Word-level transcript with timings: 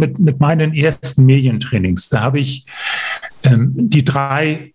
mit, 0.00 0.18
mit 0.18 0.40
meinen 0.40 0.74
ersten 0.74 1.24
Medientrainings. 1.24 2.08
Da 2.08 2.22
habe 2.22 2.40
ich 2.40 2.66
ähm, 3.44 3.72
die 3.76 4.04
drei 4.04 4.72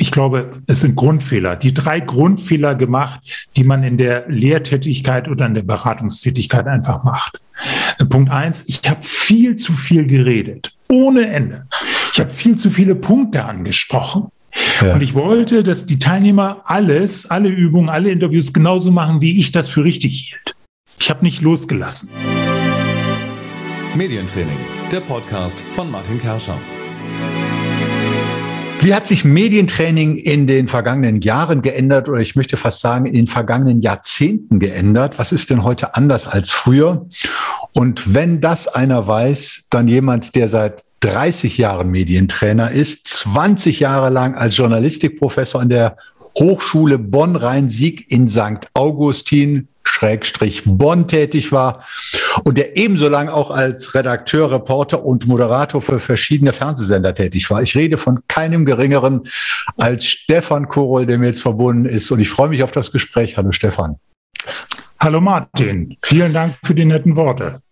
ich 0.00 0.12
glaube, 0.12 0.52
es 0.68 0.80
sind 0.82 0.94
Grundfehler, 0.94 1.56
die 1.56 1.74
drei 1.74 1.98
Grundfehler 1.98 2.76
gemacht, 2.76 3.20
die 3.56 3.64
man 3.64 3.82
in 3.82 3.98
der 3.98 4.26
Lehrtätigkeit 4.28 5.28
oder 5.28 5.46
in 5.46 5.54
der 5.54 5.62
Beratungstätigkeit 5.62 6.68
einfach 6.68 7.02
macht. 7.02 7.40
Punkt 8.08 8.30
eins, 8.30 8.64
ich 8.68 8.80
habe 8.88 9.02
viel 9.02 9.56
zu 9.56 9.72
viel 9.72 10.06
geredet, 10.06 10.72
ohne 10.88 11.28
Ende. 11.28 11.66
Ich 12.12 12.20
habe 12.20 12.32
viel 12.32 12.56
zu 12.56 12.70
viele 12.70 12.94
Punkte 12.94 13.44
angesprochen. 13.44 14.28
Ja. 14.80 14.94
Und 14.94 15.02
ich 15.02 15.14
wollte, 15.14 15.64
dass 15.64 15.84
die 15.84 15.98
Teilnehmer 15.98 16.62
alles, 16.64 17.26
alle 17.26 17.48
Übungen, 17.48 17.88
alle 17.88 18.10
Interviews 18.10 18.52
genauso 18.52 18.92
machen, 18.92 19.20
wie 19.20 19.40
ich 19.40 19.50
das 19.50 19.68
für 19.68 19.84
richtig 19.84 20.28
hielt. 20.28 20.54
Ich 21.00 21.10
habe 21.10 21.24
nicht 21.24 21.42
losgelassen. 21.42 22.10
Medientraining, 23.96 24.58
der 24.92 25.00
Podcast 25.00 25.60
von 25.60 25.90
Martin 25.90 26.18
Kerscher. 26.18 26.56
Wie 28.80 28.94
hat 28.94 29.06
sich 29.06 29.24
Medientraining 29.24 30.16
in 30.16 30.46
den 30.46 30.68
vergangenen 30.68 31.22
Jahren 31.22 31.62
geändert 31.62 32.08
oder 32.08 32.20
ich 32.20 32.36
möchte 32.36 32.56
fast 32.58 32.80
sagen 32.80 33.06
in 33.06 33.14
den 33.14 33.26
vergangenen 33.26 33.80
Jahrzehnten 33.80 34.60
geändert? 34.60 35.18
Was 35.18 35.32
ist 35.32 35.48
denn 35.50 35.64
heute 35.64 35.96
anders 35.96 36.28
als 36.28 36.50
früher? 36.50 37.06
Und 37.72 38.14
wenn 38.14 38.40
das 38.40 38.68
einer 38.68 39.06
weiß, 39.06 39.68
dann 39.70 39.88
jemand, 39.88 40.34
der 40.36 40.48
seit 40.48 40.84
30 41.00 41.58
Jahren 41.58 41.90
Medientrainer 41.90 42.70
ist, 42.70 43.08
20 43.08 43.80
Jahre 43.80 44.10
lang 44.10 44.34
als 44.34 44.56
Journalistikprofessor 44.56 45.62
an 45.62 45.70
der 45.70 45.96
Hochschule 46.38 46.98
Bonn-Rhein-Sieg 46.98 48.10
in 48.12 48.28
St. 48.28 48.68
Augustin 48.74 49.68
Schrägstrich 49.88 50.62
Bonn 50.64 51.08
tätig 51.08 51.50
war 51.52 51.84
und 52.44 52.58
der 52.58 52.76
ebenso 52.76 53.08
lang 53.08 53.28
auch 53.28 53.50
als 53.50 53.94
Redakteur, 53.94 54.50
Reporter 54.50 55.04
und 55.04 55.26
Moderator 55.26 55.82
für 55.82 55.98
verschiedene 55.98 56.52
Fernsehsender 56.52 57.14
tätig 57.14 57.50
war. 57.50 57.62
Ich 57.62 57.74
rede 57.74 57.98
von 57.98 58.20
keinem 58.28 58.64
geringeren 58.64 59.22
als 59.76 60.04
Stefan 60.04 60.68
Korol, 60.68 61.06
der 61.06 61.18
mir 61.18 61.28
jetzt 61.28 61.42
verbunden 61.42 61.86
ist 61.86 62.10
und 62.10 62.20
ich 62.20 62.30
freue 62.30 62.48
mich 62.48 62.62
auf 62.62 62.70
das 62.70 62.92
Gespräch. 62.92 63.36
Hallo 63.36 63.52
Stefan. 63.52 63.96
Hallo 65.00 65.20
Martin, 65.20 65.96
vielen 66.02 66.32
Dank 66.32 66.56
für 66.64 66.74
die 66.74 66.84
netten 66.84 67.16
Worte. 67.16 67.62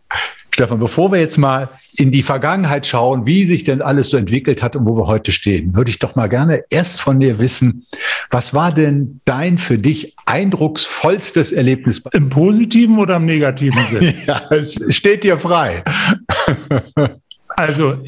Stefan, 0.57 0.79
bevor 0.79 1.13
wir 1.13 1.21
jetzt 1.21 1.37
mal 1.37 1.69
in 1.99 2.11
die 2.11 2.23
Vergangenheit 2.23 2.87
schauen, 2.87 3.27
wie 3.27 3.45
sich 3.45 3.65
denn 3.65 3.83
alles 3.83 4.09
so 4.09 4.17
entwickelt 4.17 4.63
hat 4.63 4.75
und 4.75 4.87
wo 4.87 4.97
wir 4.97 5.07
heute 5.07 5.31
stehen, 5.31 5.77
würde 5.77 5.91
ich 5.91 5.99
doch 5.99 6.17
mal 6.17 6.29
gerne 6.29 6.65
erst 6.71 6.99
von 6.99 7.21
dir 7.21 7.39
wissen, 7.39 7.85
was 8.31 8.55
war 8.55 8.73
denn 8.73 9.21
dein 9.27 9.59
für 9.59 9.77
dich 9.77 10.15
eindrucksvollstes 10.25 11.53
Erlebnis? 11.53 12.03
Im 12.15 12.31
positiven 12.31 12.97
oder 12.97 13.17
im 13.17 13.27
negativen 13.27 13.85
Sinne? 13.85 14.15
ja, 14.27 14.41
es 14.49 14.81
steht 14.97 15.25
dir 15.25 15.37
frei. 15.37 15.85
also, 17.49 17.99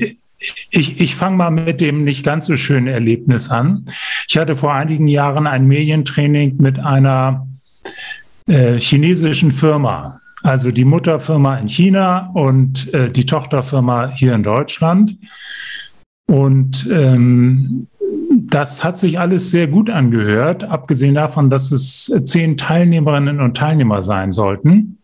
ich, 0.70 1.00
ich 1.02 1.14
fange 1.16 1.36
mal 1.36 1.50
mit 1.50 1.82
dem 1.82 2.02
nicht 2.04 2.24
ganz 2.24 2.46
so 2.46 2.56
schönen 2.56 2.86
Erlebnis 2.86 3.50
an. 3.50 3.84
Ich 4.26 4.38
hatte 4.38 4.56
vor 4.56 4.72
einigen 4.72 5.06
Jahren 5.06 5.46
ein 5.46 5.66
Medientraining 5.66 6.56
mit 6.56 6.80
einer 6.80 7.46
äh, 8.46 8.80
chinesischen 8.80 9.52
Firma. 9.52 10.22
Also 10.42 10.70
die 10.70 10.84
Mutterfirma 10.84 11.56
in 11.56 11.68
China 11.68 12.30
und 12.34 12.92
äh, 12.94 13.10
die 13.10 13.26
Tochterfirma 13.26 14.08
hier 14.08 14.34
in 14.34 14.42
Deutschland. 14.42 15.16
Und 16.26 16.88
ähm, 16.90 17.88
das 18.30 18.84
hat 18.84 18.98
sich 18.98 19.18
alles 19.18 19.50
sehr 19.50 19.66
gut 19.66 19.90
angehört, 19.90 20.64
abgesehen 20.64 21.14
davon, 21.14 21.50
dass 21.50 21.72
es 21.72 22.12
zehn 22.24 22.56
Teilnehmerinnen 22.56 23.40
und 23.40 23.56
Teilnehmer 23.56 24.02
sein 24.02 24.32
sollten. 24.32 24.98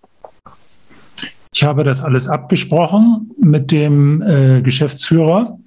Ich 1.54 1.62
habe 1.64 1.84
das 1.84 2.02
alles 2.02 2.28
abgesprochen 2.28 3.30
mit 3.40 3.70
dem 3.70 4.22
äh, 4.22 4.60
Geschäftsführer, 4.62 5.58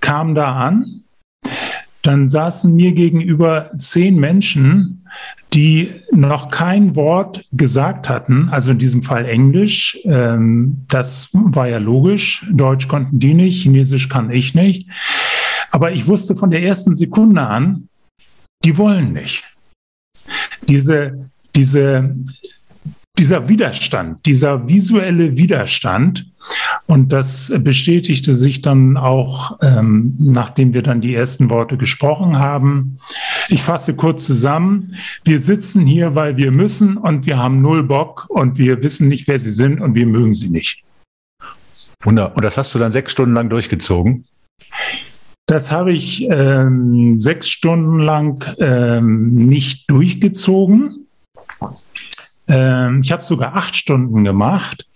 kam 0.00 0.34
da 0.34 0.56
an. 0.56 1.02
Dann 2.02 2.28
saßen 2.28 2.74
mir 2.74 2.92
gegenüber 2.92 3.70
zehn 3.78 4.18
Menschen, 4.18 5.03
die 5.54 5.92
noch 6.10 6.50
kein 6.50 6.96
Wort 6.96 7.44
gesagt 7.52 8.08
hatten, 8.08 8.48
also 8.48 8.72
in 8.72 8.78
diesem 8.78 9.02
Fall 9.02 9.24
Englisch. 9.24 9.98
Ähm, 10.04 10.84
das 10.88 11.30
war 11.32 11.68
ja 11.68 11.78
logisch. 11.78 12.44
Deutsch 12.52 12.88
konnten 12.88 13.20
die 13.20 13.34
nicht, 13.34 13.62
Chinesisch 13.62 14.08
kann 14.08 14.30
ich 14.30 14.54
nicht. 14.54 14.88
Aber 15.70 15.92
ich 15.92 16.06
wusste 16.08 16.34
von 16.34 16.50
der 16.50 16.62
ersten 16.62 16.96
Sekunde 16.96 17.42
an, 17.42 17.88
die 18.64 18.76
wollen 18.78 19.12
nicht. 19.12 19.44
Diese, 20.68 21.30
diese 21.54 22.14
dieser 23.18 23.48
Widerstand, 23.48 24.26
dieser 24.26 24.66
visuelle 24.68 25.36
Widerstand, 25.36 26.26
und 26.86 27.12
das 27.12 27.52
bestätigte 27.58 28.34
sich 28.34 28.60
dann 28.60 28.96
auch, 28.96 29.58
ähm, 29.62 30.14
nachdem 30.18 30.74
wir 30.74 30.82
dann 30.82 31.00
die 31.00 31.14
ersten 31.14 31.48
Worte 31.48 31.78
gesprochen 31.78 32.38
haben. 32.38 32.98
Ich 33.48 33.62
fasse 33.62 33.96
kurz 33.96 34.26
zusammen. 34.26 34.94
Wir 35.24 35.38
sitzen 35.38 35.86
hier, 35.86 36.14
weil 36.14 36.36
wir 36.36 36.50
müssen 36.50 36.96
und 36.96 37.26
wir 37.26 37.38
haben 37.38 37.62
null 37.62 37.82
Bock 37.82 38.26
und 38.28 38.58
wir 38.58 38.82
wissen 38.82 39.08
nicht, 39.08 39.26
wer 39.28 39.38
sie 39.38 39.52
sind 39.52 39.80
und 39.80 39.94
wir 39.94 40.06
mögen 40.06 40.34
sie 40.34 40.50
nicht. 40.50 40.82
Wunder. 42.02 42.36
Und 42.36 42.44
das 42.44 42.56
hast 42.56 42.74
du 42.74 42.78
dann 42.78 42.92
sechs 42.92 43.12
Stunden 43.12 43.34
lang 43.34 43.48
durchgezogen? 43.48 44.26
Das 45.46 45.70
habe 45.70 45.92
ich 45.92 46.26
ähm, 46.30 47.18
sechs 47.18 47.48
Stunden 47.48 47.98
lang 47.98 48.44
ähm, 48.58 49.34
nicht 49.34 49.90
durchgezogen. 49.90 51.03
Ähm, 52.46 53.00
ich 53.02 53.12
habe 53.12 53.22
sogar 53.22 53.56
acht 53.56 53.76
Stunden 53.76 54.24
gemacht 54.24 54.86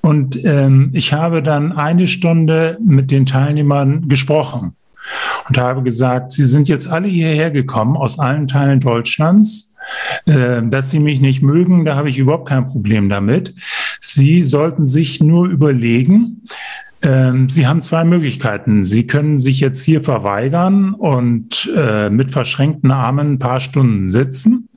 und 0.00 0.42
ähm, 0.44 0.90
ich 0.92 1.12
habe 1.12 1.42
dann 1.42 1.72
eine 1.72 2.06
Stunde 2.06 2.78
mit 2.84 3.10
den 3.10 3.26
Teilnehmern 3.26 4.08
gesprochen 4.08 4.74
und 5.48 5.58
habe 5.58 5.82
gesagt, 5.82 6.32
Sie 6.32 6.44
sind 6.44 6.68
jetzt 6.68 6.88
alle 6.88 7.08
hierher 7.08 7.50
gekommen 7.50 7.96
aus 7.96 8.18
allen 8.18 8.48
Teilen 8.48 8.80
Deutschlands. 8.80 9.74
Äh, 10.26 10.62
dass 10.66 10.90
Sie 10.90 10.98
mich 10.98 11.20
nicht 11.20 11.42
mögen, 11.42 11.86
da 11.86 11.96
habe 11.96 12.10
ich 12.10 12.18
überhaupt 12.18 12.48
kein 12.48 12.66
Problem 12.66 13.08
damit. 13.08 13.54
Sie 14.00 14.44
sollten 14.44 14.84
sich 14.84 15.22
nur 15.22 15.48
überlegen, 15.48 16.42
ähm, 17.02 17.48
Sie 17.48 17.66
haben 17.66 17.80
zwei 17.80 18.04
Möglichkeiten. 18.04 18.84
Sie 18.84 19.06
können 19.06 19.38
sich 19.38 19.60
jetzt 19.60 19.82
hier 19.82 20.02
verweigern 20.02 20.94
und 20.94 21.70
äh, 21.76 22.10
mit 22.10 22.32
verschränkten 22.32 22.90
Armen 22.90 23.34
ein 23.34 23.38
paar 23.38 23.60
Stunden 23.60 24.08
sitzen. 24.08 24.68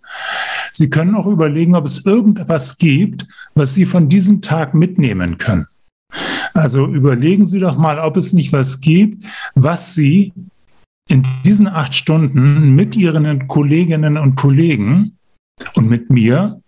Sie 0.71 0.89
können 0.89 1.15
auch 1.15 1.27
überlegen, 1.27 1.75
ob 1.75 1.85
es 1.85 2.05
irgendwas 2.05 2.77
gibt, 2.77 3.27
was 3.55 3.73
Sie 3.73 3.85
von 3.85 4.09
diesem 4.09 4.41
Tag 4.41 4.73
mitnehmen 4.73 5.37
können. 5.37 5.67
Also 6.53 6.87
überlegen 6.87 7.45
Sie 7.45 7.59
doch 7.59 7.77
mal, 7.77 7.99
ob 7.99 8.17
es 8.17 8.33
nicht 8.33 8.53
was 8.53 8.81
gibt, 8.81 9.23
was 9.55 9.93
Sie 9.93 10.33
in 11.09 11.25
diesen 11.45 11.67
acht 11.67 11.93
Stunden 11.93 12.73
mit 12.75 12.95
Ihren 12.95 13.47
Kolleginnen 13.47 14.17
und 14.17 14.35
Kollegen 14.35 15.17
und 15.75 15.89
mit 15.89 16.09
mir 16.09 16.61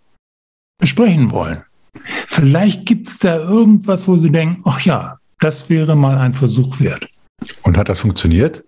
besprechen 0.79 1.31
wollen. 1.31 1.63
Vielleicht 2.27 2.85
gibt 2.85 3.07
es 3.07 3.17
da 3.19 3.37
irgendwas, 3.37 4.07
wo 4.07 4.17
Sie 4.17 4.31
denken, 4.31 4.61
ach 4.65 4.81
ja, 4.81 5.19
das 5.39 5.69
wäre 5.69 5.95
mal 5.95 6.17
ein 6.17 6.33
Versuch 6.33 6.79
wert. 6.79 7.09
Und 7.63 7.77
hat 7.77 7.89
das 7.89 7.99
funktioniert? 7.99 8.63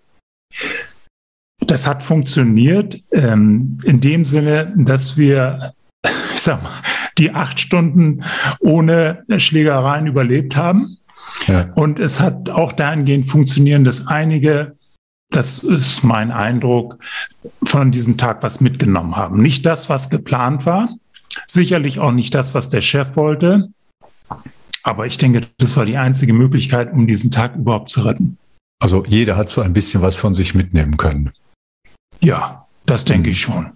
Das 1.66 1.86
hat 1.86 2.02
funktioniert 2.02 2.98
ähm, 3.12 3.78
in 3.84 4.00
dem 4.00 4.24
Sinne, 4.24 4.72
dass 4.76 5.16
wir, 5.16 5.72
ich 6.34 6.40
sag 6.40 6.62
mal, 6.62 6.70
die 7.18 7.32
acht 7.32 7.58
Stunden 7.60 8.22
ohne 8.60 9.22
Schlägereien 9.38 10.06
überlebt 10.06 10.56
haben. 10.56 10.98
Ja. 11.46 11.72
Und 11.74 11.98
es 11.98 12.20
hat 12.20 12.50
auch 12.50 12.72
dahingehend 12.72 13.28
funktioniert, 13.28 13.86
dass 13.86 14.06
einige, 14.06 14.76
das 15.30 15.58
ist 15.58 16.04
mein 16.04 16.30
Eindruck, 16.30 16.98
von 17.64 17.90
diesem 17.90 18.16
Tag 18.16 18.42
was 18.42 18.60
mitgenommen 18.60 19.16
haben. 19.16 19.42
Nicht 19.42 19.66
das, 19.66 19.88
was 19.88 20.08
geplant 20.08 20.66
war, 20.66 20.88
sicherlich 21.46 21.98
auch 21.98 22.12
nicht 22.12 22.34
das, 22.34 22.54
was 22.54 22.68
der 22.68 22.82
Chef 22.82 23.16
wollte. 23.16 23.70
Aber 24.82 25.06
ich 25.06 25.18
denke, 25.18 25.42
das 25.58 25.76
war 25.76 25.84
die 25.84 25.96
einzige 25.96 26.32
Möglichkeit, 26.32 26.92
um 26.92 27.06
diesen 27.06 27.30
Tag 27.30 27.56
überhaupt 27.56 27.90
zu 27.90 28.02
retten. 28.02 28.38
Also 28.80 29.04
jeder 29.04 29.36
hat 29.36 29.48
so 29.48 29.62
ein 29.62 29.72
bisschen 29.72 30.02
was 30.02 30.16
von 30.16 30.34
sich 30.34 30.54
mitnehmen 30.54 30.96
können. 30.96 31.32
Ja, 32.20 32.66
das 32.86 33.04
denke 33.04 33.30
ich 33.30 33.40
schon. 33.40 33.72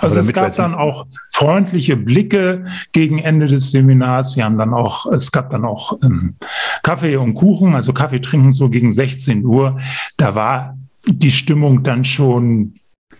Also 0.00 0.18
es 0.18 0.32
gab 0.32 0.54
dann 0.54 0.74
auch 0.74 1.06
freundliche 1.32 1.96
Blicke 1.96 2.66
gegen 2.92 3.18
Ende 3.18 3.46
des 3.46 3.72
Seminars. 3.72 4.36
Wir 4.36 4.44
haben 4.44 4.58
dann 4.58 4.72
auch, 4.72 5.06
es 5.06 5.32
gab 5.32 5.50
dann 5.50 5.64
auch 5.64 5.98
ähm, 6.02 6.36
Kaffee 6.82 7.16
und 7.16 7.34
Kuchen, 7.34 7.74
also 7.74 7.92
Kaffee 7.92 8.20
trinken 8.20 8.52
so 8.52 8.70
gegen 8.70 8.92
16 8.92 9.44
Uhr. 9.44 9.78
Da 10.16 10.34
war 10.34 10.78
die 11.06 11.32
Stimmung 11.32 11.82
dann 11.82 12.04
schon 12.04 12.74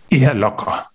eher 0.08 0.34
locker. 0.34 0.86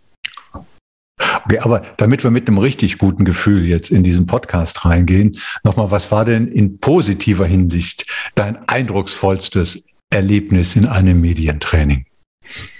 Okay, 1.45 1.59
aber 1.59 1.81
damit 1.97 2.23
wir 2.23 2.31
mit 2.31 2.47
einem 2.47 2.57
richtig 2.57 2.97
guten 2.97 3.23
Gefühl 3.23 3.65
jetzt 3.65 3.89
in 3.89 4.03
diesen 4.03 4.25
Podcast 4.25 4.85
reingehen, 4.85 5.37
nochmal, 5.63 5.91
was 5.91 6.11
war 6.11 6.25
denn 6.25 6.47
in 6.47 6.79
positiver 6.79 7.45
Hinsicht 7.45 8.05
dein 8.35 8.67
eindrucksvollstes 8.67 9.93
Erlebnis 10.11 10.75
in 10.75 10.85
einem 10.85 11.21
Medientraining? 11.21 12.05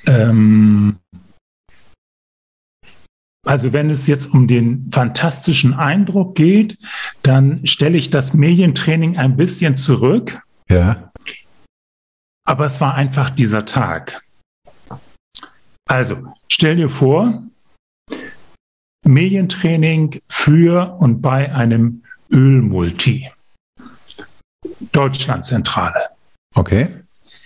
Ähm, 0.06 1.00
Also 3.46 3.74
wenn 3.74 3.92
es 3.92 4.08
jetzt 4.08 4.34
um 4.34 4.48
den 4.48 4.90
fantastischen 4.92 5.76
Eindruck 5.76 6.34
geht, 6.36 6.80
dann 7.22 7.66
stelle 7.68 7.96
ich 7.96 8.10
das 8.10 8.34
Medientraining 8.34 9.18
ein 9.18 9.38
bisschen 9.38 9.78
zurück. 9.78 10.42
Ja. 10.68 11.12
Aber 12.48 12.66
es 12.66 12.82
war 12.82 12.96
einfach 12.96 13.30
dieser 13.30 13.66
Tag. 13.66 14.26
Also 15.88 16.34
stell 16.52 16.76
dir 16.76 16.90
vor, 16.90 17.44
Medientraining 19.06 20.20
für 20.28 20.96
und 21.00 21.22
bei 21.22 21.54
einem 21.54 22.04
Ölmulti. 22.32 23.32
Deutschlandzentrale. 24.92 26.10
Okay. 26.56 27.04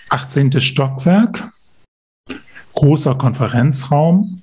18. 0.09 0.61
Stockwerk, 0.61 1.51
großer 2.79 3.15
Konferenzraum, 3.15 4.41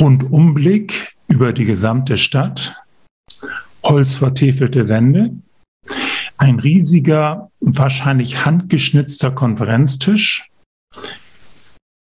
Rundumblick 0.00 1.14
über 1.28 1.52
die 1.52 1.64
gesamte 1.64 2.18
Stadt, 2.18 2.76
holzvertäfelte 3.84 4.88
Wände, 4.88 5.30
ein 6.38 6.58
riesiger, 6.58 7.52
wahrscheinlich 7.60 8.44
handgeschnitzter 8.44 9.30
Konferenztisch, 9.30 10.50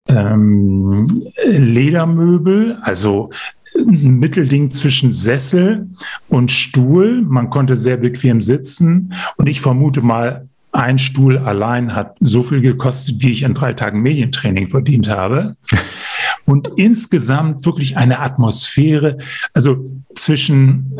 ähm, 0.07 1.21
Ledermöbel, 1.45 2.77
also 2.81 3.31
ein 3.77 4.19
Mittelding 4.19 4.71
zwischen 4.71 5.11
Sessel 5.11 5.89
und 6.29 6.51
Stuhl. 6.51 7.21
Man 7.21 7.49
konnte 7.49 7.75
sehr 7.75 7.97
bequem 7.97 8.39
sitzen 8.39 9.13
und 9.35 9.49
ich 9.49 9.59
vermute 9.59 10.01
mal, 10.01 10.47
ein 10.75 10.99
Stuhl 10.99 11.37
allein 11.37 11.95
hat 11.95 12.17
so 12.19 12.43
viel 12.43 12.61
gekostet, 12.61 13.21
wie 13.21 13.31
ich 13.31 13.43
in 13.43 13.53
drei 13.53 13.73
Tagen 13.73 14.01
Medientraining 14.01 14.67
verdient 14.67 15.07
habe. 15.09 15.55
Und 16.45 16.69
insgesamt 16.75 17.65
wirklich 17.65 17.97
eine 17.97 18.19
Atmosphäre, 18.19 19.17
also 19.53 19.83
zwischen, 20.13 20.99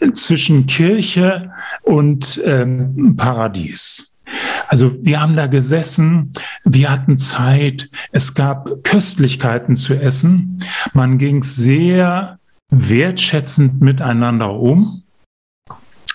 äh, 0.00 0.12
zwischen 0.12 0.66
Kirche 0.66 1.52
und 1.84 2.40
ähm, 2.44 3.14
Paradies. 3.16 4.16
Also 4.66 4.92
wir 5.04 5.20
haben 5.20 5.36
da 5.36 5.46
gesessen, 5.46 6.32
wir 6.64 6.90
hatten 6.90 7.16
Zeit, 7.16 7.90
es 8.10 8.34
gab 8.34 8.82
Köstlichkeiten 8.82 9.76
zu 9.76 9.94
essen, 9.94 10.64
man 10.94 11.18
ging 11.18 11.44
sehr 11.44 12.40
wertschätzend 12.70 13.80
miteinander 13.82 14.52
um 14.52 15.04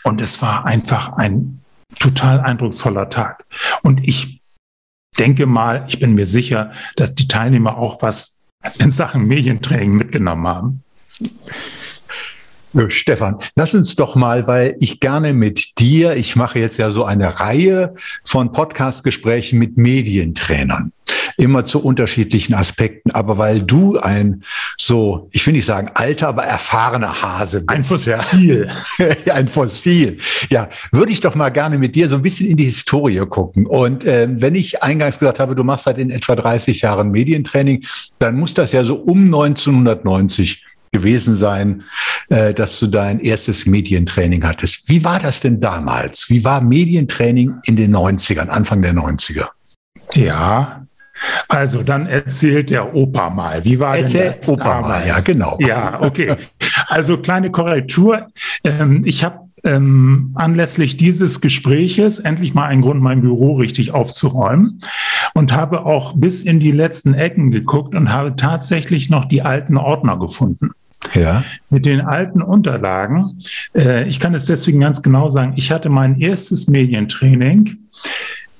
und 0.04 0.20
es 0.20 0.42
war 0.42 0.66
einfach 0.66 1.14
ein 1.14 1.57
total 1.98 2.40
eindrucksvoller 2.40 3.10
Tag. 3.10 3.46
Und 3.84 4.08
ich 4.08 4.42
denke 5.18 5.46
mal, 5.46 5.86
ich 5.88 6.00
bin 6.00 6.14
mir 6.14 6.26
sicher, 6.26 6.72
dass 6.96 7.16
die 7.16 7.28
Teilnehmer 7.28 7.78
auch 7.78 8.02
was 8.02 8.42
in 8.80 8.92
Sachen 8.92 9.26
Medientraining 9.26 9.94
mitgenommen 9.94 10.48
haben. 10.48 10.84
Stefan, 12.90 13.38
lass 13.56 13.74
uns 13.74 13.96
doch 13.96 14.16
mal, 14.16 14.46
weil 14.48 14.76
ich 14.80 15.00
gerne 15.00 15.34
mit 15.34 15.80
dir, 15.80 16.16
ich 16.16 16.36
mache 16.36 16.60
jetzt 16.60 16.78
ja 16.78 16.92
so 16.92 17.06
eine 17.06 17.40
Reihe 17.40 17.96
von 18.24 18.52
Podcast-Gesprächen 18.52 19.58
mit 19.58 19.78
Medientrainern, 19.78 20.92
immer 21.38 21.66
zu 21.66 21.82
unterschiedlichen 21.82 22.54
Aspekten, 22.54 23.12
aber 23.12 23.38
weil 23.38 23.64
du 23.64 23.98
ein 23.98 24.44
so, 24.76 25.30
ich 25.32 25.46
will 25.48 25.54
nicht 25.54 25.66
sagen 25.66 25.92
alter, 25.94 26.28
aber 26.28 26.44
erfahrener 26.44 27.22
Hase 27.22 27.62
bist. 27.62 27.70
Ein 27.70 27.84
Fossil. 27.84 28.70
Ja. 28.98 29.34
ein 29.34 29.48
Fossil. 29.48 30.18
Ja, 30.50 30.70
würde 30.92 31.12
ich 31.12 31.22
doch 31.22 31.36
mal 31.36 31.50
gerne 31.50 31.78
mit 31.78 31.96
dir 31.96 32.10
so 32.10 32.16
ein 32.16 32.22
bisschen 32.22 32.48
in 32.48 32.58
die 32.58 32.66
Historie 32.66 33.26
gucken. 33.28 33.66
Und 33.66 34.04
äh, 34.04 34.28
wenn 34.30 34.56
ich 34.56 34.84
eingangs 34.84 35.20
gesagt 35.20 35.40
habe, 35.40 35.56
du 35.56 35.64
machst 35.64 35.86
seit 35.86 35.98
in 35.98 36.10
etwa 36.10 36.36
30 36.36 36.82
Jahren 36.82 37.12
Medientraining, 37.12 37.86
dann 38.20 38.36
muss 38.36 38.54
das 38.54 38.74
ja 38.74 38.84
so 38.84 38.96
um 38.96 39.26
1990 39.26 40.64
gewesen 40.92 41.36
sein, 41.36 41.84
äh, 42.30 42.54
dass 42.54 42.80
du 42.80 42.88
dein 42.88 43.20
erstes 43.20 43.66
Medientraining 43.66 44.44
hattest. 44.46 44.90
Wie 44.90 45.04
war 45.04 45.20
das 45.20 45.42
denn 45.42 45.60
damals? 45.60 46.30
Wie 46.30 46.44
war 46.44 46.62
Medientraining 46.62 47.56
in 47.66 47.76
den 47.76 47.96
90ern, 47.96 48.48
Anfang 48.48 48.82
der 48.82 48.94
90er? 48.94 49.48
Ja, 50.14 50.88
also 51.48 51.84
dann 51.84 52.08
erzählt 52.08 52.70
der 52.70 52.94
Opa 52.94 53.30
mal. 53.30 53.64
Wie 53.66 53.80
war 53.80 53.98
Erzähl 53.98 54.30
denn 54.30 54.40
das 54.40 54.50
Opa 54.50 54.64
damals? 54.64 54.88
mal, 54.88 55.08
ja, 55.08 55.20
genau. 55.20 55.58
Ja, 55.60 56.02
okay. 56.02 56.36
Also 56.88 57.18
kleine 57.18 57.52
Korrektur. 57.52 58.28
Ähm, 58.64 59.02
ich 59.06 59.24
habe 59.24 59.47
ähm, 59.68 60.32
anlässlich 60.36 60.98
dieses 60.98 61.42
Gespräches 61.42 62.20
endlich 62.20 62.54
mal 62.54 62.66
einen 62.66 62.82
Grund, 62.82 63.02
mein 63.02 63.22
Büro 63.22 63.54
richtig 63.54 63.92
aufzuräumen 63.92 64.82
und 65.34 65.52
habe 65.52 65.86
auch 65.86 66.14
bis 66.16 66.42
in 66.42 66.60
die 66.60 66.72
letzten 66.72 67.14
Ecken 67.14 67.52
geguckt 67.52 67.94
und 67.94 68.12
habe 68.12 68.36
tatsächlich 68.36 69.10
noch 69.10 69.26
die 69.26 69.44
alten 69.44 69.78
Ordner 69.78 70.18
gefunden. 70.18 70.72
Ja. 71.14 71.44
Mit 71.70 71.86
den 71.86 72.02
alten 72.02 72.42
Unterlagen. 72.42 73.38
Äh, 73.76 74.08
ich 74.08 74.20
kann 74.20 74.34
es 74.34 74.46
deswegen 74.46 74.80
ganz 74.80 75.04
genau 75.04 75.30
sagen. 75.30 75.54
Ich 75.56 75.72
hatte 75.72 75.90
mein 75.90 76.20
erstes 76.20 76.68
Medientraining 76.68 77.78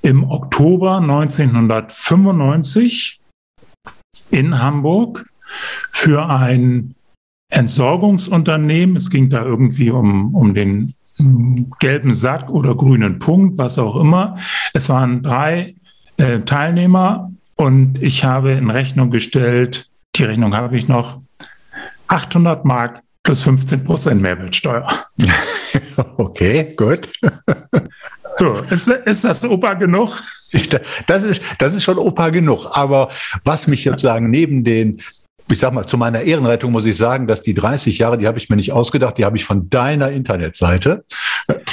im 0.02 0.30
Oktober 0.30 0.98
1995 0.98 3.20
in 4.30 4.60
Hamburg 4.60 5.26
für 5.90 6.28
ein 6.28 6.94
Entsorgungsunternehmen. 7.50 8.96
Es 8.96 9.10
ging 9.10 9.30
da 9.30 9.44
irgendwie 9.44 9.90
um, 9.90 10.34
um 10.34 10.54
den 10.54 10.94
gelben 11.80 12.14
Sack 12.14 12.50
oder 12.50 12.74
grünen 12.74 13.18
Punkt, 13.18 13.58
was 13.58 13.78
auch 13.78 13.96
immer. 13.96 14.38
Es 14.72 14.88
waren 14.88 15.22
drei 15.22 15.74
äh, 16.16 16.40
Teilnehmer 16.40 17.32
und 17.56 18.00
ich 18.02 18.24
habe 18.24 18.52
in 18.52 18.70
Rechnung 18.70 19.10
gestellt, 19.10 19.88
die 20.16 20.24
Rechnung 20.24 20.54
habe 20.54 20.76
ich 20.76 20.88
noch, 20.88 21.20
800 22.06 22.64
Mark 22.64 23.02
plus 23.22 23.42
15 23.42 23.84
Prozent 23.84 24.22
Mehrwertsteuer. 24.22 24.88
Okay, 26.16 26.74
gut. 26.76 27.08
So, 28.38 28.54
ist, 28.70 28.88
ist 28.88 29.24
das 29.24 29.44
Opa 29.44 29.74
genug? 29.74 30.10
Das 31.06 31.24
ist, 31.24 31.42
das 31.58 31.74
ist 31.74 31.84
schon 31.84 31.98
Opa 31.98 32.30
genug. 32.30 32.66
Aber 32.72 33.10
was 33.44 33.66
mich 33.66 33.84
jetzt 33.84 34.00
sagen, 34.00 34.30
neben 34.30 34.64
den 34.64 35.02
ich 35.50 35.58
sag 35.58 35.72
mal, 35.72 35.86
zu 35.86 35.96
meiner 35.96 36.22
Ehrenrettung 36.22 36.72
muss 36.72 36.86
ich 36.86 36.96
sagen, 36.96 37.26
dass 37.26 37.42
die 37.42 37.54
30 37.54 37.98
Jahre, 37.98 38.18
die 38.18 38.26
habe 38.26 38.38
ich 38.38 38.48
mir 38.48 38.56
nicht 38.56 38.72
ausgedacht, 38.72 39.18
die 39.18 39.24
habe 39.24 39.36
ich 39.36 39.44
von 39.44 39.68
deiner 39.70 40.10
Internetseite. 40.10 41.04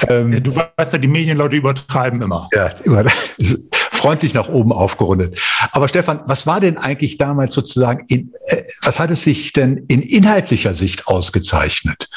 Ähm, 0.07 0.43
du 0.43 0.55
weißt 0.55 0.93
ja, 0.93 0.99
die 0.99 1.07
Medienleute 1.07 1.55
übertreiben 1.55 2.21
immer. 2.21 2.49
Ja, 2.53 2.69
immer, 2.83 3.03
freundlich 3.91 4.33
nach 4.33 4.49
oben 4.49 4.71
aufgerundet. 4.71 5.39
Aber 5.71 5.87
Stefan, 5.87 6.21
was 6.25 6.45
war 6.47 6.59
denn 6.59 6.77
eigentlich 6.77 7.17
damals 7.17 7.53
sozusagen, 7.53 8.05
in, 8.07 8.31
äh, 8.47 8.61
was 8.83 8.99
hat 8.99 9.11
es 9.11 9.23
sich 9.23 9.51
denn 9.53 9.85
in 9.87 10.01
inhaltlicher 10.01 10.73
Sicht 10.73 11.07
ausgezeichnet? 11.07 12.09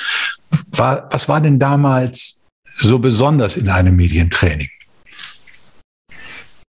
War, 0.71 1.09
was 1.11 1.29
war 1.29 1.41
denn 1.41 1.59
damals 1.59 2.43
so 2.65 2.99
besonders 2.99 3.57
in 3.57 3.69
einem 3.69 3.97
Medientraining? 3.97 4.69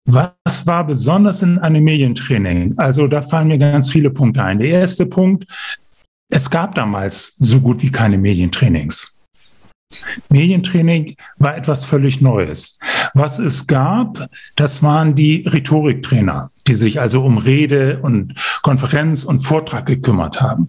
Was 0.05 0.67
war 0.67 0.87
besonders 0.87 1.43
in 1.43 1.59
einem 1.59 1.85
Medientraining? 1.85 2.75
Also 2.77 3.07
da 3.07 3.23
fallen 3.23 3.49
mir 3.49 3.59
ganz 3.59 3.91
viele 3.91 4.11
Punkte 4.11 4.43
ein. 4.43 4.59
Der 4.59 4.69
erste 4.69 5.07
Punkt, 5.07 5.47
es 6.29 6.49
gab 6.51 6.75
damals 6.75 7.37
so 7.39 7.61
gut 7.61 7.83
wie 7.83 7.91
keine 7.93 8.19
Medientrainings. 8.19 9.19
Medientraining 10.31 11.15
war 11.39 11.57
etwas 11.57 11.85
völlig 11.85 12.21
Neues. 12.21 12.79
Was 13.15 13.39
es 13.39 13.67
gab, 13.67 14.29
das 14.57 14.83
waren 14.83 15.15
die 15.15 15.45
Rhetoriktrainer, 15.47 16.51
die 16.67 16.75
sich 16.75 17.01
also 17.01 17.23
um 17.25 17.39
Rede 17.39 17.99
und 18.03 18.35
Konferenz 18.63 19.25
und 19.25 19.41
Vortrag 19.41 19.87
gekümmert 19.87 20.41
haben. 20.41 20.69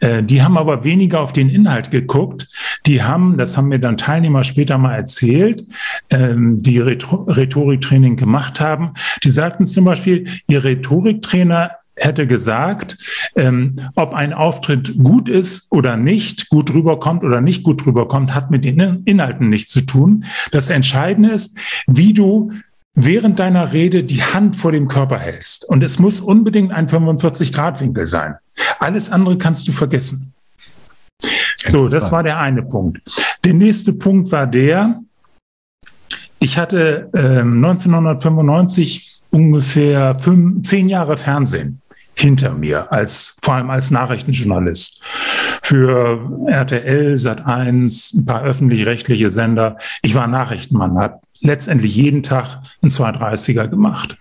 Äh, 0.00 0.22
die 0.22 0.42
haben 0.42 0.56
aber 0.56 0.84
weniger 0.84 1.20
auf 1.20 1.32
den 1.32 1.48
Inhalt 1.48 1.90
geguckt. 1.90 2.48
Die 2.86 3.02
haben, 3.02 3.38
das 3.38 3.56
haben 3.56 3.68
mir 3.68 3.78
dann 3.78 3.96
Teilnehmer 3.96 4.44
später 4.44 4.78
mal 4.78 4.94
erzählt, 4.94 5.64
ähm, 6.10 6.62
die 6.62 6.78
Rhetoriktraining 6.78 8.16
gemacht 8.16 8.60
haben. 8.60 8.94
Die 9.24 9.30
sagten 9.30 9.66
zum 9.66 9.84
Beispiel, 9.84 10.28
ihr 10.48 10.64
Rhetoriktrainer 10.64 11.72
hätte 11.96 12.26
gesagt, 12.26 12.96
ähm, 13.36 13.76
ob 13.94 14.14
ein 14.14 14.32
Auftritt 14.32 14.96
gut 14.96 15.28
ist 15.28 15.70
oder 15.70 15.96
nicht, 15.96 16.48
gut 16.48 16.72
rüberkommt 16.72 17.22
oder 17.22 17.40
nicht 17.40 17.62
gut 17.62 17.86
rüberkommt, 17.86 18.34
hat 18.34 18.50
mit 18.50 18.64
den 18.64 19.02
Inhalten 19.04 19.48
nichts 19.48 19.72
zu 19.72 19.82
tun. 19.82 20.24
Das 20.50 20.70
Entscheidende 20.70 21.30
ist, 21.30 21.58
wie 21.86 22.14
du 22.14 22.52
während 22.94 23.38
deiner 23.38 23.72
Rede 23.72 24.04
die 24.04 24.22
Hand 24.22 24.56
vor 24.56 24.72
dem 24.72 24.88
Körper 24.88 25.18
hältst. 25.18 25.68
Und 25.68 25.82
es 25.82 25.98
muss 25.98 26.20
unbedingt 26.20 26.72
ein 26.72 26.88
45-Grad-Winkel 26.88 28.06
sein. 28.06 28.36
Alles 28.78 29.10
andere 29.10 29.38
kannst 29.38 29.66
du 29.68 29.72
vergessen. 29.72 30.32
So, 31.64 31.88
das 31.88 32.12
war 32.12 32.22
der 32.22 32.38
eine 32.38 32.62
Punkt. 32.62 33.00
Der 33.44 33.54
nächste 33.54 33.92
Punkt 33.92 34.30
war 34.32 34.46
der, 34.46 35.00
ich 36.38 36.58
hatte 36.58 37.08
ähm, 37.14 37.64
1995 37.64 39.22
ungefähr 39.30 40.18
fünf, 40.18 40.66
zehn 40.66 40.88
Jahre 40.88 41.16
Fernsehen 41.16 41.80
hinter 42.14 42.52
mir, 42.52 42.92
als, 42.92 43.36
vor 43.42 43.54
allem 43.54 43.70
als 43.70 43.90
Nachrichtenjournalist. 43.90 45.02
Für 45.62 46.46
RTL, 46.46 47.14
Sat1, 47.14 48.18
ein 48.18 48.26
paar 48.26 48.42
öffentlich-rechtliche 48.42 49.30
Sender. 49.30 49.78
Ich 50.02 50.14
war 50.14 50.26
Nachrichtenmann, 50.26 50.98
hat 50.98 51.20
letztendlich 51.42 51.94
jeden 51.94 52.22
Tag 52.22 52.62
ein 52.80 52.88
230er 52.88 53.68
gemacht. 53.68 54.16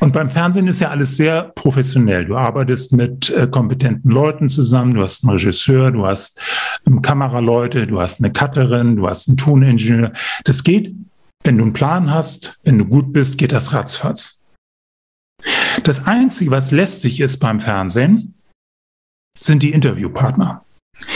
Und 0.00 0.12
beim 0.12 0.28
Fernsehen 0.28 0.66
ist 0.66 0.80
ja 0.80 0.90
alles 0.90 1.16
sehr 1.16 1.52
professionell. 1.54 2.24
Du 2.24 2.36
arbeitest 2.36 2.92
mit 2.92 3.30
äh, 3.30 3.46
kompetenten 3.46 4.10
Leuten 4.10 4.48
zusammen, 4.48 4.94
du 4.94 5.02
hast 5.02 5.22
einen 5.22 5.32
Regisseur, 5.32 5.92
du 5.92 6.04
hast 6.04 6.42
ähm, 6.86 7.00
Kameraleute, 7.00 7.86
du 7.86 8.00
hast 8.00 8.20
eine 8.20 8.32
Cutterin, 8.32 8.96
du 8.96 9.08
hast 9.08 9.28
einen 9.28 9.36
Toningenieur. 9.36 10.12
Das 10.42 10.64
geht, 10.64 10.94
wenn 11.44 11.58
du 11.58 11.64
einen 11.64 11.72
Plan 11.72 12.10
hast, 12.10 12.58
wenn 12.64 12.78
du 12.78 12.86
gut 12.86 13.12
bist, 13.12 13.38
geht 13.38 13.52
das 13.52 13.72
ratzfatz. 13.72 14.42
Das 15.84 16.06
Einzige, 16.06 16.50
was 16.50 16.70
lästig 16.70 17.20
ist 17.20 17.38
beim 17.38 17.60
Fernsehen, 17.60 18.34
sind 19.38 19.62
die 19.62 19.72
Interviewpartner. 19.72 20.64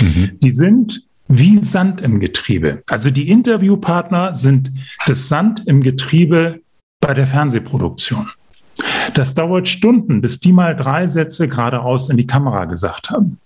Mhm. 0.01 0.39
Die 0.41 0.51
sind 0.51 1.08
wie 1.29 1.59
Sand 1.59 2.01
im 2.01 2.21
Getriebe. 2.21 2.83
Also 2.89 3.11
die 3.11 3.31
Interviewpartner 3.31 4.35
sind 4.35 4.73
das 5.07 5.29
Sand 5.29 5.63
im 5.67 5.83
Getriebe 5.83 6.61
bei 7.01 7.15
der 7.15 7.27
Fernsehproduktion. 7.27 8.29
Das 9.15 9.35
dauert 9.35 9.69
Stunden, 9.69 10.21
bis 10.21 10.41
die 10.41 10.53
mal 10.53 10.75
drei 10.75 11.07
Sätze 11.07 11.49
geradeaus 11.49 12.09
in 12.09 12.17
die 12.17 12.27
Kamera 12.27 12.65
gesagt 12.65 13.11
haben. 13.11 13.39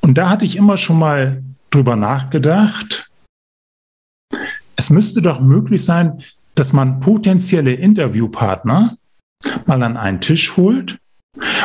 Und 0.00 0.18
da 0.18 0.28
hatte 0.28 0.44
ich 0.44 0.56
immer 0.56 0.76
schon 0.76 0.98
mal 0.98 1.42
drüber 1.70 1.96
nachgedacht, 1.96 3.10
es 4.76 4.90
müsste 4.90 5.22
doch 5.22 5.40
möglich 5.40 5.84
sein, 5.84 6.22
dass 6.54 6.72
man 6.72 7.00
potenzielle 7.00 7.72
Interviewpartner 7.72 8.98
mal 9.64 9.82
an 9.82 9.96
einen 9.96 10.20
Tisch 10.20 10.56
holt 10.56 10.98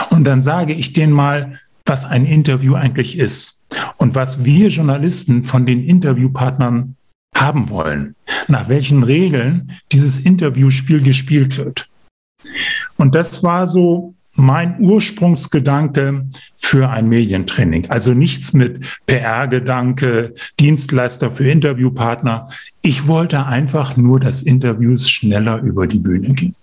und 0.09 0.23
dann 0.23 0.41
sage 0.41 0.73
ich 0.73 0.93
denen 0.93 1.13
mal, 1.13 1.59
was 1.85 2.05
ein 2.05 2.25
Interview 2.25 2.75
eigentlich 2.75 3.17
ist 3.17 3.60
und 3.97 4.15
was 4.15 4.43
wir 4.43 4.69
Journalisten 4.69 5.43
von 5.43 5.65
den 5.65 5.83
Interviewpartnern 5.83 6.95
haben 7.35 7.69
wollen, 7.69 8.15
nach 8.47 8.69
welchen 8.69 9.03
Regeln 9.03 9.71
dieses 9.91 10.19
Interviewspiel 10.19 11.01
gespielt 11.01 11.57
wird. 11.57 11.87
Und 12.97 13.15
das 13.15 13.43
war 13.43 13.67
so 13.67 14.13
mein 14.33 14.79
Ursprungsgedanke 14.79 16.25
für 16.55 16.89
ein 16.89 17.09
Medientraining. 17.09 17.89
Also 17.89 18.13
nichts 18.13 18.53
mit 18.53 18.83
PR-Gedanke, 19.05 20.33
Dienstleister 20.59 21.31
für 21.31 21.49
Interviewpartner. 21.49 22.49
Ich 22.81 23.07
wollte 23.07 23.45
einfach 23.45 23.97
nur, 23.97 24.19
dass 24.19 24.41
Interviews 24.41 25.09
schneller 25.09 25.61
über 25.61 25.87
die 25.87 25.99
Bühne 25.99 26.33
gehen. 26.33 26.55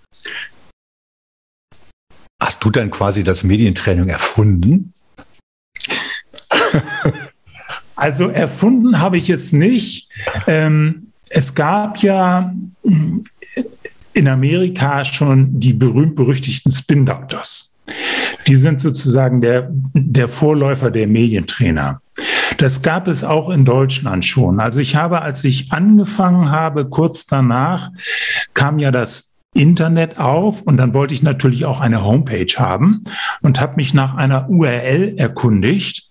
Hast 2.41 2.63
du 2.63 2.69
dann 2.69 2.89
quasi 2.89 3.23
das 3.23 3.43
Medientraining 3.43 4.09
erfunden? 4.09 4.93
Also 7.99 8.29
erfunden 8.29 8.99
habe 8.99 9.17
ich 9.17 9.29
es 9.29 9.51
nicht. 9.51 10.09
Ähm, 10.47 11.07
es 11.29 11.53
gab 11.53 11.97
ja 11.99 12.53
in 14.13 14.27
Amerika 14.27 15.03
schon 15.03 15.59
die 15.59 15.73
berühmt-berüchtigten 15.73 16.71
Spin 16.71 17.05
Doctors. 17.05 17.75
Die 18.47 18.55
sind 18.55 18.79
sozusagen 18.79 19.41
der, 19.41 19.69
der 19.93 20.27
Vorläufer 20.27 20.91
der 20.91 21.07
Medientrainer. 21.07 22.01
Das 22.57 22.81
gab 22.81 23.07
es 23.07 23.23
auch 23.23 23.49
in 23.49 23.65
Deutschland 23.65 24.25
schon. 24.25 24.59
Also 24.59 24.79
ich 24.79 24.95
habe, 24.95 25.21
als 25.21 25.43
ich 25.43 25.71
angefangen 25.71 26.51
habe, 26.51 26.85
kurz 26.87 27.25
danach 27.25 27.91
kam 28.53 28.79
ja 28.79 28.91
das 28.91 29.35
Internet 29.53 30.17
auf 30.17 30.61
und 30.61 30.77
dann 30.77 30.93
wollte 30.93 31.13
ich 31.13 31.23
natürlich 31.23 31.65
auch 31.65 31.81
eine 31.81 32.03
Homepage 32.03 32.53
haben 32.57 33.01
und 33.41 33.59
habe 33.59 33.75
mich 33.75 33.93
nach 33.93 34.15
einer 34.15 34.49
URL 34.49 35.15
erkundigt 35.17 36.08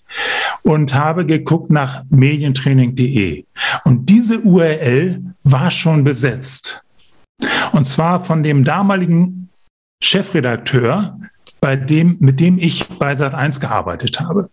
und 0.62 0.94
habe 0.94 1.26
geguckt 1.26 1.70
nach 1.70 2.04
medientraining.de. 2.10 3.44
Und 3.84 4.08
diese 4.08 4.40
URL 4.40 5.22
war 5.44 5.70
schon 5.70 6.02
besetzt. 6.04 6.82
Und 7.72 7.86
zwar 7.86 8.24
von 8.24 8.42
dem 8.42 8.64
damaligen 8.64 9.50
Chefredakteur, 10.02 11.20
bei 11.60 11.76
dem, 11.76 12.16
mit 12.20 12.40
dem 12.40 12.58
ich 12.58 12.88
bei 12.88 13.12
Sat1 13.12 13.60
gearbeitet 13.60 14.18
habe. 14.20 14.48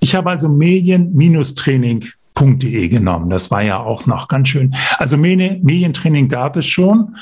Ich 0.00 0.14
habe 0.14 0.30
also 0.30 0.48
medien-training.de 0.48 2.88
genommen. 2.88 3.28
Das 3.30 3.50
war 3.50 3.62
ja 3.62 3.78
auch 3.78 4.06
noch 4.06 4.28
ganz 4.28 4.48
schön. 4.48 4.74
Also 4.98 5.16
Medientraining 5.16 6.28
gab 6.28 6.56
es 6.56 6.66
schon, 6.66 7.16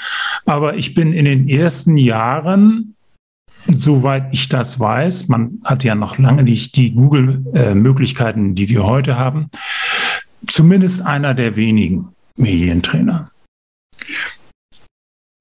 aber 0.47 0.76
ich 0.76 0.94
bin 0.94 1.12
in 1.12 1.26
den 1.26 1.47
ersten 1.49 1.99
Jahren, 1.99 2.97
soweit 3.69 4.29
ich 4.33 4.49
das 4.49 4.81
weiß, 4.81 5.29
man 5.29 5.61
hat 5.64 5.85
ja 5.85 5.95
noch 5.95 6.19
lange 6.19 6.43
nicht 6.43 6.76
die 6.76 6.95
Google-Möglichkeiten, 6.95 8.55
die 8.55 8.69
wir 8.69 8.85
heute 8.85 9.17
haben, 9.17 9.50
zumindest 10.47 11.02
einer 11.02 11.35
der 11.35 11.57
wenigen 11.57 12.09
Medientrainer. 12.37 13.31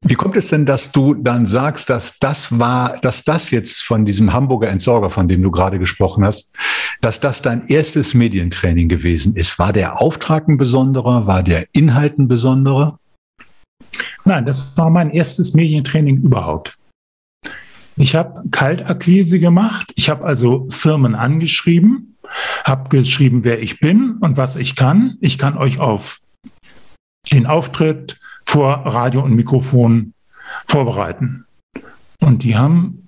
Wie 0.05 0.15
kommt 0.15 0.37
es 0.37 0.47
denn, 0.47 0.65
dass 0.65 0.93
du 0.93 1.13
dann 1.13 1.45
sagst, 1.45 1.89
dass 1.89 2.19
das 2.19 2.57
war, 2.57 2.97
dass 3.01 3.25
das 3.25 3.51
jetzt 3.51 3.83
von 3.83 4.05
diesem 4.05 4.31
Hamburger 4.31 4.69
Entsorger, 4.69 5.09
von 5.09 5.27
dem 5.27 5.41
du 5.41 5.51
gerade 5.51 5.77
gesprochen 5.77 6.23
hast, 6.23 6.53
dass 7.01 7.19
das 7.19 7.41
dein 7.41 7.67
erstes 7.67 8.13
Medientraining 8.13 8.87
gewesen 8.87 9.35
ist? 9.35 9.59
War 9.59 9.73
der 9.73 10.01
Auftrag 10.01 10.47
ein 10.47 10.57
besonderer? 10.57 11.27
War 11.27 11.43
der 11.43 11.65
Inhalt 11.73 12.17
ein 12.17 12.29
besonderer? 12.29 12.97
Nein, 14.23 14.45
das 14.45 14.77
war 14.77 14.89
mein 14.89 15.09
erstes 15.11 15.53
Medientraining 15.53 16.17
überhaupt. 16.17 16.78
Ich 17.99 18.15
habe 18.15 18.49
Kaltakquise 18.49 19.39
gemacht. 19.39 19.91
Ich 19.95 20.09
habe 20.09 20.23
also 20.23 20.67
Firmen 20.69 21.15
angeschrieben, 21.15 22.17
habe 22.63 22.87
geschrieben, 22.89 23.43
wer 23.43 23.61
ich 23.61 23.81
bin 23.81 24.13
und 24.21 24.37
was 24.37 24.55
ich 24.55 24.77
kann. 24.77 25.17
Ich 25.19 25.37
kann 25.37 25.57
euch 25.57 25.79
auf 25.79 26.21
den 27.29 27.45
Auftritt 27.45 28.17
vor 28.47 28.69
Radio 28.85 29.21
und 29.21 29.35
Mikrofon 29.35 30.13
vorbereiten. 30.65 31.45
Und 32.21 32.43
die 32.43 32.55
haben 32.55 33.05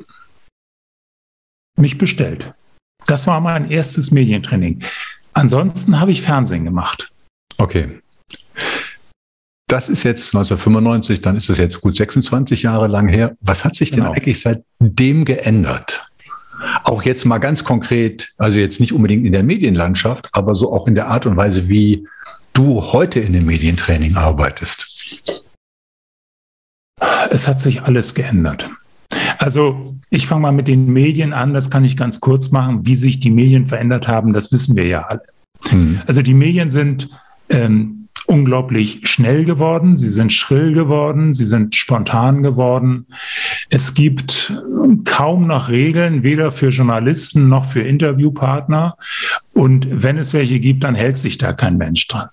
mich 1.77 1.97
bestellt. 1.97 2.53
Das 3.07 3.27
war 3.27 3.39
mein 3.39 3.71
erstes 3.71 4.11
Medientraining. 4.11 4.83
Ansonsten 5.31 6.01
habe 6.01 6.11
ich 6.11 6.21
Fernsehen 6.21 6.65
gemacht. 6.65 7.11
Okay. 7.57 8.01
Das 9.71 9.87
ist 9.87 10.03
jetzt 10.03 10.35
1995, 10.35 11.21
dann 11.21 11.37
ist 11.37 11.49
es 11.49 11.57
jetzt 11.57 11.79
gut 11.79 11.95
26 11.95 12.63
Jahre 12.63 12.89
lang 12.89 13.07
her. 13.07 13.37
Was 13.39 13.63
hat 13.63 13.73
sich 13.77 13.91
denn 13.91 14.01
genau. 14.01 14.11
eigentlich 14.11 14.41
seitdem 14.41 15.23
geändert? 15.23 16.05
Auch 16.83 17.03
jetzt 17.03 17.23
mal 17.23 17.37
ganz 17.37 17.63
konkret, 17.63 18.33
also 18.37 18.59
jetzt 18.59 18.81
nicht 18.81 18.91
unbedingt 18.91 19.25
in 19.25 19.31
der 19.31 19.43
Medienlandschaft, 19.43 20.27
aber 20.33 20.55
so 20.55 20.73
auch 20.73 20.87
in 20.87 20.95
der 20.95 21.07
Art 21.07 21.25
und 21.25 21.37
Weise, 21.37 21.69
wie 21.69 22.05
du 22.51 22.81
heute 22.91 23.21
in 23.21 23.31
dem 23.31 23.45
Medientraining 23.45 24.17
arbeitest? 24.17 25.23
Es 27.29 27.47
hat 27.47 27.61
sich 27.61 27.81
alles 27.81 28.13
geändert. 28.13 28.69
Also 29.37 29.95
ich 30.09 30.27
fange 30.27 30.41
mal 30.41 30.51
mit 30.51 30.67
den 30.67 30.91
Medien 30.91 31.31
an, 31.31 31.53
das 31.53 31.69
kann 31.69 31.85
ich 31.85 31.95
ganz 31.95 32.19
kurz 32.19 32.51
machen. 32.51 32.85
Wie 32.85 32.97
sich 32.97 33.21
die 33.21 33.31
Medien 33.31 33.67
verändert 33.67 34.09
haben, 34.09 34.33
das 34.33 34.51
wissen 34.51 34.75
wir 34.75 34.85
ja 34.85 35.03
alle. 35.03 35.23
Hm. 35.69 36.01
Also 36.07 36.21
die 36.21 36.33
Medien 36.33 36.69
sind 36.69 37.09
ähm, 37.47 38.00
unglaublich 38.31 39.01
schnell 39.03 39.43
geworden, 39.43 39.97
sie 39.97 40.09
sind 40.09 40.31
schrill 40.31 40.71
geworden, 40.71 41.33
sie 41.33 41.45
sind 41.45 41.75
spontan 41.75 42.41
geworden. 42.41 43.05
Es 43.69 43.93
gibt 43.93 44.55
kaum 45.03 45.47
noch 45.47 45.67
Regeln, 45.67 46.23
weder 46.23 46.51
für 46.53 46.69
Journalisten 46.69 47.49
noch 47.49 47.65
für 47.65 47.81
Interviewpartner. 47.81 48.95
Und 49.53 49.87
wenn 49.91 50.17
es 50.17 50.33
welche 50.33 50.61
gibt, 50.61 50.85
dann 50.85 50.95
hält 50.95 51.17
sich 51.17 51.37
da 51.39 51.51
kein 51.51 51.77
Mensch 51.77 52.07
dran. 52.07 52.29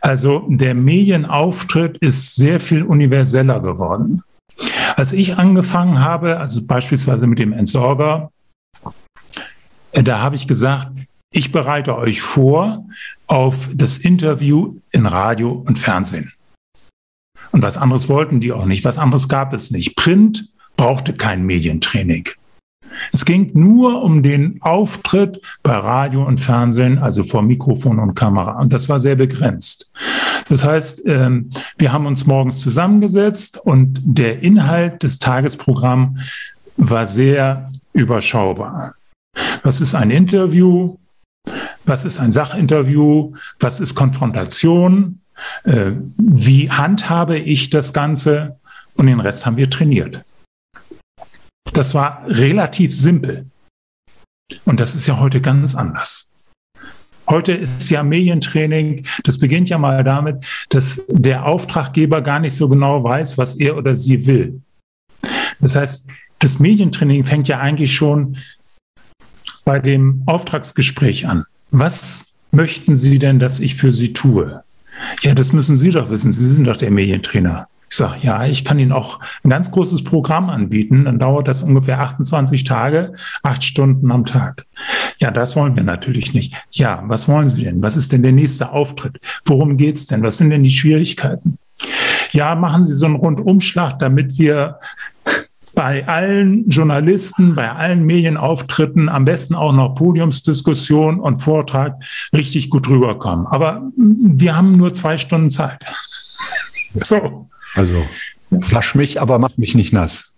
Also 0.00 0.46
der 0.48 0.74
Medienauftritt 0.74 1.98
ist 1.98 2.36
sehr 2.36 2.60
viel 2.60 2.84
universeller 2.84 3.58
geworden. 3.58 4.22
Als 4.94 5.12
ich 5.12 5.38
angefangen 5.38 5.98
habe, 5.98 6.38
also 6.38 6.64
beispielsweise 6.64 7.26
mit 7.26 7.40
dem 7.40 7.52
Entsorger, 7.52 8.30
da 9.92 10.20
habe 10.20 10.36
ich 10.36 10.46
gesagt, 10.46 10.88
ich 11.32 11.50
bereite 11.50 11.96
euch 11.96 12.20
vor 12.20 12.84
auf 13.26 13.70
das 13.74 13.98
Interview 13.98 14.76
in 14.92 15.06
Radio 15.06 15.50
und 15.50 15.78
Fernsehen. 15.78 16.32
Und 17.50 17.62
was 17.62 17.76
anderes 17.76 18.08
wollten 18.08 18.40
die 18.40 18.52
auch 18.52 18.64
nicht, 18.64 18.84
was 18.84 18.98
anderes 18.98 19.28
gab 19.28 19.52
es 19.52 19.70
nicht. 19.70 19.96
Print 19.96 20.48
brauchte 20.76 21.12
kein 21.12 21.44
Medientraining. 21.44 22.28
Es 23.12 23.24
ging 23.24 23.50
nur 23.54 24.02
um 24.02 24.22
den 24.22 24.60
Auftritt 24.62 25.40
bei 25.62 25.74
Radio 25.74 26.24
und 26.24 26.40
Fernsehen, 26.40 26.98
also 26.98 27.24
vor 27.24 27.42
Mikrofon 27.42 27.98
und 27.98 28.14
Kamera. 28.14 28.60
Und 28.60 28.72
das 28.72 28.88
war 28.88 29.00
sehr 29.00 29.16
begrenzt. 29.16 29.90
Das 30.48 30.64
heißt, 30.64 31.06
ähm, 31.06 31.50
wir 31.78 31.92
haben 31.92 32.06
uns 32.06 32.26
morgens 32.26 32.58
zusammengesetzt 32.58 33.58
und 33.58 34.00
der 34.02 34.42
Inhalt 34.42 35.02
des 35.02 35.18
Tagesprogramms 35.18 36.20
war 36.76 37.06
sehr 37.06 37.70
überschaubar. 37.92 38.94
Was 39.62 39.80
ist 39.80 39.94
ein 39.94 40.10
Interview? 40.10 40.96
Was 41.84 42.04
ist 42.04 42.18
ein 42.18 42.32
Sachinterview? 42.32 43.34
Was 43.58 43.80
ist 43.80 43.94
Konfrontation? 43.94 45.20
Äh, 45.64 45.92
wie 46.16 46.70
handhabe 46.70 47.38
ich 47.38 47.70
das 47.70 47.92
Ganze? 47.92 48.58
Und 48.96 49.06
den 49.06 49.20
Rest 49.20 49.46
haben 49.46 49.56
wir 49.56 49.70
trainiert. 49.70 50.22
Das 51.72 51.94
war 51.94 52.24
relativ 52.26 52.94
simpel. 52.94 53.46
Und 54.64 54.80
das 54.80 54.94
ist 54.94 55.06
ja 55.06 55.18
heute 55.18 55.40
ganz 55.40 55.74
anders. 55.74 56.32
Heute 57.28 57.52
ist 57.52 57.88
ja 57.90 58.02
Medientraining, 58.02 59.06
das 59.24 59.38
beginnt 59.38 59.68
ja 59.68 59.78
mal 59.78 60.04
damit, 60.04 60.44
dass 60.68 61.02
der 61.08 61.46
Auftraggeber 61.46 62.20
gar 62.20 62.40
nicht 62.40 62.54
so 62.54 62.68
genau 62.68 63.02
weiß, 63.02 63.38
was 63.38 63.54
er 63.54 63.76
oder 63.76 63.94
sie 63.94 64.26
will. 64.26 64.60
Das 65.60 65.76
heißt, 65.76 66.10
das 66.40 66.58
Medientraining 66.58 67.24
fängt 67.24 67.48
ja 67.48 67.60
eigentlich 67.60 67.94
schon 67.94 68.36
bei 69.64 69.78
dem 69.78 70.22
Auftragsgespräch 70.26 71.26
an. 71.26 71.44
Was 71.70 72.32
möchten 72.50 72.94
Sie 72.94 73.18
denn, 73.18 73.38
dass 73.38 73.60
ich 73.60 73.74
für 73.74 73.92
Sie 73.92 74.12
tue? 74.12 74.62
Ja, 75.22 75.34
das 75.34 75.52
müssen 75.52 75.76
Sie 75.76 75.90
doch 75.90 76.10
wissen. 76.10 76.32
Sie 76.32 76.46
sind 76.46 76.66
doch 76.66 76.76
der 76.76 76.90
Medientrainer. 76.90 77.68
Ich 77.92 77.96
sage, 77.96 78.14
ja, 78.22 78.46
ich 78.46 78.64
kann 78.64 78.78
Ihnen 78.78 78.92
auch 78.92 79.20
ein 79.44 79.50
ganz 79.50 79.70
großes 79.70 80.04
Programm 80.04 80.48
anbieten. 80.48 81.04
Dann 81.04 81.18
dauert 81.18 81.46
das 81.46 81.62
ungefähr 81.62 82.00
28 82.00 82.64
Tage, 82.64 83.12
acht 83.42 83.62
Stunden 83.64 84.10
am 84.10 84.24
Tag. 84.24 84.66
Ja, 85.18 85.30
das 85.30 85.56
wollen 85.56 85.76
wir 85.76 85.82
natürlich 85.82 86.32
nicht. 86.32 86.54
Ja, 86.70 87.02
was 87.06 87.28
wollen 87.28 87.48
Sie 87.48 87.64
denn? 87.64 87.82
Was 87.82 87.96
ist 87.96 88.12
denn 88.12 88.22
der 88.22 88.32
nächste 88.32 88.72
Auftritt? 88.72 89.20
Worum 89.44 89.76
geht's 89.76 90.06
denn? 90.06 90.22
Was 90.22 90.38
sind 90.38 90.50
denn 90.50 90.62
die 90.62 90.70
Schwierigkeiten? 90.70 91.58
Ja, 92.30 92.54
machen 92.54 92.84
Sie 92.84 92.94
so 92.94 93.04
einen 93.04 93.16
Rundumschlag, 93.16 93.98
damit 93.98 94.38
wir 94.38 94.78
bei 95.74 96.06
allen 96.06 96.68
Journalisten, 96.68 97.54
bei 97.54 97.70
allen 97.70 98.04
Medienauftritten, 98.04 99.08
am 99.08 99.24
besten 99.24 99.54
auch 99.54 99.72
noch 99.72 99.94
Podiumsdiskussion 99.94 101.20
und 101.20 101.38
Vortrag 101.38 101.94
richtig 102.32 102.70
gut 102.70 102.88
rüberkommen. 102.88 103.46
Aber 103.46 103.90
wir 103.96 104.56
haben 104.56 104.76
nur 104.76 104.94
zwei 104.94 105.16
Stunden 105.16 105.50
Zeit. 105.50 105.84
So. 106.94 107.48
Also, 107.74 108.06
wasch 108.50 108.94
mich, 108.94 109.18
aber 109.18 109.38
mach 109.38 109.56
mich 109.56 109.74
nicht 109.74 109.94
nass. 109.94 110.34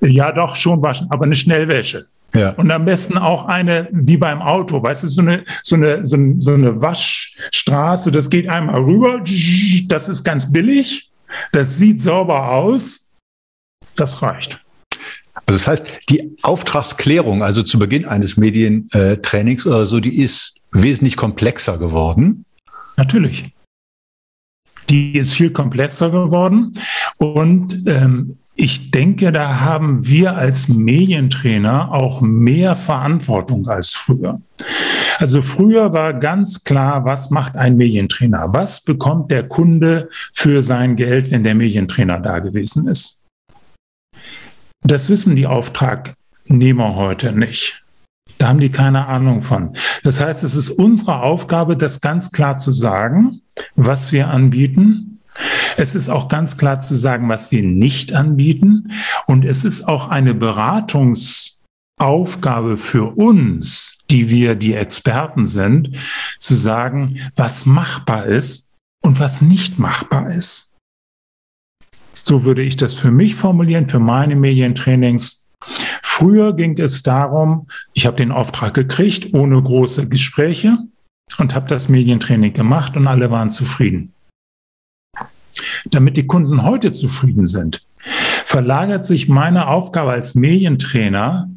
Ja, 0.00 0.32
doch, 0.32 0.56
schon 0.56 0.82
waschen, 0.82 1.06
aber 1.10 1.26
eine 1.26 1.36
Schnellwäsche. 1.36 2.06
Ja. 2.34 2.50
Und 2.50 2.70
am 2.72 2.84
besten 2.84 3.16
auch 3.16 3.46
eine 3.46 3.88
wie 3.92 4.16
beim 4.16 4.42
Auto, 4.42 4.82
weißt 4.82 5.04
du, 5.04 5.08
so 5.08 5.20
eine, 5.20 5.44
so 5.62 5.76
eine, 5.76 6.04
so 6.04 6.16
eine, 6.16 6.40
so 6.40 6.54
eine 6.54 6.82
Waschstraße, 6.82 8.10
das 8.10 8.28
geht 8.28 8.48
einmal 8.48 8.82
rüber, 8.82 9.22
das 9.86 10.08
ist 10.08 10.24
ganz 10.24 10.50
billig, 10.50 11.08
das 11.52 11.78
sieht 11.78 12.02
sauber 12.02 12.50
aus, 12.50 13.03
das 13.94 14.22
reicht. 14.22 14.60
Also 15.34 15.52
das 15.52 15.66
heißt, 15.66 15.86
die 16.08 16.36
Auftragsklärung, 16.42 17.42
also 17.42 17.62
zu 17.62 17.78
Beginn 17.78 18.06
eines 18.06 18.36
Medientrainings 18.36 19.66
oder 19.66 19.86
so, 19.86 20.00
die 20.00 20.20
ist 20.22 20.60
wesentlich 20.72 21.16
komplexer 21.16 21.78
geworden. 21.78 22.44
Natürlich. 22.96 23.50
Die 24.88 25.16
ist 25.16 25.32
viel 25.32 25.50
komplexer 25.50 26.10
geworden. 26.10 26.72
Und 27.16 27.86
ähm, 27.86 28.38
ich 28.56 28.92
denke, 28.92 29.32
da 29.32 29.60
haben 29.60 30.06
wir 30.06 30.36
als 30.36 30.68
Medientrainer 30.68 31.90
auch 31.92 32.20
mehr 32.20 32.76
Verantwortung 32.76 33.66
als 33.66 33.92
früher. 33.92 34.40
Also 35.18 35.42
früher 35.42 35.92
war 35.92 36.14
ganz 36.14 36.62
klar, 36.62 37.04
was 37.04 37.30
macht 37.30 37.56
ein 37.56 37.76
Medientrainer? 37.76 38.48
Was 38.52 38.80
bekommt 38.80 39.30
der 39.32 39.48
Kunde 39.48 40.08
für 40.32 40.62
sein 40.62 40.94
Geld, 40.94 41.30
wenn 41.30 41.42
der 41.42 41.54
Medientrainer 41.56 42.20
da 42.20 42.38
gewesen 42.38 42.86
ist? 42.86 43.23
Das 44.86 45.08
wissen 45.08 45.34
die 45.34 45.46
Auftragnehmer 45.46 46.94
heute 46.94 47.32
nicht. 47.32 47.82
Da 48.36 48.48
haben 48.48 48.60
die 48.60 48.68
keine 48.68 49.06
Ahnung 49.06 49.40
von. 49.40 49.74
Das 50.02 50.20
heißt, 50.20 50.44
es 50.44 50.54
ist 50.54 50.68
unsere 50.70 51.22
Aufgabe, 51.22 51.74
das 51.76 52.02
ganz 52.02 52.32
klar 52.32 52.58
zu 52.58 52.70
sagen, 52.70 53.40
was 53.76 54.12
wir 54.12 54.28
anbieten. 54.28 55.20
Es 55.78 55.94
ist 55.94 56.10
auch 56.10 56.28
ganz 56.28 56.58
klar 56.58 56.80
zu 56.80 56.96
sagen, 56.96 57.30
was 57.30 57.50
wir 57.50 57.62
nicht 57.62 58.12
anbieten. 58.12 58.92
Und 59.26 59.46
es 59.46 59.64
ist 59.64 59.88
auch 59.88 60.10
eine 60.10 60.34
Beratungsaufgabe 60.34 62.76
für 62.76 63.16
uns, 63.16 64.00
die 64.10 64.28
wir 64.28 64.54
die 64.54 64.74
Experten 64.74 65.46
sind, 65.46 65.96
zu 66.40 66.56
sagen, 66.56 67.20
was 67.36 67.64
machbar 67.64 68.26
ist 68.26 68.74
und 69.00 69.18
was 69.18 69.40
nicht 69.40 69.78
machbar 69.78 70.30
ist. 70.30 70.73
So 72.26 72.44
würde 72.44 72.62
ich 72.62 72.78
das 72.78 72.94
für 72.94 73.10
mich 73.10 73.34
formulieren, 73.34 73.86
für 73.88 73.98
meine 73.98 74.34
Medientrainings. 74.34 75.46
Früher 76.02 76.54
ging 76.54 76.78
es 76.78 77.02
darum, 77.02 77.66
ich 77.92 78.06
habe 78.06 78.16
den 78.16 78.32
Auftrag 78.32 78.72
gekriegt, 78.72 79.34
ohne 79.34 79.62
große 79.62 80.08
Gespräche 80.08 80.78
und 81.38 81.54
habe 81.54 81.68
das 81.68 81.90
Medientraining 81.90 82.54
gemacht 82.54 82.96
und 82.96 83.06
alle 83.06 83.30
waren 83.30 83.50
zufrieden. 83.50 84.14
Damit 85.84 86.16
die 86.16 86.26
Kunden 86.26 86.62
heute 86.62 86.92
zufrieden 86.92 87.44
sind, 87.44 87.84
verlagert 88.46 89.04
sich 89.04 89.28
meine 89.28 89.68
Aufgabe 89.68 90.12
als 90.12 90.34
Medientrainer 90.34 91.50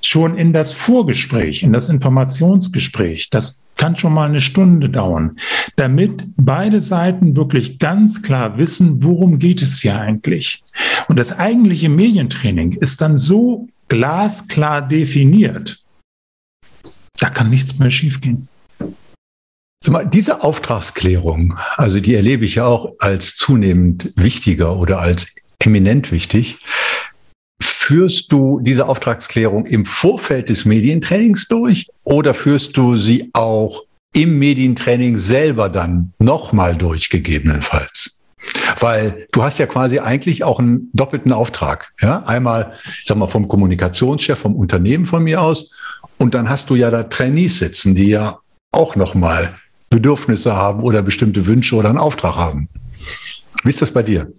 schon 0.00 0.36
in 0.36 0.52
das 0.52 0.72
Vorgespräch, 0.72 1.62
in 1.62 1.72
das 1.72 1.88
Informationsgespräch. 1.88 3.30
Das 3.30 3.62
kann 3.76 3.96
schon 3.96 4.12
mal 4.12 4.28
eine 4.28 4.40
Stunde 4.40 4.90
dauern, 4.90 5.38
damit 5.76 6.24
beide 6.36 6.80
Seiten 6.80 7.36
wirklich 7.36 7.78
ganz 7.78 8.22
klar 8.22 8.58
wissen, 8.58 9.02
worum 9.02 9.38
geht 9.38 9.62
es 9.62 9.80
hier 9.80 9.98
eigentlich. 9.98 10.62
Und 11.08 11.18
das 11.18 11.38
eigentliche 11.38 11.88
Medientraining 11.88 12.72
ist 12.72 13.00
dann 13.00 13.18
so 13.18 13.68
glasklar 13.88 14.86
definiert, 14.86 15.82
da 17.18 17.30
kann 17.30 17.50
nichts 17.50 17.78
mehr 17.78 17.90
schiefgehen. 17.90 18.48
Diese 20.12 20.42
Auftragsklärung, 20.42 21.58
also 21.76 22.00
die 22.00 22.14
erlebe 22.14 22.44
ich 22.44 22.56
ja 22.56 22.66
auch 22.66 22.94
als 22.98 23.36
zunehmend 23.36 24.12
wichtiger 24.16 24.76
oder 24.76 24.98
als 24.98 25.34
eminent 25.60 26.12
wichtig 26.12 26.58
führst 27.88 28.32
du 28.32 28.60
diese 28.60 28.86
Auftragsklärung 28.86 29.64
im 29.64 29.86
Vorfeld 29.86 30.50
des 30.50 30.66
Medientrainings 30.66 31.48
durch 31.48 31.86
oder 32.04 32.34
führst 32.34 32.76
du 32.76 32.96
sie 32.96 33.30
auch 33.32 33.82
im 34.12 34.38
Medientraining 34.38 35.16
selber 35.16 35.70
dann 35.70 36.12
nochmal 36.18 36.76
durch, 36.76 37.08
gegebenenfalls? 37.08 38.20
Weil 38.78 39.26
du 39.32 39.42
hast 39.42 39.56
ja 39.56 39.64
quasi 39.64 40.00
eigentlich 40.00 40.44
auch 40.44 40.58
einen 40.58 40.90
doppelten 40.92 41.32
Auftrag. 41.32 41.90
Ja? 42.02 42.24
Einmal, 42.24 42.74
ich 42.84 43.06
sag 43.06 43.16
mal, 43.16 43.26
vom 43.26 43.48
Kommunikationschef, 43.48 44.38
vom 44.38 44.54
Unternehmen 44.54 45.06
von 45.06 45.24
mir 45.24 45.40
aus. 45.40 45.72
Und 46.18 46.34
dann 46.34 46.50
hast 46.50 46.68
du 46.68 46.74
ja 46.74 46.90
da 46.90 47.04
Trainees 47.04 47.58
sitzen, 47.58 47.94
die 47.94 48.10
ja 48.10 48.38
auch 48.70 48.96
nochmal 48.96 49.54
Bedürfnisse 49.88 50.54
haben 50.54 50.82
oder 50.82 51.00
bestimmte 51.00 51.46
Wünsche 51.46 51.74
oder 51.74 51.88
einen 51.88 51.96
Auftrag 51.96 52.36
haben. 52.36 52.68
Wie 53.64 53.70
ist 53.70 53.80
das 53.80 53.92
bei 53.92 54.02
dir? 54.02 54.30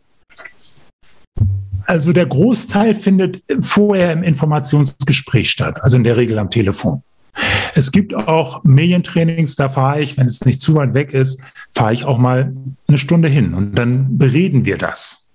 Also 1.89 2.13
der 2.13 2.28
Großteil 2.28 2.93
findet 2.93 3.41
vorher 3.62 4.13
im 4.13 4.21
Informationsgespräch 4.21 5.49
statt, 5.49 5.82
also 5.82 5.97
in 5.97 6.04
der 6.04 6.17
Regel 6.17 6.38
am 6.38 6.52
Telefon. 6.52 7.02
Es 7.73 7.91
gibt 7.91 8.13
auch 8.13 8.63
Medientrainings, 8.63 9.56
da 9.56 9.69
fahre 9.69 9.99
ich, 9.99 10.15
wenn 10.15 10.28
es 10.28 10.45
nicht 10.45 10.62
zu 10.62 10.75
weit 10.75 10.93
weg 10.93 11.15
ist, 11.15 11.41
fahre 11.73 11.93
ich 11.93 12.06
auch 12.06 12.19
mal 12.19 12.54
eine 12.88 12.99
Stunde 12.99 13.28
hin 13.28 13.56
und 13.56 13.73
dann 13.73 14.19
bereden 14.19 14.65
wir 14.65 14.78
das, 14.78 15.30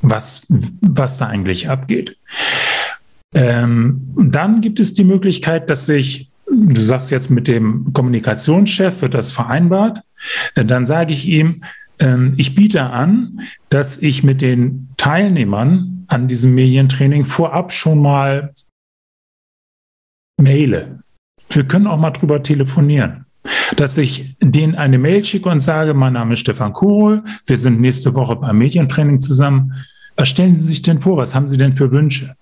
was, 0.00 0.46
was 0.48 1.18
da 1.18 1.26
eigentlich 1.26 1.68
abgeht. 1.68 2.16
Ähm, 3.34 4.14
dann 4.16 4.62
gibt 4.62 4.80
es 4.80 4.94
die 4.94 5.04
Möglichkeit, 5.04 5.68
dass 5.68 5.86
ich, 5.90 6.30
du 6.50 6.80
sagst 6.80 7.10
jetzt 7.10 7.30
mit 7.30 7.46
dem 7.46 7.92
Kommunikationschef 7.92 9.02
wird 9.02 9.12
das 9.12 9.32
vereinbart, 9.32 10.00
dann 10.54 10.86
sage 10.86 11.12
ich 11.12 11.28
ihm, 11.28 11.62
ich 12.36 12.54
biete 12.54 12.84
an, 12.84 13.40
dass 13.70 13.98
ich 13.98 14.22
mit 14.22 14.40
den 14.40 14.88
Teilnehmern 14.96 16.04
an 16.08 16.28
diesem 16.28 16.54
Medientraining 16.54 17.24
vorab 17.24 17.72
schon 17.72 18.00
mal 18.00 18.54
maile. 20.40 21.00
Wir 21.50 21.64
können 21.64 21.86
auch 21.86 21.98
mal 21.98 22.10
drüber 22.10 22.42
telefonieren. 22.42 23.26
Dass 23.76 23.96
ich 23.96 24.36
denen 24.40 24.74
eine 24.74 24.98
Mail 24.98 25.24
schicke 25.24 25.48
und 25.48 25.60
sage, 25.60 25.94
mein 25.94 26.14
Name 26.14 26.34
ist 26.34 26.40
Stefan 26.40 26.72
Kohl, 26.72 27.22
wir 27.46 27.58
sind 27.58 27.80
nächste 27.80 28.14
Woche 28.14 28.36
beim 28.36 28.58
Medientraining 28.58 29.20
zusammen. 29.20 29.74
Was 30.16 30.28
stellen 30.28 30.54
Sie 30.54 30.66
sich 30.66 30.82
denn 30.82 31.00
vor? 31.00 31.16
Was 31.16 31.34
haben 31.34 31.48
Sie 31.48 31.56
denn 31.56 31.72
für 31.72 31.90
Wünsche? 31.90 32.34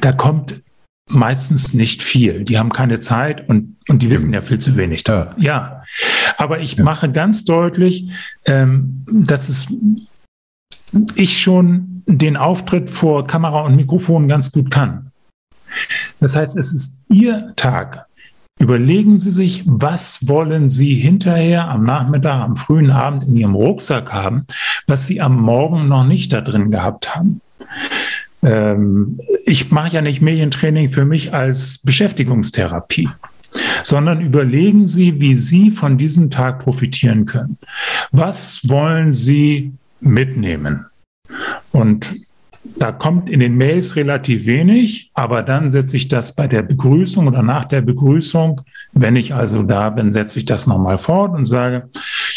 Da 0.00 0.12
kommt 0.12 0.62
meistens 1.08 1.74
nicht 1.74 2.02
viel. 2.02 2.44
Die 2.44 2.58
haben 2.58 2.70
keine 2.70 2.98
Zeit 3.00 3.48
und, 3.48 3.76
und 3.88 4.02
die 4.02 4.10
wissen 4.10 4.32
ja 4.32 4.42
viel 4.42 4.58
zu 4.58 4.76
wenig. 4.76 5.04
Ja. 5.06 5.34
ja. 5.36 5.82
Aber 6.38 6.60
ich 6.60 6.74
ja. 6.76 6.84
mache 6.84 7.10
ganz 7.10 7.44
deutlich, 7.44 8.08
ähm, 8.46 9.04
dass 9.06 9.48
es 9.48 9.66
ich 11.14 11.40
schon 11.40 12.02
den 12.06 12.36
Auftritt 12.36 12.90
vor 12.90 13.26
Kamera 13.26 13.62
und 13.62 13.76
Mikrofon 13.76 14.28
ganz 14.28 14.52
gut 14.52 14.70
kann. 14.70 15.10
Das 16.20 16.36
heißt, 16.36 16.56
es 16.56 16.72
ist 16.72 17.00
Ihr 17.08 17.52
Tag. 17.56 18.06
Überlegen 18.60 19.18
Sie 19.18 19.32
sich, 19.32 19.64
was 19.66 20.28
wollen 20.28 20.68
Sie 20.68 20.94
hinterher 20.94 21.68
am 21.68 21.82
Nachmittag, 21.82 22.34
am 22.34 22.54
frühen 22.54 22.90
Abend 22.90 23.24
in 23.24 23.36
Ihrem 23.36 23.56
Rucksack 23.56 24.12
haben, 24.12 24.46
was 24.86 25.06
Sie 25.06 25.20
am 25.20 25.40
Morgen 25.40 25.88
noch 25.88 26.04
nicht 26.04 26.32
da 26.32 26.40
drin 26.40 26.70
gehabt 26.70 27.16
haben. 27.16 27.40
Ähm, 28.44 29.18
ich 29.46 29.70
mache 29.70 29.94
ja 29.94 30.02
nicht 30.02 30.20
Medientraining 30.20 30.90
für 30.90 31.04
mich 31.04 31.32
als 31.32 31.78
Beschäftigungstherapie, 31.78 33.08
sondern 33.82 34.20
überlegen 34.20 34.86
Sie, 34.86 35.20
wie 35.20 35.34
Sie 35.34 35.70
von 35.70 35.98
diesem 35.98 36.30
Tag 36.30 36.60
profitieren 36.60 37.24
können. 37.26 37.58
Was 38.12 38.68
wollen 38.68 39.12
Sie 39.12 39.72
mitnehmen? 40.00 40.86
Und 41.72 42.14
da 42.76 42.92
kommt 42.92 43.28
in 43.28 43.40
den 43.40 43.56
Mails 43.56 43.96
relativ 43.96 44.46
wenig, 44.46 45.10
aber 45.14 45.42
dann 45.42 45.70
setze 45.70 45.96
ich 45.96 46.08
das 46.08 46.34
bei 46.34 46.48
der 46.48 46.62
Begrüßung 46.62 47.26
oder 47.26 47.42
nach 47.42 47.66
der 47.66 47.82
Begrüßung, 47.82 48.60
wenn 48.92 49.16
ich 49.16 49.34
also 49.34 49.62
da 49.62 49.90
bin, 49.90 50.12
setze 50.12 50.38
ich 50.38 50.44
das 50.44 50.66
nochmal 50.66 50.98
fort 50.98 51.34
und 51.34 51.46
sage, 51.46 51.88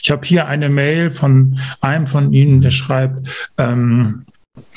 ich 0.02 0.12
habe 0.12 0.26
hier 0.26 0.48
eine 0.48 0.70
Mail 0.70 1.12
von 1.12 1.60
einem 1.82 2.08
von 2.08 2.34
Ihnen, 2.34 2.62
der 2.62 2.72
schreibt, 2.72 3.52
ähm, 3.58 4.26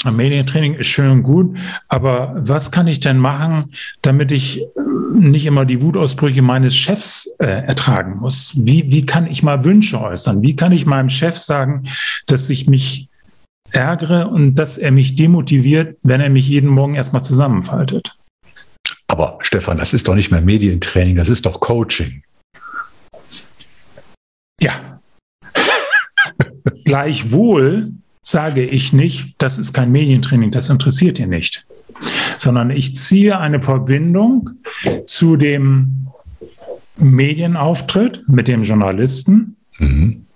Medientraining 0.04 0.74
ist 0.74 0.86
schön 0.86 1.10
und 1.10 1.22
gut, 1.22 1.56
aber 1.88 2.32
was 2.36 2.70
kann 2.70 2.86
ich 2.86 3.00
denn 3.00 3.18
machen, 3.18 3.72
damit 4.02 4.32
ich 4.32 4.64
nicht 5.12 5.46
immer 5.46 5.64
die 5.64 5.82
Wutausbrüche 5.82 6.42
meines 6.42 6.74
Chefs 6.74 7.26
äh, 7.38 7.46
ertragen 7.46 8.18
muss? 8.18 8.52
Wie, 8.56 8.90
wie 8.90 9.04
kann 9.04 9.26
ich 9.26 9.42
mal 9.42 9.64
Wünsche 9.64 10.00
äußern? 10.00 10.42
Wie 10.42 10.56
kann 10.56 10.72
ich 10.72 10.86
meinem 10.86 11.10
Chef 11.10 11.38
sagen, 11.38 11.88
dass 12.26 12.48
ich 12.48 12.66
mich 12.66 13.08
ärgere 13.72 14.28
und 14.28 14.54
dass 14.54 14.78
er 14.78 14.90
mich 14.90 15.16
demotiviert, 15.16 15.98
wenn 16.02 16.20
er 16.20 16.30
mich 16.30 16.48
jeden 16.48 16.68
Morgen 16.68 16.94
erstmal 16.94 17.22
zusammenfaltet? 17.22 18.16
Aber 19.06 19.38
Stefan, 19.40 19.78
das 19.78 19.92
ist 19.92 20.08
doch 20.08 20.14
nicht 20.14 20.30
mehr 20.30 20.40
Medientraining, 20.40 21.16
das 21.16 21.28
ist 21.28 21.44
doch 21.44 21.60
Coaching. 21.60 22.22
Ja. 24.60 25.00
Gleichwohl 26.84 27.92
sage 28.22 28.64
ich 28.64 28.92
nicht, 28.92 29.34
das 29.38 29.58
ist 29.58 29.72
kein 29.72 29.92
Medientraining, 29.92 30.50
das 30.50 30.68
interessiert 30.68 31.18
ihr 31.18 31.26
nicht, 31.26 31.64
sondern 32.38 32.70
ich 32.70 32.94
ziehe 32.94 33.38
eine 33.38 33.62
Verbindung 33.62 34.50
zu 35.06 35.36
dem 35.36 36.08
Medienauftritt 36.98 38.24
mit 38.28 38.46
dem 38.46 38.62
Journalisten 38.62 39.56
mhm. 39.78 40.26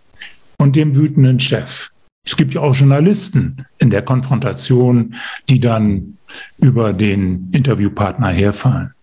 und 0.59 0.77
dem 0.77 0.97
wütenden 0.97 1.41
Chef. 1.41 1.91
Es 2.27 2.37
gibt 2.37 2.55
ja 2.55 2.63
auch 2.63 2.75
Journalisten 2.75 3.67
in 3.79 3.91
der 3.91 4.01
Konfrontation, 4.01 5.15
die 5.51 5.61
dann 5.61 6.17
über 6.59 6.95
den 6.95 7.51
Interviewpartner 7.53 8.29
herfallen. 8.29 8.95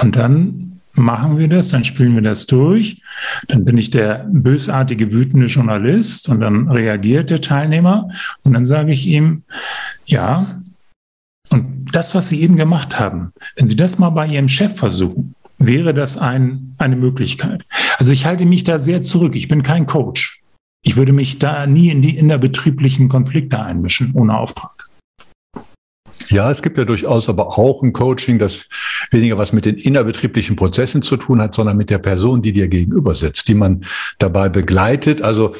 Und 0.00 0.16
dann 0.16 0.75
machen 0.96 1.38
wir 1.38 1.48
das, 1.48 1.68
dann 1.68 1.84
spielen 1.84 2.14
wir 2.14 2.22
das 2.22 2.46
durch, 2.46 3.00
dann 3.48 3.64
bin 3.64 3.78
ich 3.78 3.90
der 3.90 4.26
bösartige, 4.30 5.12
wütende 5.12 5.46
Journalist 5.46 6.28
und 6.28 6.40
dann 6.40 6.70
reagiert 6.70 7.30
der 7.30 7.40
Teilnehmer 7.40 8.10
und 8.42 8.54
dann 8.54 8.64
sage 8.64 8.92
ich 8.92 9.06
ihm, 9.06 9.42
ja, 10.06 10.60
und 11.50 11.86
das, 11.92 12.14
was 12.14 12.28
Sie 12.28 12.40
eben 12.40 12.56
gemacht 12.56 12.98
haben, 12.98 13.32
wenn 13.56 13.66
Sie 13.66 13.76
das 13.76 13.98
mal 13.98 14.10
bei 14.10 14.26
Ihrem 14.26 14.48
Chef 14.48 14.76
versuchen, 14.76 15.34
wäre 15.58 15.94
das 15.94 16.18
ein, 16.18 16.74
eine 16.78 16.96
Möglichkeit. 16.96 17.64
Also 17.98 18.10
ich 18.10 18.26
halte 18.26 18.44
mich 18.44 18.64
da 18.64 18.78
sehr 18.78 19.02
zurück. 19.02 19.36
Ich 19.36 19.48
bin 19.48 19.62
kein 19.62 19.86
Coach. 19.86 20.42
Ich 20.82 20.96
würde 20.96 21.12
mich 21.12 21.38
da 21.38 21.66
nie 21.66 21.90
in 21.90 22.02
die 22.02 22.16
innerbetrieblichen 22.16 23.08
Konflikte 23.08 23.62
einmischen, 23.62 24.12
ohne 24.14 24.38
Auftrag. 24.38 24.75
Ja, 26.28 26.50
es 26.50 26.62
gibt 26.62 26.78
ja 26.78 26.84
durchaus 26.84 27.28
aber 27.28 27.58
auch 27.58 27.82
ein 27.82 27.92
Coaching, 27.92 28.38
das 28.38 28.68
weniger 29.10 29.38
was 29.38 29.52
mit 29.52 29.64
den 29.64 29.76
innerbetrieblichen 29.76 30.56
Prozessen 30.56 31.02
zu 31.02 31.16
tun 31.16 31.40
hat, 31.40 31.54
sondern 31.54 31.76
mit 31.76 31.90
der 31.90 31.98
Person, 31.98 32.42
die 32.42 32.52
dir 32.52 32.68
gegenüber 32.68 33.14
sitzt, 33.14 33.48
die 33.48 33.54
man 33.54 33.84
dabei 34.18 34.48
begleitet. 34.48 35.22
Also 35.22 35.54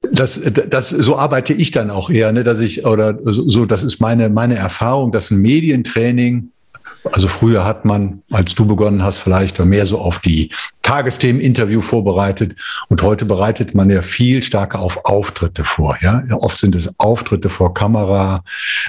das, 0.00 0.40
das, 0.68 0.90
so 0.90 1.16
arbeite 1.16 1.52
ich 1.52 1.70
dann 1.70 1.90
auch 1.90 2.10
eher, 2.10 2.32
ne, 2.32 2.44
dass 2.44 2.60
ich, 2.60 2.84
oder 2.84 3.18
so, 3.22 3.66
das 3.66 3.84
ist 3.84 4.00
meine, 4.00 4.30
meine 4.30 4.56
Erfahrung, 4.56 5.12
dass 5.12 5.30
ein 5.30 5.40
Medientraining 5.40 6.50
also 7.10 7.28
früher 7.28 7.64
hat 7.64 7.84
man, 7.84 8.22
als 8.30 8.54
du 8.54 8.66
begonnen 8.66 9.02
hast, 9.02 9.18
vielleicht 9.18 9.58
mehr 9.58 9.86
so 9.86 9.98
auf 9.98 10.20
die 10.20 10.50
Tagesthemen-Interview 10.82 11.80
vorbereitet 11.80 12.56
und 12.88 13.02
heute 13.02 13.24
bereitet 13.24 13.74
man 13.74 13.88
ja 13.90 14.02
viel 14.02 14.42
stärker 14.42 14.80
auf 14.80 15.04
Auftritte 15.04 15.64
vor. 15.64 15.96
Ja, 16.00 16.22
oft 16.36 16.58
sind 16.58 16.74
es 16.74 16.92
Auftritte 16.98 17.50
vor 17.50 17.74
Kamera, 17.74 18.44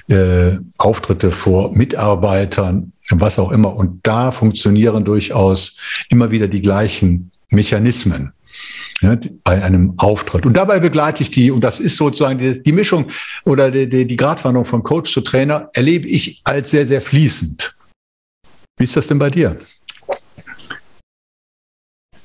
äh, 0.10 0.58
Auftritte 0.78 1.32
vor 1.32 1.72
Mitarbeitern, 1.74 2.92
was 3.10 3.40
auch 3.40 3.52
immer. 3.52 3.76
Und 3.76 4.00
da 4.04 4.32
funktionieren 4.32 5.06
durchaus 5.06 5.78
immer 6.10 6.32
wieder 6.32 6.48
die 6.48 6.62
gleichen 6.62 7.32
Mechanismen 7.50 8.34
ja, 9.02 9.18
bei 9.44 9.64
einem 9.64 9.94
Auftritt. 9.98 10.46
Und 10.46 10.56
dabei 10.56 10.80
begleite 10.80 11.24
ich 11.24 11.32
die, 11.32 11.52
und 11.52 11.64
das 11.64 11.80
ist 11.80 11.98
sozusagen 11.98 12.40
die, 12.40 12.62
die 12.62 12.72
Mischung 12.72 13.12
oder 13.46 13.70
die, 13.70 13.88
die, 13.88 14.08
die 14.08 14.18
Gratwanderung 14.18 14.66
von 14.66 14.84
Coach 14.84 15.12
zu 15.12 15.22
Trainer, 15.22 15.70
erlebe 15.74 16.08
ich 16.08 16.42
als 16.44 16.72
sehr, 16.72 16.86
sehr 16.86 17.02
fließend. 17.02 17.76
Wie 18.78 18.86
ist 18.86 18.96
das 18.96 19.08
denn 19.08 19.20
bei 19.20 19.30
dir? 19.30 19.60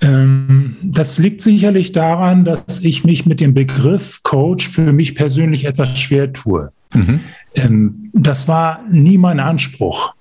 Ähm, 0.09 0.77
das 0.83 1.19
liegt 1.19 1.43
sicherlich 1.43 1.93
daran, 1.93 2.45
dass 2.45 2.81
ich 2.81 3.05
mich 3.05 3.27
mit 3.27 3.41
dem 3.41 3.53
Begriff 3.53 4.23
Coach 4.23 4.69
für 4.69 4.93
mich 4.93 5.15
persönlich 5.15 5.67
etwas 5.67 5.99
schwer 5.99 6.33
tue. 6.33 6.73
Mhm. 6.95 7.21
Ähm, 7.55 8.11
das 8.15 8.49
war 8.49 8.81
nie 8.91 9.19
mein 9.19 9.39
Anspruch. 9.39 10.15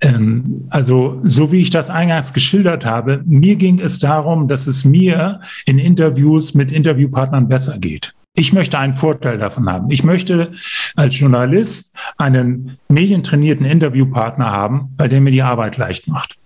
Ähm, 0.00 0.66
also, 0.70 1.20
so 1.24 1.50
wie 1.50 1.60
ich 1.60 1.70
das 1.70 1.90
eingangs 1.90 2.32
geschildert 2.32 2.86
habe, 2.86 3.22
mir 3.26 3.56
ging 3.56 3.80
es 3.80 3.98
darum, 3.98 4.46
dass 4.46 4.66
es 4.66 4.84
mir 4.84 5.40
in 5.66 5.78
Interviews 5.78 6.54
mit 6.54 6.70
Interviewpartnern 6.70 7.48
besser 7.48 7.78
geht. 7.78 8.14
Ich 8.34 8.52
möchte 8.52 8.78
einen 8.78 8.94
Vorteil 8.94 9.38
davon 9.38 9.68
haben. 9.68 9.90
Ich 9.90 10.04
möchte 10.04 10.52
als 10.94 11.18
Journalist 11.18 11.96
einen 12.16 12.78
medientrainierten 12.88 13.66
Interviewpartner 13.66 14.46
haben, 14.46 14.90
bei 14.96 15.08
dem 15.08 15.24
mir 15.24 15.32
die 15.32 15.42
Arbeit 15.42 15.76
leicht 15.78 16.06
macht. 16.06 16.39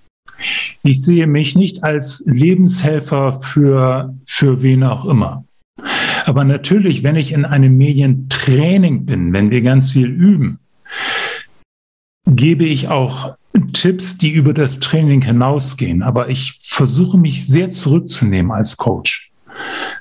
Ich 0.82 1.02
sehe 1.02 1.26
mich 1.26 1.56
nicht 1.56 1.84
als 1.84 2.24
Lebenshelfer 2.26 3.32
für, 3.32 4.14
für 4.26 4.62
wen 4.62 4.82
auch 4.84 5.04
immer. 5.04 5.44
Aber 6.26 6.44
natürlich, 6.44 7.02
wenn 7.02 7.16
ich 7.16 7.32
in 7.32 7.44
einem 7.44 7.76
Medientraining 7.76 9.04
bin, 9.04 9.32
wenn 9.32 9.50
wir 9.50 9.62
ganz 9.62 9.90
viel 9.92 10.08
üben, 10.08 10.58
gebe 12.26 12.64
ich 12.64 12.88
auch 12.88 13.36
Tipps, 13.72 14.18
die 14.18 14.30
über 14.30 14.54
das 14.54 14.80
Training 14.80 15.22
hinausgehen. 15.22 16.02
Aber 16.02 16.28
ich 16.28 16.58
versuche 16.62 17.18
mich 17.18 17.46
sehr 17.46 17.70
zurückzunehmen 17.70 18.50
als 18.50 18.76
Coach 18.76 19.30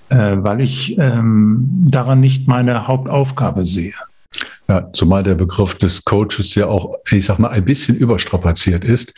äh, 0.09 0.43
weil 0.43 0.61
ich 0.61 0.97
ähm, 0.97 1.67
daran 1.87 2.19
nicht 2.19 2.47
meine 2.47 2.87
Hauptaufgabe 2.87 3.65
sehe. 3.65 3.93
Ja, 4.67 4.91
zumal 4.93 5.23
der 5.23 5.35
Begriff 5.35 5.75
des 5.75 6.05
Coaches 6.05 6.55
ja 6.55 6.67
auch, 6.67 6.95
ich 7.11 7.25
sag 7.25 7.37
mal, 7.37 7.49
ein 7.49 7.65
bisschen 7.65 7.97
überstrapaziert 7.97 8.85
ist. 8.85 9.13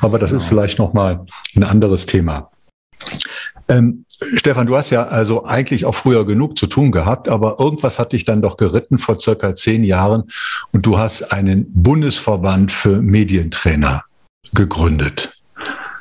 Aber 0.00 0.18
das 0.18 0.30
genau. 0.30 0.42
ist 0.42 0.48
vielleicht 0.48 0.78
nochmal 0.78 1.24
ein 1.54 1.62
anderes 1.62 2.06
Thema. 2.06 2.50
Ähm, 3.68 4.04
Stefan, 4.34 4.66
du 4.66 4.76
hast 4.76 4.90
ja 4.90 5.04
also 5.04 5.44
eigentlich 5.44 5.84
auch 5.84 5.94
früher 5.94 6.26
genug 6.26 6.58
zu 6.58 6.66
tun 6.66 6.90
gehabt, 6.90 7.28
aber 7.28 7.60
irgendwas 7.60 7.98
hat 7.98 8.12
dich 8.12 8.24
dann 8.24 8.42
doch 8.42 8.56
geritten 8.56 8.98
vor 8.98 9.20
circa 9.20 9.54
zehn 9.54 9.84
Jahren 9.84 10.24
und 10.72 10.84
du 10.84 10.98
hast 10.98 11.32
einen 11.32 11.66
Bundesverband 11.72 12.72
für 12.72 13.00
Medientrainer 13.00 14.04
gegründet. 14.52 15.40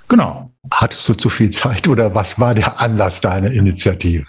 Genau. 0.08 0.52
Hattest 0.72 1.08
du 1.08 1.14
zu 1.14 1.30
viel 1.30 1.52
Zeit 1.52 1.88
oder 1.88 2.16
was 2.16 2.40
war 2.40 2.56
der 2.56 2.82
Anlass 2.82 3.22
deiner 3.22 3.52
Initiative? 3.52 4.26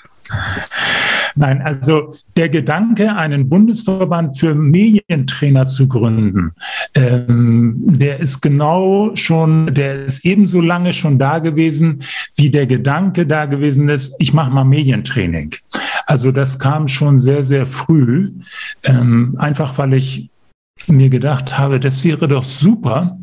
Nein, 1.35 1.63
also 1.63 2.15
der 2.37 2.49
Gedanke, 2.49 3.15
einen 3.15 3.49
Bundesverband 3.49 4.39
für 4.39 4.55
Medientrainer 4.55 5.67
zu 5.67 5.89
gründen, 5.89 6.53
ähm, 6.95 7.77
der 7.87 8.21
ist 8.21 8.41
genau 8.41 9.15
schon, 9.15 9.75
der 9.75 10.05
ist 10.05 10.25
ebenso 10.25 10.61
lange 10.61 10.93
schon 10.93 11.19
da 11.19 11.39
gewesen, 11.39 12.03
wie 12.37 12.51
der 12.51 12.67
Gedanke 12.67 13.27
da 13.27 13.47
gewesen 13.47 13.89
ist, 13.89 14.15
ich 14.19 14.33
mache 14.33 14.51
mal 14.51 14.65
Medientraining. 14.65 15.55
Also 16.07 16.33
das 16.33 16.59
kam 16.59 16.89
schon 16.89 17.19
sehr, 17.19 17.45
sehr 17.45 17.67
früh, 17.67 18.33
ähm, 18.85 19.37
einfach 19.39 19.77
weil 19.79 19.95
ich 19.95 20.31
mir 20.87 21.11
gedacht 21.11 21.59
habe, 21.59 21.81
das 21.81 22.05
wäre 22.05 22.29
doch 22.29 22.45
super, 22.45 23.19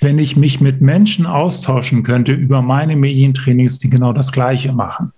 wenn 0.00 0.18
ich 0.18 0.36
mich 0.36 0.60
mit 0.60 0.80
Menschen 0.80 1.26
austauschen 1.26 2.02
könnte 2.02 2.32
über 2.32 2.62
meine 2.62 2.96
Medientrainings, 2.96 3.78
die 3.78 3.90
genau 3.90 4.12
das 4.12 4.32
Gleiche 4.32 4.72
machen. 4.72 5.12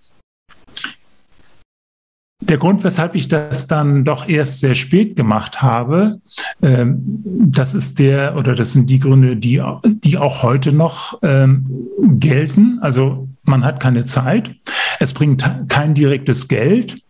Der 2.40 2.59
Grund, 2.59 2.85
weshalb 2.85 3.14
ich 3.14 3.29
das 3.29 3.66
dann 3.66 4.05
doch 4.05 4.29
erst 4.29 4.61
sehr 4.61 4.75
spät 4.75 5.16
gemacht 5.16 5.62
habe, 5.62 6.20
ähm, 6.62 7.22
das 7.25 7.72
ist 7.72 7.99
der 7.99 8.37
oder 8.37 8.55
das 8.55 8.72
sind 8.72 8.90
die 8.90 9.01
Gründe, 9.01 9.37
die, 9.37 9.62
die 9.87 10.18
auch 10.18 10.42
heute 10.42 10.72
noch 10.72 11.18
ähm, 11.22 11.88
gelten. 11.99 12.79
Also 12.83 13.29
man 13.42 13.64
hat 13.64 13.81
keine 13.81 14.05
Zeit, 14.05 14.55
es 15.01 15.14
bringt 15.14 15.44
kein 15.68 15.94
direktes 15.94 16.46
Geld 16.46 17.01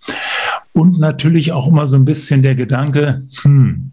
und 0.72 1.00
natürlich 1.00 1.52
auch 1.52 1.66
immer 1.66 1.88
so 1.88 1.96
ein 1.96 2.04
bisschen 2.04 2.44
der 2.44 2.54
Gedanke, 2.54 3.26
hm, 3.42 3.92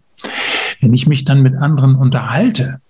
wenn 0.80 0.94
ich 0.94 1.08
mich 1.08 1.24
dann 1.24 1.42
mit 1.42 1.56
anderen 1.56 1.96
unterhalte, 1.96 2.80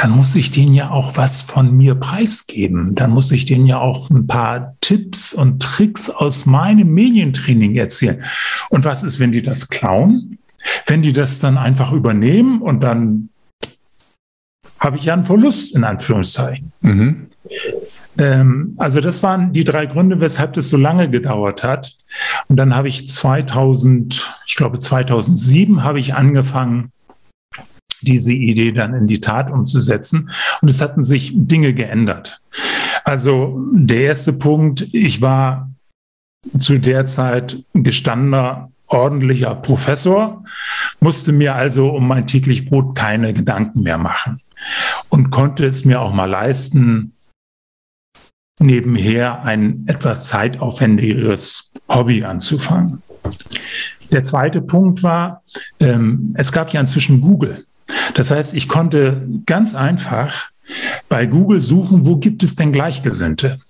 dann 0.00 0.12
muss 0.12 0.36
ich 0.36 0.52
denen 0.52 0.74
ja 0.74 0.90
auch 0.90 1.16
was 1.16 1.42
von 1.42 1.76
mir 1.76 1.96
preisgeben. 1.96 2.94
Dann 2.94 3.10
muss 3.10 3.32
ich 3.32 3.46
denen 3.46 3.66
ja 3.66 3.80
auch 3.80 4.10
ein 4.10 4.28
paar 4.28 4.76
Tipps 4.80 5.34
und 5.34 5.60
Tricks 5.60 6.08
aus 6.08 6.46
meinem 6.46 6.94
Medientraining 6.94 7.74
erzählen. 7.74 8.22
Und 8.70 8.84
was 8.84 9.02
ist, 9.02 9.18
wenn 9.18 9.32
die 9.32 9.42
das 9.42 9.68
klauen? 9.68 10.38
Wenn 10.86 11.02
die 11.02 11.12
das 11.12 11.40
dann 11.40 11.58
einfach 11.58 11.90
übernehmen 11.90 12.62
und 12.62 12.80
dann 12.80 13.30
habe 14.78 14.98
ich 14.98 15.04
ja 15.04 15.14
einen 15.14 15.24
Verlust 15.24 15.74
in 15.74 15.82
Anführungszeichen. 15.82 16.70
Mhm. 16.80 17.26
Ähm, 18.18 18.74
also 18.78 19.00
das 19.00 19.24
waren 19.24 19.52
die 19.52 19.64
drei 19.64 19.86
Gründe, 19.86 20.20
weshalb 20.20 20.52
das 20.52 20.70
so 20.70 20.76
lange 20.76 21.10
gedauert 21.10 21.64
hat. 21.64 21.96
Und 22.46 22.56
dann 22.56 22.76
habe 22.76 22.86
ich 22.86 23.08
2000, 23.08 24.32
ich 24.46 24.54
glaube 24.54 24.78
2007 24.78 25.82
habe 25.82 25.98
ich 25.98 26.14
angefangen, 26.14 26.92
diese 28.00 28.32
Idee 28.32 28.72
dann 28.72 28.94
in 28.94 29.06
die 29.06 29.20
Tat 29.20 29.50
umzusetzen. 29.50 30.30
Und 30.60 30.68
es 30.68 30.80
hatten 30.80 31.02
sich 31.02 31.32
Dinge 31.34 31.74
geändert. 31.74 32.40
Also 33.04 33.60
der 33.72 34.00
erste 34.02 34.32
Punkt, 34.32 34.86
ich 34.92 35.22
war 35.22 35.70
zu 36.58 36.78
der 36.78 37.06
Zeit 37.06 37.62
gestandener 37.74 38.70
ordentlicher 38.86 39.54
Professor, 39.54 40.44
musste 41.00 41.32
mir 41.32 41.54
also 41.54 41.90
um 41.90 42.08
mein 42.08 42.26
täglich 42.26 42.68
Brot 42.68 42.94
keine 42.94 43.34
Gedanken 43.34 43.82
mehr 43.82 43.98
machen 43.98 44.38
und 45.10 45.30
konnte 45.30 45.66
es 45.66 45.84
mir 45.84 46.00
auch 46.00 46.12
mal 46.12 46.28
leisten, 46.28 47.12
nebenher 48.60 49.44
ein 49.44 49.84
etwas 49.86 50.26
zeitaufwendigeres 50.26 51.72
Hobby 51.88 52.24
anzufangen. 52.24 53.02
Der 54.10 54.22
zweite 54.22 54.62
Punkt 54.62 55.02
war, 55.02 55.42
ähm, 55.80 56.34
es 56.36 56.50
gab 56.50 56.72
ja 56.72 56.80
inzwischen 56.80 57.20
Google. 57.20 57.66
Das 58.14 58.30
heißt, 58.30 58.54
ich 58.54 58.68
konnte 58.68 59.26
ganz 59.46 59.74
einfach 59.74 60.50
bei 61.08 61.26
Google 61.26 61.60
suchen, 61.60 62.06
wo 62.06 62.16
gibt 62.16 62.42
es 62.42 62.56
denn 62.56 62.72
Gleichgesinnte. 62.72 63.60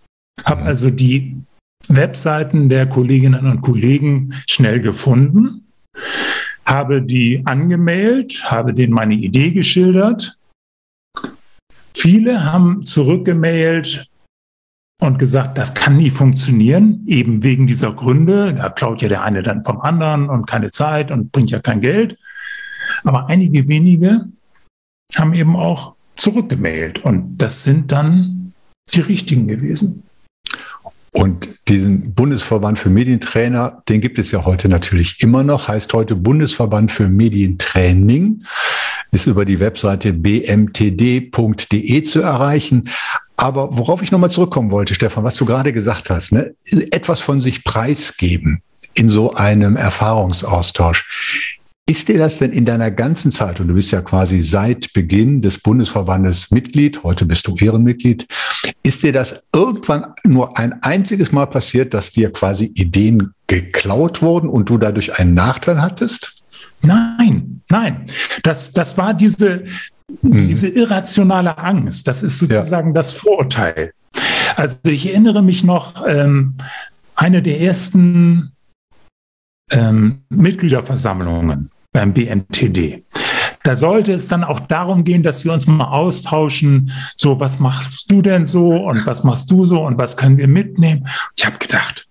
Habe 0.45 0.63
also 0.63 0.91
die 0.91 1.37
Webseiten 1.89 2.69
der 2.69 2.87
Kolleginnen 2.87 3.47
und 3.47 3.61
Kollegen 3.61 4.35
schnell 4.49 4.81
gefunden, 4.81 5.67
habe 6.65 7.03
die 7.03 7.43
angemeldet, 7.47 8.51
habe 8.51 8.75
denen 8.75 8.93
meine 8.93 9.15
Idee 9.15 9.53
geschildert. 9.53 10.39
Viele 11.97 12.45
haben 12.45 12.85
zurückgemailt 12.85 14.09
und 15.01 15.19
gesagt, 15.19 15.57
das 15.59 15.75
kann 15.75 15.97
nie 15.97 16.11
funktionieren, 16.11 17.05
eben 17.07 17.43
wegen 17.43 17.67
dieser 17.67 17.93
Gründe. 17.93 18.55
Da 18.55 18.69
klaut 18.69 19.01
ja 19.01 19.09
der 19.09 19.23
eine 19.23 19.43
dann 19.43 19.63
vom 19.63 19.81
anderen 19.81 20.29
und 20.29 20.47
keine 20.47 20.71
Zeit 20.71 21.11
und 21.11 21.33
bringt 21.33 21.51
ja 21.51 21.61
kein 21.61 21.81
Geld. 21.81 22.19
Aber 23.05 23.29
einige 23.29 23.69
wenige 23.69 24.27
haben 25.17 25.35
eben 25.35 25.57
auch 25.57 25.95
zurückgemailt 26.17 27.05
und 27.05 27.39
das 27.39 27.65
sind 27.65 27.93
dann 27.93 28.53
die 28.93 29.01
richtigen 29.01 29.49
gewesen. 29.49 30.03
Und 31.13 31.49
diesen 31.69 32.15
Bundesverband 32.15 32.79
für 32.79 32.91
Medientrainer, 32.91 33.83
den 33.89 34.01
gibt 34.01 34.19
es 34.19 34.31
ja 34.31 34.45
heute 34.45 34.69
natürlich 34.69 35.23
immer 35.23 35.43
noch, 35.43 35.69
heißt 35.69 35.93
heute 35.93 36.15
Bundesverband 36.15 36.93
für 36.93 37.09
Medientraining, 37.09 38.45
ist 39.11 39.27
über 39.27 39.45
die 39.45 39.59
Webseite 39.59 40.13
bmtd.de 40.13 42.03
zu 42.03 42.21
erreichen. 42.21 42.89
Aber 43.37 43.77
worauf 43.77 44.03
ich 44.03 44.13
nochmal 44.13 44.31
zurückkommen 44.31 44.71
wollte, 44.71 44.95
Stefan, 44.95 45.25
was 45.25 45.37
du 45.37 45.45
gerade 45.45 45.73
gesagt 45.73 46.11
hast, 46.11 46.33
ne? 46.33 46.55
etwas 46.91 47.21
von 47.21 47.41
sich 47.41 47.65
preisgeben 47.65 48.63
in 48.95 49.09
so 49.09 49.33
einem 49.35 49.77
Erfahrungsaustausch. 49.77 51.58
Ist 51.89 52.09
dir 52.09 52.19
das 52.19 52.37
denn 52.37 52.53
in 52.53 52.67
deiner 52.67 52.91
ganzen 52.91 53.33
Zeit, 53.33 53.61
und 53.61 53.69
du 53.69 53.75
bist 53.75 53.93
ja 53.93 54.03
quasi 54.03 54.43
seit 54.43 54.93
Beginn 54.93 55.41
des 55.41 55.59
Bundesverbandes 55.59 56.51
Mitglied, 56.51 57.03
heute 57.03 57.25
bist 57.25 57.47
du 57.47 57.57
Ehrenmitglied, 57.57 58.27
ist 58.83 59.03
dir 59.03 59.13
das 59.15 59.47
irgendwann 59.55 60.13
nur 60.27 60.59
ein 60.59 60.83
einziges 60.83 61.33
Mal 61.33 61.47
passiert, 61.47 61.95
dass 61.95 62.13
dir 62.13 62.31
quasi 62.31 62.67
Ideen 62.75 63.33
geklaut 63.47 64.21
wurden 64.21 64.51
und 64.51 64.69
du 64.69 64.77
dadurch 64.77 65.19
einen 65.19 65.33
Nachteil 65.33 65.81
hattest? 65.81 66.45
Nein, 66.83 67.63
nein. 67.71 68.05
Das, 68.43 68.75
das 68.75 68.99
war 68.99 69.15
diese, 69.15 69.65
mhm. 70.21 70.47
diese 70.47 70.69
irrationale 70.69 71.57
Angst. 71.57 72.07
Das 72.07 72.23
ist 72.23 72.39
sozusagen 72.39 72.89
ja. 72.89 72.95
das 72.95 73.13
Vorurteil. 73.13 73.95
Also 74.57 74.77
ich 74.83 75.09
erinnere 75.09 75.43
mich 75.43 75.65
noch, 75.65 76.07
ähm, 76.07 76.55
eine 77.15 77.43
der 77.43 77.63
ersten 77.63 78.53
ähm, 79.71 80.21
Mitgliederversammlungen 80.29 81.71
beim 81.99 82.15
BMTD. 82.15 83.03
Da 83.65 83.75
sollte 83.75 84.13
es 84.13 84.29
dann 84.29 84.45
auch 84.45 84.61
darum 84.61 85.03
gehen, 85.03 85.25
dass 85.25 85.45
wir 85.45 85.53
uns 85.53 85.67
mal 85.67 85.89
austauschen, 85.89 86.93
so 87.17 87.41
was 87.41 87.59
machst 87.59 88.09
du 88.09 88.23
denn 88.23 88.47
so 88.47 88.71
und 88.71 89.05
was 89.05 89.25
machst 89.25 89.51
du 89.51 89.67
so 89.67 89.85
und 89.85 89.99
was 89.99 90.17
können 90.17 90.39
wir 90.39 90.47
mitnehmen. 90.47 91.09
Ich 91.37 91.45
habe 91.45 91.59
gedacht, 91.59 92.07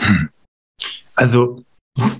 hm, 0.00 0.28
also 1.14 1.64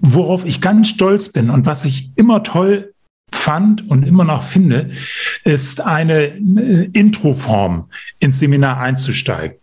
worauf 0.00 0.46
ich 0.46 0.62
ganz 0.62 0.88
stolz 0.88 1.28
bin 1.28 1.50
und 1.50 1.66
was 1.66 1.84
ich 1.84 2.12
immer 2.16 2.42
toll 2.44 2.94
fand 3.30 3.90
und 3.90 4.04
immer 4.04 4.24
noch 4.24 4.42
finde, 4.42 4.90
ist 5.44 5.82
eine 5.82 6.28
äh, 6.28 6.88
Introform 6.94 7.90
ins 8.20 8.38
Seminar 8.38 8.78
einzusteigen. 8.80 9.58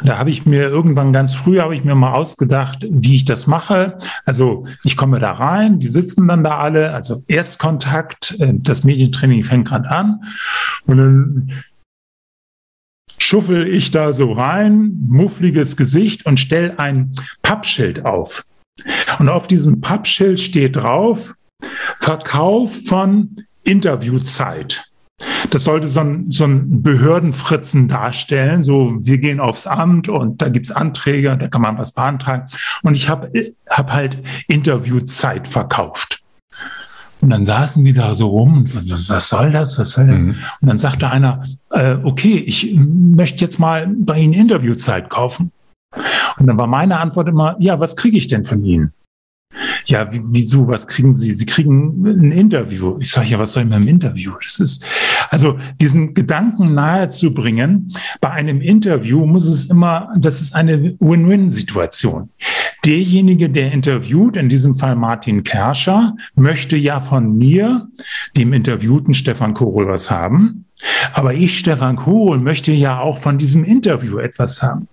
Und 0.00 0.08
da 0.08 0.18
habe 0.18 0.30
ich 0.30 0.46
mir 0.46 0.68
irgendwann 0.68 1.12
ganz 1.12 1.34
früh 1.34 1.60
habe 1.60 1.74
ich 1.74 1.84
mir 1.84 1.94
mal 1.94 2.14
ausgedacht, 2.14 2.86
wie 2.90 3.16
ich 3.16 3.24
das 3.24 3.46
mache. 3.46 3.98
Also 4.24 4.66
ich 4.84 4.96
komme 4.96 5.18
da 5.18 5.32
rein, 5.32 5.78
die 5.78 5.88
sitzen 5.88 6.26
dann 6.28 6.44
da 6.44 6.58
alle, 6.58 6.94
also 6.94 7.22
Erstkontakt, 7.26 8.38
äh, 8.40 8.54
das 8.54 8.84
Medientraining 8.84 9.44
fängt 9.44 9.68
gerade 9.68 9.90
an 9.90 10.22
und 10.86 10.96
dann 10.98 11.52
schuffel 13.18 13.66
ich 13.66 13.90
da 13.90 14.12
so 14.12 14.32
rein, 14.32 14.96
muffliges 15.08 15.76
Gesicht 15.76 16.24
und 16.24 16.40
stelle 16.40 16.78
ein 16.78 17.14
Pappschild 17.42 18.06
auf. 18.06 18.44
Und 19.18 19.28
auf 19.28 19.48
diesem 19.48 19.80
Pappschild 19.80 20.38
steht 20.38 20.76
drauf, 20.76 21.34
Verkauf 21.98 22.84
von 22.86 23.36
Interviewzeit. 23.64 24.87
Das 25.50 25.64
sollte 25.64 25.88
so 25.88 26.00
ein, 26.00 26.30
so 26.30 26.44
ein 26.44 26.82
Behördenfritzen 26.82 27.88
darstellen. 27.88 28.62
So, 28.62 28.96
wir 29.00 29.18
gehen 29.18 29.40
aufs 29.40 29.66
Amt 29.66 30.08
und 30.08 30.40
da 30.42 30.48
gibt's 30.48 30.70
Anträge, 30.70 31.36
da 31.36 31.48
kann 31.48 31.62
man 31.62 31.78
was 31.78 31.92
beantragen. 31.92 32.46
Und 32.82 32.94
ich 32.94 33.08
habe 33.08 33.30
hab 33.68 33.92
halt 33.92 34.18
Interviewzeit 34.46 35.48
verkauft. 35.48 36.22
Und 37.20 37.30
dann 37.30 37.44
saßen 37.44 37.84
die 37.84 37.92
da 37.92 38.14
so 38.14 38.28
rum, 38.28 38.64
was, 38.72 39.10
was 39.10 39.28
soll 39.28 39.50
das, 39.50 39.78
was 39.78 39.90
soll 39.90 40.06
das? 40.06 40.18
Mhm. 40.18 40.36
Und 40.60 40.68
dann 40.68 40.78
sagte 40.78 41.10
einer, 41.10 41.42
äh, 41.72 41.96
okay, 42.04 42.36
ich 42.36 42.74
möchte 42.76 43.40
jetzt 43.40 43.58
mal 43.58 43.88
bei 43.88 44.18
Ihnen 44.18 44.34
Interviewzeit 44.34 45.10
kaufen. 45.10 45.50
Und 46.38 46.46
dann 46.46 46.58
war 46.58 46.66
meine 46.66 47.00
Antwort 47.00 47.28
immer, 47.28 47.56
ja, 47.58 47.80
was 47.80 47.96
kriege 47.96 48.18
ich 48.18 48.28
denn 48.28 48.44
von 48.44 48.62
Ihnen? 48.64 48.92
Ja, 49.88 50.06
wieso, 50.10 50.68
was 50.68 50.86
kriegen 50.86 51.14
Sie? 51.14 51.32
Sie 51.32 51.46
kriegen 51.46 52.04
ein 52.06 52.30
Interview. 52.30 52.98
Ich 53.00 53.10
sage, 53.10 53.28
ja, 53.28 53.38
was 53.38 53.52
soll 53.52 53.62
ich 53.62 53.68
mit 53.68 53.76
einem 53.76 53.88
Interview? 53.88 54.32
Das 54.44 54.60
ist, 54.60 54.84
also 55.30 55.58
diesen 55.80 56.12
Gedanken 56.12 56.74
nahezubringen, 56.74 57.94
bei 58.20 58.30
einem 58.30 58.60
Interview 58.60 59.24
muss 59.24 59.46
es 59.46 59.66
immer, 59.66 60.12
das 60.18 60.42
ist 60.42 60.54
eine 60.54 60.94
Win-Win-Situation. 61.00 62.28
Derjenige, 62.84 63.48
der 63.48 63.72
interviewt, 63.72 64.36
in 64.36 64.50
diesem 64.50 64.74
Fall 64.74 64.94
Martin 64.94 65.42
Kerscher, 65.42 66.14
möchte 66.34 66.76
ja 66.76 67.00
von 67.00 67.38
mir, 67.38 67.88
dem 68.36 68.52
Interviewten 68.52 69.14
Stefan 69.14 69.54
Korol, 69.54 69.88
was 69.88 70.10
haben. 70.10 70.66
Aber 71.12 71.34
ich, 71.34 71.58
Stefan 71.58 71.96
Kohl, 71.96 72.38
möchte 72.38 72.72
ja 72.72 73.00
auch 73.00 73.18
von 73.18 73.38
diesem 73.38 73.64
Interview 73.64 74.18
etwas 74.18 74.62
haben. 74.62 74.86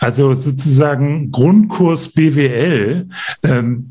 Also 0.00 0.34
sozusagen 0.34 1.30
Grundkurs 1.30 2.08
BWL. 2.08 3.06
Ähm, 3.42 3.90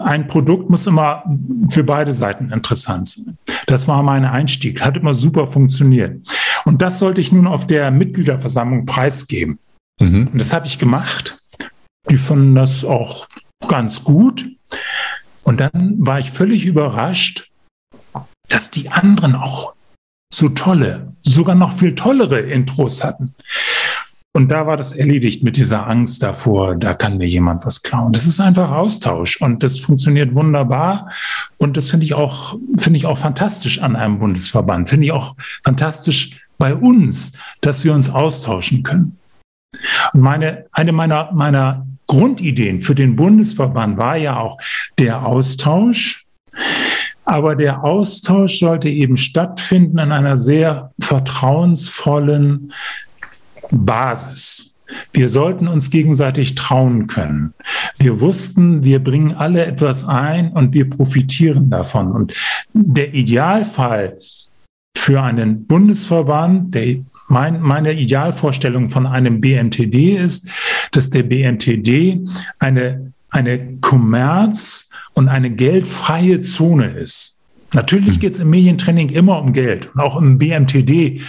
ein 0.00 0.28
Produkt 0.28 0.70
muss 0.70 0.86
immer 0.86 1.24
für 1.70 1.82
beide 1.82 2.14
Seiten 2.14 2.52
interessant 2.52 3.08
sein. 3.08 3.38
Das 3.66 3.88
war 3.88 4.02
mein 4.04 4.24
Einstieg, 4.24 4.80
hat 4.80 4.96
immer 4.96 5.14
super 5.14 5.48
funktioniert. 5.48 6.26
Und 6.64 6.80
das 6.80 7.00
sollte 7.00 7.20
ich 7.20 7.32
nun 7.32 7.48
auf 7.48 7.66
der 7.66 7.90
Mitgliederversammlung 7.90 8.86
preisgeben. 8.86 9.58
Mhm. 10.00 10.28
Und 10.32 10.38
das 10.38 10.52
habe 10.52 10.66
ich 10.66 10.78
gemacht. 10.78 11.42
Die 12.08 12.16
fanden 12.16 12.54
das 12.54 12.84
auch 12.84 13.28
ganz 13.66 14.04
gut. 14.04 14.48
Und 15.42 15.60
dann 15.60 15.96
war 15.98 16.20
ich 16.20 16.30
völlig 16.30 16.66
überrascht, 16.66 17.50
dass 18.48 18.70
die 18.70 18.90
anderen 18.90 19.34
auch 19.34 19.74
so 20.32 20.50
tolle, 20.50 21.14
sogar 21.22 21.54
noch 21.54 21.72
viel 21.72 21.94
tollere 21.94 22.38
Intros 22.38 23.02
hatten. 23.02 23.34
Und 24.38 24.52
da 24.52 24.68
war 24.68 24.76
das 24.76 24.92
erledigt 24.92 25.42
mit 25.42 25.56
dieser 25.56 25.88
Angst 25.88 26.22
davor, 26.22 26.76
da 26.76 26.94
kann 26.94 27.18
mir 27.18 27.26
jemand 27.26 27.66
was 27.66 27.82
klauen. 27.82 28.12
Das 28.12 28.24
ist 28.24 28.38
einfach 28.38 28.70
Austausch 28.70 29.42
und 29.42 29.64
das 29.64 29.80
funktioniert 29.80 30.32
wunderbar. 30.32 31.10
Und 31.56 31.76
das 31.76 31.90
finde 31.90 32.04
ich 32.06 32.14
auch, 32.14 32.56
finde 32.76 32.98
ich 32.98 33.06
auch 33.06 33.18
fantastisch 33.18 33.82
an 33.82 33.96
einem 33.96 34.20
Bundesverband. 34.20 34.88
Finde 34.88 35.06
ich 35.06 35.12
auch 35.12 35.34
fantastisch 35.64 36.38
bei 36.56 36.72
uns, 36.72 37.32
dass 37.62 37.82
wir 37.82 37.92
uns 37.92 38.10
austauschen 38.10 38.84
können. 38.84 39.18
Und 40.12 40.20
meine, 40.20 40.66
eine 40.70 40.92
meiner, 40.92 41.32
meiner 41.32 41.84
Grundideen 42.06 42.80
für 42.80 42.94
den 42.94 43.16
Bundesverband 43.16 43.98
war 43.98 44.16
ja 44.16 44.36
auch 44.36 44.56
der 45.00 45.26
Austausch. 45.26 46.26
Aber 47.24 47.56
der 47.56 47.82
Austausch 47.82 48.60
sollte 48.60 48.88
eben 48.88 49.16
stattfinden 49.16 49.98
in 49.98 50.12
einer 50.12 50.36
sehr 50.36 50.92
vertrauensvollen 51.00 52.72
Basis. 53.70 54.74
Wir 55.12 55.28
sollten 55.28 55.68
uns 55.68 55.90
gegenseitig 55.90 56.54
trauen 56.54 57.06
können. 57.06 57.52
Wir 57.98 58.20
wussten, 58.20 58.82
wir 58.84 59.02
bringen 59.02 59.32
alle 59.32 59.66
etwas 59.66 60.06
ein 60.06 60.52
und 60.52 60.72
wir 60.72 60.88
profitieren 60.88 61.68
davon. 61.70 62.12
Und 62.12 62.34
der 62.72 63.12
Idealfall 63.12 64.18
für 64.96 65.22
einen 65.22 65.66
Bundesverband, 65.66 66.74
der 66.74 66.96
mein, 67.28 67.60
meine 67.60 67.92
Idealvorstellung 67.92 68.88
von 68.88 69.06
einem 69.06 69.40
BMTD 69.40 70.16
ist, 70.16 70.50
dass 70.92 71.10
der 71.10 71.22
BMTD 71.22 72.20
eine, 72.58 73.12
eine 73.28 73.78
Kommerz- 73.80 74.88
und 75.12 75.28
eine 75.28 75.50
geldfreie 75.50 76.40
Zone 76.40 76.86
ist. 76.86 77.40
Natürlich 77.72 78.14
hm. 78.14 78.20
geht 78.20 78.34
es 78.34 78.40
im 78.40 78.50
Medientraining 78.50 79.10
immer 79.10 79.42
um 79.42 79.52
Geld 79.52 79.90
und 79.94 80.00
auch 80.00 80.20
im 80.20 80.38
BMTD 80.38 81.20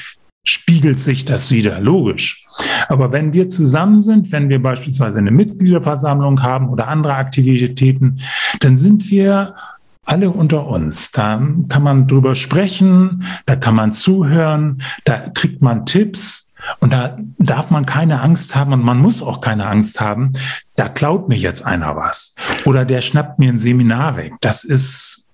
spiegelt 0.44 1.00
sich 1.00 1.26
das 1.26 1.52
wieder, 1.52 1.80
logisch. 1.80 2.46
Aber 2.88 3.12
wenn 3.12 3.34
wir 3.34 3.48
zusammen 3.48 4.00
sind, 4.00 4.32
wenn 4.32 4.50
wir 4.50 4.62
beispielsweise 4.62 5.20
eine 5.20 5.32
Mitgliederversammlung 5.32 6.42
haben 6.42 6.70
oder 6.70 6.88
andere 6.88 7.16
Aktivitäten, 7.16 8.20
dann 8.60 8.78
sind 8.78 9.10
wir 9.12 9.56
alle 10.04 10.32
unter 10.32 10.68
uns. 10.68 11.12
Da 11.12 11.42
kann 11.70 11.84
man 11.84 12.08
drüber 12.08 12.36
sprechen, 12.36 13.24
da 13.46 13.56
kann 13.56 13.76
man 13.76 13.92
zuhören, 13.92 14.82
da 15.06 15.18
kriegt 15.30 15.62
man 15.62 15.86
Tipps 15.86 16.54
und 16.80 16.94
da 16.94 17.18
darf 17.38 17.70
man 17.70 17.86
keine 17.86 18.22
Angst 18.22 18.56
haben 18.56 18.74
und 18.74 18.84
man 18.84 18.98
muss 18.98 19.22
auch 19.22 19.40
keine 19.42 19.68
Angst 19.68 20.02
haben, 20.02 20.34
da 20.76 20.90
klaut 20.90 21.30
mir 21.30 21.38
jetzt 21.38 21.66
einer 21.66 21.96
was 21.96 22.36
oder 22.66 22.86
der 22.86 23.02
schnappt 23.02 23.40
mir 23.40 23.50
ein 23.50 23.58
Seminar 23.58 24.18
weg. 24.18 24.34
Das 24.42 24.64
ist, 24.64 25.30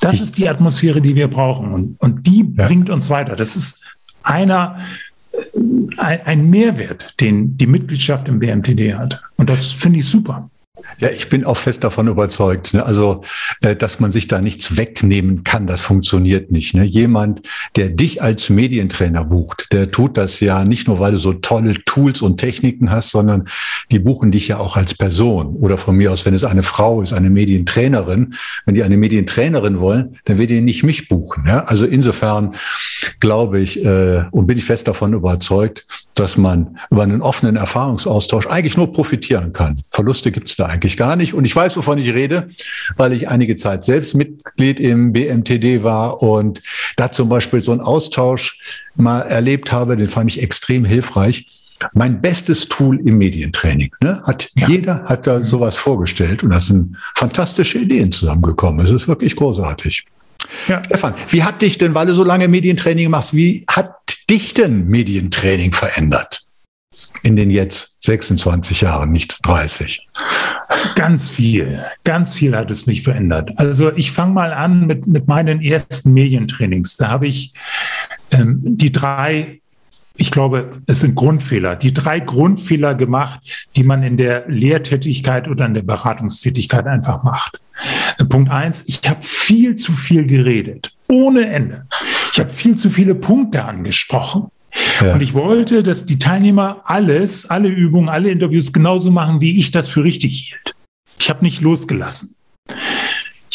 das 0.00 0.20
ist 0.20 0.38
die 0.38 0.48
Atmosphäre, 0.48 1.00
die 1.00 1.14
wir 1.14 1.28
brauchen 1.28 1.72
und, 1.72 2.00
und 2.00 2.26
die 2.26 2.52
ja. 2.56 2.66
bringt 2.66 2.90
uns 2.90 3.10
weiter. 3.10 3.36
Das 3.36 3.56
ist 3.56 3.84
einer, 4.26 4.78
äh, 5.32 6.18
ein 6.24 6.50
Mehrwert, 6.50 7.14
den 7.20 7.56
die 7.56 7.66
Mitgliedschaft 7.66 8.28
im 8.28 8.38
BMTD 8.38 8.94
hat. 8.94 9.22
Und 9.36 9.48
das 9.48 9.72
finde 9.72 10.00
ich 10.00 10.06
super. 10.06 10.50
Ja, 10.98 11.08
ich 11.08 11.28
bin 11.28 11.44
auch 11.44 11.56
fest 11.56 11.84
davon 11.84 12.06
überzeugt. 12.06 12.74
Ne? 12.74 12.84
Also, 12.84 13.22
äh, 13.62 13.74
dass 13.74 14.00
man 14.00 14.12
sich 14.12 14.28
da 14.28 14.40
nichts 14.40 14.76
wegnehmen 14.76 15.42
kann, 15.42 15.66
das 15.66 15.82
funktioniert 15.82 16.50
nicht. 16.50 16.74
Ne? 16.74 16.84
Jemand, 16.84 17.42
der 17.76 17.88
dich 17.88 18.22
als 18.22 18.50
Medientrainer 18.50 19.24
bucht, 19.24 19.68
der 19.72 19.90
tut 19.90 20.16
das 20.16 20.40
ja 20.40 20.64
nicht 20.64 20.86
nur, 20.86 21.00
weil 21.00 21.12
du 21.12 21.18
so 21.18 21.32
tolle 21.32 21.74
Tools 21.84 22.22
und 22.22 22.38
Techniken 22.38 22.90
hast, 22.90 23.10
sondern 23.10 23.48
die 23.90 23.98
buchen 23.98 24.32
dich 24.32 24.48
ja 24.48 24.58
auch 24.58 24.76
als 24.76 24.94
Person. 24.94 25.56
Oder 25.56 25.78
von 25.78 25.96
mir 25.96 26.12
aus, 26.12 26.24
wenn 26.24 26.34
es 26.34 26.44
eine 26.44 26.62
Frau 26.62 27.00
ist, 27.02 27.12
eine 27.12 27.30
Medientrainerin, 27.30 28.34
wenn 28.66 28.74
die 28.74 28.82
eine 28.82 28.96
Medientrainerin 28.96 29.80
wollen, 29.80 30.18
dann 30.24 30.38
wird 30.38 30.50
die 30.50 30.60
nicht 30.60 30.82
mich 30.82 31.08
buchen. 31.08 31.44
Ne? 31.44 31.66
Also 31.68 31.86
insofern 31.86 32.54
glaube 33.20 33.60
ich 33.60 33.84
äh, 33.84 34.24
und 34.30 34.46
bin 34.46 34.58
ich 34.58 34.64
fest 34.64 34.88
davon 34.88 35.14
überzeugt, 35.14 35.86
dass 36.16 36.36
man 36.36 36.78
über 36.90 37.02
einen 37.02 37.22
offenen 37.22 37.56
Erfahrungsaustausch 37.56 38.46
eigentlich 38.46 38.76
nur 38.76 38.90
profitieren 38.90 39.52
kann. 39.52 39.80
Verluste 39.88 40.32
gibt 40.32 40.48
es 40.48 40.56
da 40.56 40.66
eigentlich 40.66 40.96
gar 40.96 41.14
nicht. 41.14 41.34
Und 41.34 41.44
ich 41.44 41.54
weiß, 41.54 41.76
wovon 41.76 41.98
ich 41.98 42.12
rede, 42.12 42.48
weil 42.96 43.12
ich 43.12 43.28
einige 43.28 43.54
Zeit 43.56 43.84
selbst 43.84 44.14
Mitglied 44.14 44.80
im 44.80 45.12
BMTD 45.12 45.84
war 45.84 46.22
und 46.22 46.62
da 46.96 47.12
zum 47.12 47.28
Beispiel 47.28 47.60
so 47.60 47.72
einen 47.72 47.82
Austausch 47.82 48.58
mal 48.96 49.20
erlebt 49.20 49.70
habe, 49.72 49.96
den 49.96 50.08
fand 50.08 50.30
ich 50.30 50.42
extrem 50.42 50.84
hilfreich. 50.84 51.46
Mein 51.92 52.22
bestes 52.22 52.68
Tool 52.70 52.98
im 53.06 53.18
Medientraining. 53.18 53.90
Ne? 54.02 54.22
Hat, 54.24 54.48
ja. 54.54 54.66
Jeder 54.66 55.04
hat 55.04 55.26
da 55.26 55.42
sowas 55.42 55.76
vorgestellt 55.76 56.42
und 56.42 56.50
da 56.50 56.60
sind 56.60 56.96
fantastische 57.14 57.78
Ideen 57.78 58.10
zusammengekommen. 58.10 58.84
Es 58.84 58.90
ist 58.90 59.06
wirklich 59.06 59.36
großartig. 59.36 60.06
Ja. 60.68 60.82
Stefan, 60.84 61.12
wie 61.28 61.42
hat 61.42 61.60
dich 61.60 61.76
denn, 61.76 61.94
weil 61.94 62.06
du 62.06 62.14
so 62.14 62.24
lange 62.24 62.48
Medientraining 62.48 63.10
machst, 63.10 63.34
wie 63.34 63.64
hat 63.68 63.95
dich 64.30 64.54
denn 64.54 64.88
Medientraining 64.88 65.72
verändert? 65.72 66.42
In 67.22 67.36
den 67.36 67.50
jetzt 67.50 68.02
26 68.04 68.82
Jahren, 68.82 69.10
nicht 69.10 69.38
30. 69.42 70.06
Ganz 70.94 71.30
viel, 71.30 71.82
ganz 72.04 72.34
viel 72.34 72.56
hat 72.56 72.70
es 72.70 72.86
mich 72.86 73.02
verändert. 73.02 73.52
Also 73.56 73.94
ich 73.94 74.12
fange 74.12 74.32
mal 74.32 74.52
an 74.52 74.86
mit, 74.86 75.06
mit 75.06 75.26
meinen 75.26 75.62
ersten 75.62 76.12
Medientrainings. 76.12 76.96
Da 76.96 77.08
habe 77.08 77.26
ich 77.26 77.52
ähm, 78.30 78.60
die 78.62 78.92
drei 78.92 79.60
ich 80.16 80.30
glaube, 80.30 80.70
es 80.86 81.00
sind 81.00 81.14
Grundfehler, 81.14 81.76
die 81.76 81.92
drei 81.92 82.20
Grundfehler 82.20 82.94
gemacht, 82.94 83.40
die 83.76 83.84
man 83.84 84.02
in 84.02 84.16
der 84.16 84.44
Lehrtätigkeit 84.48 85.48
oder 85.48 85.66
in 85.66 85.74
der 85.74 85.82
Beratungstätigkeit 85.82 86.86
einfach 86.86 87.22
macht. 87.22 87.60
Punkt 88.28 88.50
eins, 88.50 88.84
ich 88.86 89.00
habe 89.08 89.22
viel 89.22 89.74
zu 89.74 89.92
viel 89.92 90.26
geredet, 90.26 90.94
ohne 91.08 91.48
Ende. 91.48 91.86
Ich 92.32 92.40
habe 92.40 92.52
viel 92.52 92.76
zu 92.76 92.90
viele 92.90 93.14
Punkte 93.14 93.64
angesprochen. 93.64 94.50
Ja. 95.00 95.14
Und 95.14 95.22
ich 95.22 95.34
wollte, 95.34 95.82
dass 95.82 96.06
die 96.06 96.18
Teilnehmer 96.18 96.82
alles, 96.84 97.48
alle 97.48 97.68
Übungen, 97.68 98.08
alle 98.08 98.30
Interviews 98.30 98.72
genauso 98.72 99.10
machen, 99.10 99.40
wie 99.40 99.58
ich 99.58 99.70
das 99.70 99.88
für 99.88 100.04
richtig 100.04 100.48
hielt. 100.48 100.74
Ich 101.18 101.30
habe 101.30 101.44
nicht 101.44 101.60
losgelassen. 101.60 102.36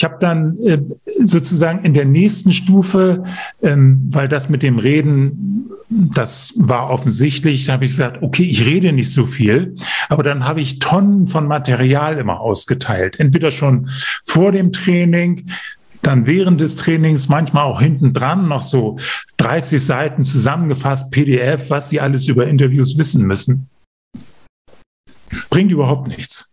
Ich 0.02 0.04
habe 0.04 0.18
dann 0.20 0.58
äh, 0.66 0.80
sozusagen 1.22 1.86
in 1.86 1.94
der 1.94 2.06
nächsten 2.06 2.52
Stufe, 2.52 3.24
ähm, 3.62 4.08
weil 4.10 4.28
das 4.28 4.50
mit 4.50 4.64
dem 4.64 4.80
Reden, 4.80 5.70
das 5.90 6.56
war 6.58 6.90
offensichtlich, 6.90 7.70
habe 7.70 7.86
ich 7.86 7.92
gesagt, 7.92 8.24
okay, 8.24 8.46
ich 8.46 8.66
rede 8.66 8.94
nicht 8.94 9.14
so 9.14 9.28
viel, 9.28 9.76
aber 10.10 10.24
dann 10.24 10.44
habe 10.44 10.60
ich 10.60 10.80
Tonnen 10.80 11.28
von 11.28 11.48
Material 11.48 12.18
immer 12.18 12.40
ausgeteilt. 12.40 13.20
Entweder 13.20 13.52
schon 13.52 13.88
vor 14.26 14.52
dem 14.52 14.72
Training, 14.72 15.52
dann 16.02 16.26
während 16.26 16.62
des 16.62 16.78
Trainings, 16.78 17.30
manchmal 17.30 17.66
auch 17.66 17.80
hinten 17.80 18.12
dran 18.12 18.48
noch 18.48 18.64
so 18.64 18.98
30 19.38 19.86
Seiten 19.86 20.24
zusammengefasst, 20.24 21.12
PDF, 21.12 21.70
was 21.70 21.92
Sie 21.92 22.02
alles 22.02 22.28
über 22.28 22.48
Interviews 22.48 22.98
wissen 22.98 23.28
müssen. 23.28 23.70
Bringt 25.52 25.72
überhaupt 25.72 26.08
nichts. 26.08 26.51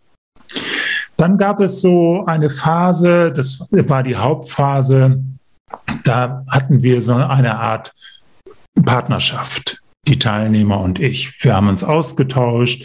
Dann 1.19 1.37
gab 1.37 1.61
es 1.61 1.81
so 1.81 2.25
eine 2.27 2.49
Phase, 2.49 3.33
das 3.33 3.67
war 3.71 4.05
die 4.05 4.17
Hauptphase, 4.17 5.25
da 6.05 6.45
hatten 6.49 6.83
wir 6.83 7.03
so 7.03 7.15
eine 7.15 7.59
Art 7.59 7.93
Partnerschaft, 8.85 9.83
die 10.07 10.21
Teilnehmer 10.21 10.79
und 10.81 11.01
ich. 11.01 11.43
Wir 11.43 11.57
haben 11.57 11.69
uns 11.69 11.83
ausgetauscht, 11.83 12.85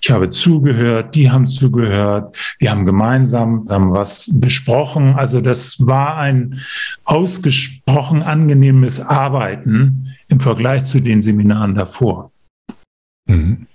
ich 0.00 0.10
habe 0.12 0.30
zugehört, 0.30 1.16
die 1.16 1.32
haben 1.32 1.48
zugehört, 1.48 2.36
wir 2.60 2.70
haben 2.70 2.86
gemeinsam 2.86 3.64
haben 3.68 3.92
was 3.92 4.30
besprochen. 4.32 5.14
Also 5.16 5.40
das 5.40 5.84
war 5.84 6.18
ein 6.18 6.60
ausgesprochen 7.02 8.22
angenehmes 8.22 9.00
Arbeiten 9.00 10.14
im 10.28 10.38
Vergleich 10.38 10.84
zu 10.84 11.00
den 11.00 11.20
Seminaren 11.20 11.74
davor. 11.74 12.30
Mhm. 13.26 13.66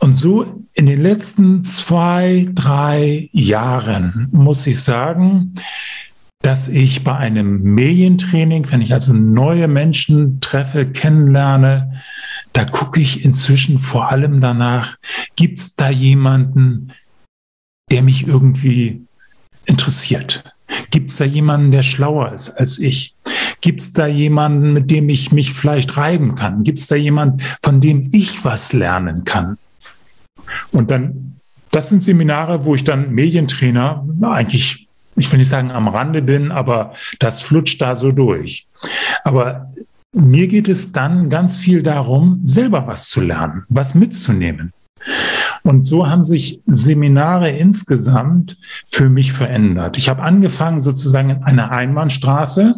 Und 0.00 0.16
so 0.16 0.64
in 0.74 0.86
den 0.86 1.02
letzten 1.02 1.64
zwei, 1.64 2.48
drei 2.52 3.28
Jahren 3.32 4.28
muss 4.32 4.66
ich 4.66 4.80
sagen, 4.82 5.54
dass 6.40 6.68
ich 6.68 7.02
bei 7.02 7.16
einem 7.16 7.62
Medientraining, 7.62 8.70
wenn 8.70 8.80
ich 8.80 8.92
also 8.92 9.12
neue 9.12 9.66
Menschen 9.66 10.40
treffe, 10.40 10.86
kennenlerne, 10.86 12.00
da 12.52 12.64
gucke 12.64 13.00
ich 13.00 13.24
inzwischen 13.24 13.78
vor 13.78 14.10
allem 14.10 14.40
danach, 14.40 14.96
gibt 15.36 15.58
es 15.58 15.74
da 15.74 15.90
jemanden, 15.90 16.92
der 17.90 18.02
mich 18.02 18.26
irgendwie 18.26 19.02
interessiert? 19.66 20.44
Gibt 20.90 21.10
es 21.10 21.16
da 21.16 21.24
jemanden, 21.24 21.72
der 21.72 21.82
schlauer 21.82 22.32
ist 22.32 22.50
als 22.50 22.78
ich? 22.78 23.14
Gibt 23.60 23.80
es 23.80 23.92
da 23.92 24.06
jemanden, 24.06 24.72
mit 24.72 24.90
dem 24.90 25.08
ich 25.08 25.32
mich 25.32 25.52
vielleicht 25.52 25.96
reiben 25.96 26.34
kann? 26.34 26.62
Gibt 26.62 26.78
es 26.78 26.86
da 26.86 26.94
jemanden, 26.94 27.42
von 27.62 27.80
dem 27.80 28.10
ich 28.12 28.44
was 28.44 28.72
lernen 28.72 29.24
kann? 29.24 29.58
Und 30.72 30.90
dann, 30.90 31.36
das 31.70 31.88
sind 31.88 32.02
Seminare, 32.02 32.64
wo 32.64 32.74
ich 32.74 32.84
dann 32.84 33.12
Medientrainer 33.12 34.04
eigentlich, 34.22 34.88
ich 35.16 35.30
will 35.30 35.38
nicht 35.38 35.48
sagen 35.48 35.70
am 35.70 35.88
Rande 35.88 36.22
bin, 36.22 36.52
aber 36.52 36.94
das 37.18 37.42
flutscht 37.42 37.80
da 37.80 37.94
so 37.94 38.12
durch. 38.12 38.66
Aber 39.24 39.72
mir 40.12 40.48
geht 40.48 40.68
es 40.68 40.92
dann 40.92 41.28
ganz 41.28 41.56
viel 41.56 41.82
darum, 41.82 42.40
selber 42.44 42.86
was 42.86 43.08
zu 43.08 43.20
lernen, 43.20 43.64
was 43.68 43.94
mitzunehmen. 43.94 44.72
Und 45.62 45.84
so 45.84 46.08
haben 46.08 46.24
sich 46.24 46.60
Seminare 46.66 47.50
insgesamt 47.50 48.58
für 48.86 49.08
mich 49.08 49.32
verändert. 49.32 49.96
Ich 49.96 50.08
habe 50.08 50.22
angefangen 50.22 50.80
sozusagen 50.80 51.30
in 51.30 51.42
einer 51.42 51.70
Einbahnstraße. 51.70 52.76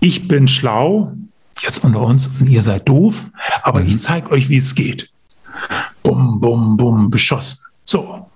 Ich 0.00 0.28
bin 0.28 0.48
schlau, 0.48 1.12
jetzt 1.60 1.82
unter 1.82 2.02
uns 2.02 2.28
und 2.38 2.48
ihr 2.48 2.62
seid 2.62 2.88
doof, 2.88 3.26
aber 3.62 3.80
mhm. 3.80 3.88
ich 3.88 4.00
zeige 4.00 4.30
euch, 4.30 4.48
wie 4.48 4.58
es 4.58 4.74
geht 4.74 5.10
bum, 6.46 6.76
bum, 6.76 7.10
beschossen. 7.10 7.58
So. 7.84 8.30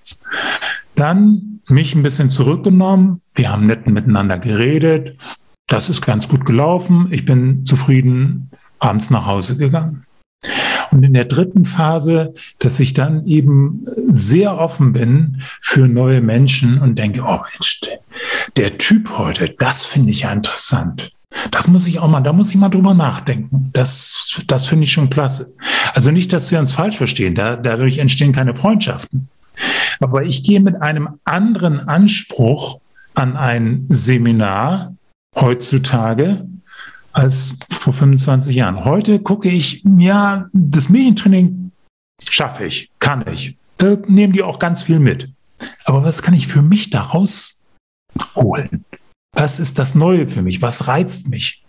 Dann 0.96 1.60
mich 1.68 1.94
ein 1.94 2.02
bisschen 2.02 2.28
zurückgenommen. 2.28 3.20
Wir 3.36 3.52
haben 3.52 3.66
nett 3.66 3.86
miteinander 3.86 4.36
geredet. 4.40 5.16
Das 5.68 5.88
ist 5.88 6.04
ganz 6.04 6.28
gut 6.28 6.44
gelaufen. 6.44 7.06
Ich 7.12 7.24
bin 7.24 7.64
zufrieden 7.64 8.50
abends 8.80 9.10
nach 9.10 9.26
Hause 9.26 9.56
gegangen. 9.56 10.06
Und 10.90 11.04
in 11.04 11.14
der 11.14 11.26
dritten 11.26 11.64
Phase, 11.64 12.34
dass 12.58 12.80
ich 12.80 12.94
dann 12.94 13.24
eben 13.26 13.84
sehr 14.08 14.58
offen 14.58 14.92
bin 14.92 15.42
für 15.60 15.86
neue 15.86 16.20
Menschen 16.20 16.80
und 16.80 16.98
denke, 16.98 17.22
oh 17.24 17.38
Mensch, 17.52 17.80
der 18.56 18.76
Typ 18.76 19.18
heute, 19.18 19.54
das 19.56 19.86
finde 19.86 20.10
ich 20.10 20.22
ja 20.22 20.32
interessant. 20.32 21.12
Das 21.50 21.68
muss 21.68 21.86
ich 21.86 22.00
auch 22.00 22.08
mal, 22.08 22.20
da 22.20 22.32
muss 22.32 22.50
ich 22.50 22.56
mal 22.56 22.68
drüber 22.68 22.94
nachdenken. 22.94 23.70
Das, 23.72 24.42
das 24.46 24.66
finde 24.66 24.84
ich 24.84 24.92
schon 24.92 25.10
klasse. 25.10 25.54
Also 25.94 26.10
nicht, 26.10 26.32
dass 26.32 26.50
wir 26.50 26.58
uns 26.58 26.74
falsch 26.74 26.96
verstehen. 26.96 27.34
Da, 27.34 27.56
dadurch 27.56 27.98
entstehen 27.98 28.32
keine 28.32 28.54
Freundschaften. 28.54 29.28
Aber 30.00 30.24
ich 30.24 30.42
gehe 30.42 30.60
mit 30.60 30.80
einem 30.80 31.20
anderen 31.24 31.80
Anspruch 31.80 32.80
an 33.14 33.36
ein 33.36 33.86
Seminar 33.88 34.94
heutzutage 35.36 36.46
als 37.12 37.56
vor 37.70 37.92
25 37.92 38.54
Jahren. 38.54 38.84
Heute 38.84 39.20
gucke 39.20 39.48
ich, 39.48 39.84
ja, 39.98 40.48
das 40.52 40.88
Medientraining 40.88 41.72
schaffe 42.28 42.66
ich, 42.66 42.90
kann 42.98 43.26
ich. 43.26 43.56
Da 43.78 43.96
nehmen 44.06 44.32
die 44.32 44.42
auch 44.42 44.58
ganz 44.58 44.82
viel 44.82 45.00
mit. 45.00 45.30
Aber 45.84 46.04
was 46.04 46.22
kann 46.22 46.34
ich 46.34 46.46
für 46.46 46.62
mich 46.62 46.90
daraus 46.90 47.60
holen? 48.34 48.84
Was 49.32 49.60
ist 49.60 49.78
das 49.78 49.94
Neue 49.94 50.28
für 50.28 50.42
mich? 50.42 50.60
Was 50.62 50.88
reizt 50.88 51.28
mich? 51.28 51.62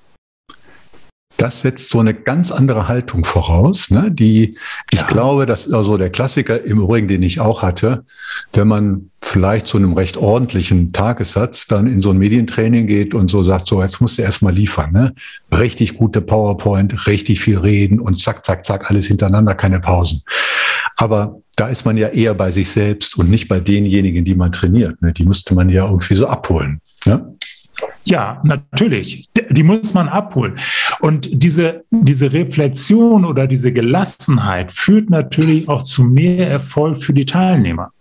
das 1.41 1.61
setzt 1.61 1.89
so 1.89 1.99
eine 1.99 2.13
ganz 2.13 2.51
andere 2.51 2.87
Haltung 2.87 3.25
voraus, 3.25 3.89
ne? 3.89 4.11
die 4.11 4.59
ich 4.91 4.99
ja. 4.99 5.07
glaube, 5.07 5.47
dass 5.47 5.73
also 5.73 5.97
der 5.97 6.11
Klassiker 6.11 6.63
im 6.63 6.79
Übrigen, 6.81 7.07
den 7.07 7.23
ich 7.23 7.39
auch 7.39 7.63
hatte, 7.63 8.05
wenn 8.53 8.67
man 8.67 9.09
vielleicht 9.23 9.65
zu 9.65 9.77
einem 9.77 9.93
recht 9.93 10.17
ordentlichen 10.17 10.93
Tagessatz 10.93 11.65
dann 11.65 11.87
in 11.87 12.03
so 12.03 12.11
ein 12.11 12.19
Medientraining 12.19 12.85
geht 12.85 13.15
und 13.15 13.31
so 13.31 13.43
sagt, 13.43 13.67
so 13.67 13.81
jetzt 13.81 14.01
musst 14.01 14.19
du 14.19 14.21
erstmal 14.21 14.53
liefern, 14.53 14.91
ne? 14.91 15.15
Richtig 15.51 15.97
gute 15.97 16.21
PowerPoint, 16.21 17.07
richtig 17.07 17.39
viel 17.39 17.57
reden 17.57 17.99
und 17.99 18.19
zack, 18.19 18.45
zack, 18.45 18.63
zack, 18.63 18.91
alles 18.91 19.07
hintereinander, 19.07 19.55
keine 19.55 19.79
Pausen. 19.79 20.21
Aber 20.97 21.40
da 21.55 21.67
ist 21.67 21.85
man 21.85 21.97
ja 21.97 22.07
eher 22.07 22.33
bei 22.33 22.51
sich 22.51 22.69
selbst 22.69 23.17
und 23.17 23.29
nicht 23.29 23.47
bei 23.47 23.59
denjenigen, 23.59 24.25
die 24.25 24.35
man 24.35 24.51
trainiert. 24.51 25.01
Ne? 25.01 25.13
Die 25.13 25.23
müsste 25.23 25.53
man 25.53 25.69
ja 25.69 25.85
irgendwie 25.85 26.15
so 26.15 26.27
abholen. 26.27 26.81
Ne? 27.05 27.35
Ja, 28.03 28.41
natürlich. 28.43 29.29
Die 29.49 29.63
muss 29.63 29.93
man 29.93 30.09
abholen. 30.09 30.55
Und 30.99 31.29
diese, 31.31 31.83
diese 31.91 32.33
Reflexion 32.33 33.25
oder 33.25 33.47
diese 33.47 33.73
Gelassenheit 33.73 34.71
führt 34.71 35.09
natürlich 35.09 35.69
auch 35.69 35.83
zu 35.83 36.03
mehr 36.03 36.49
Erfolg 36.49 37.03
für 37.03 37.13
die 37.13 37.25
Teilnehmer. 37.25 37.91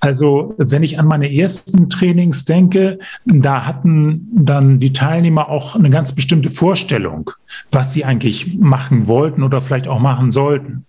Also 0.00 0.54
wenn 0.58 0.82
ich 0.82 0.98
an 0.98 1.06
meine 1.06 1.32
ersten 1.32 1.88
Trainings 1.88 2.44
denke, 2.44 2.98
da 3.24 3.64
hatten 3.64 4.28
dann 4.34 4.80
die 4.80 4.92
Teilnehmer 4.92 5.48
auch 5.48 5.76
eine 5.76 5.90
ganz 5.90 6.12
bestimmte 6.12 6.50
Vorstellung, 6.50 7.30
was 7.70 7.92
sie 7.92 8.04
eigentlich 8.04 8.58
machen 8.58 9.06
wollten 9.06 9.44
oder 9.44 9.60
vielleicht 9.60 9.86
auch 9.86 10.00
machen 10.00 10.32
sollten. 10.32 10.86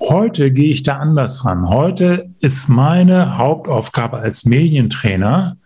Heute 0.00 0.52
gehe 0.52 0.70
ich 0.70 0.82
da 0.84 0.98
anders 0.98 1.44
ran. 1.44 1.68
Heute 1.68 2.30
ist 2.40 2.68
meine 2.68 3.36
Hauptaufgabe 3.36 4.18
als 4.18 4.44
Medientrainer, 4.44 5.56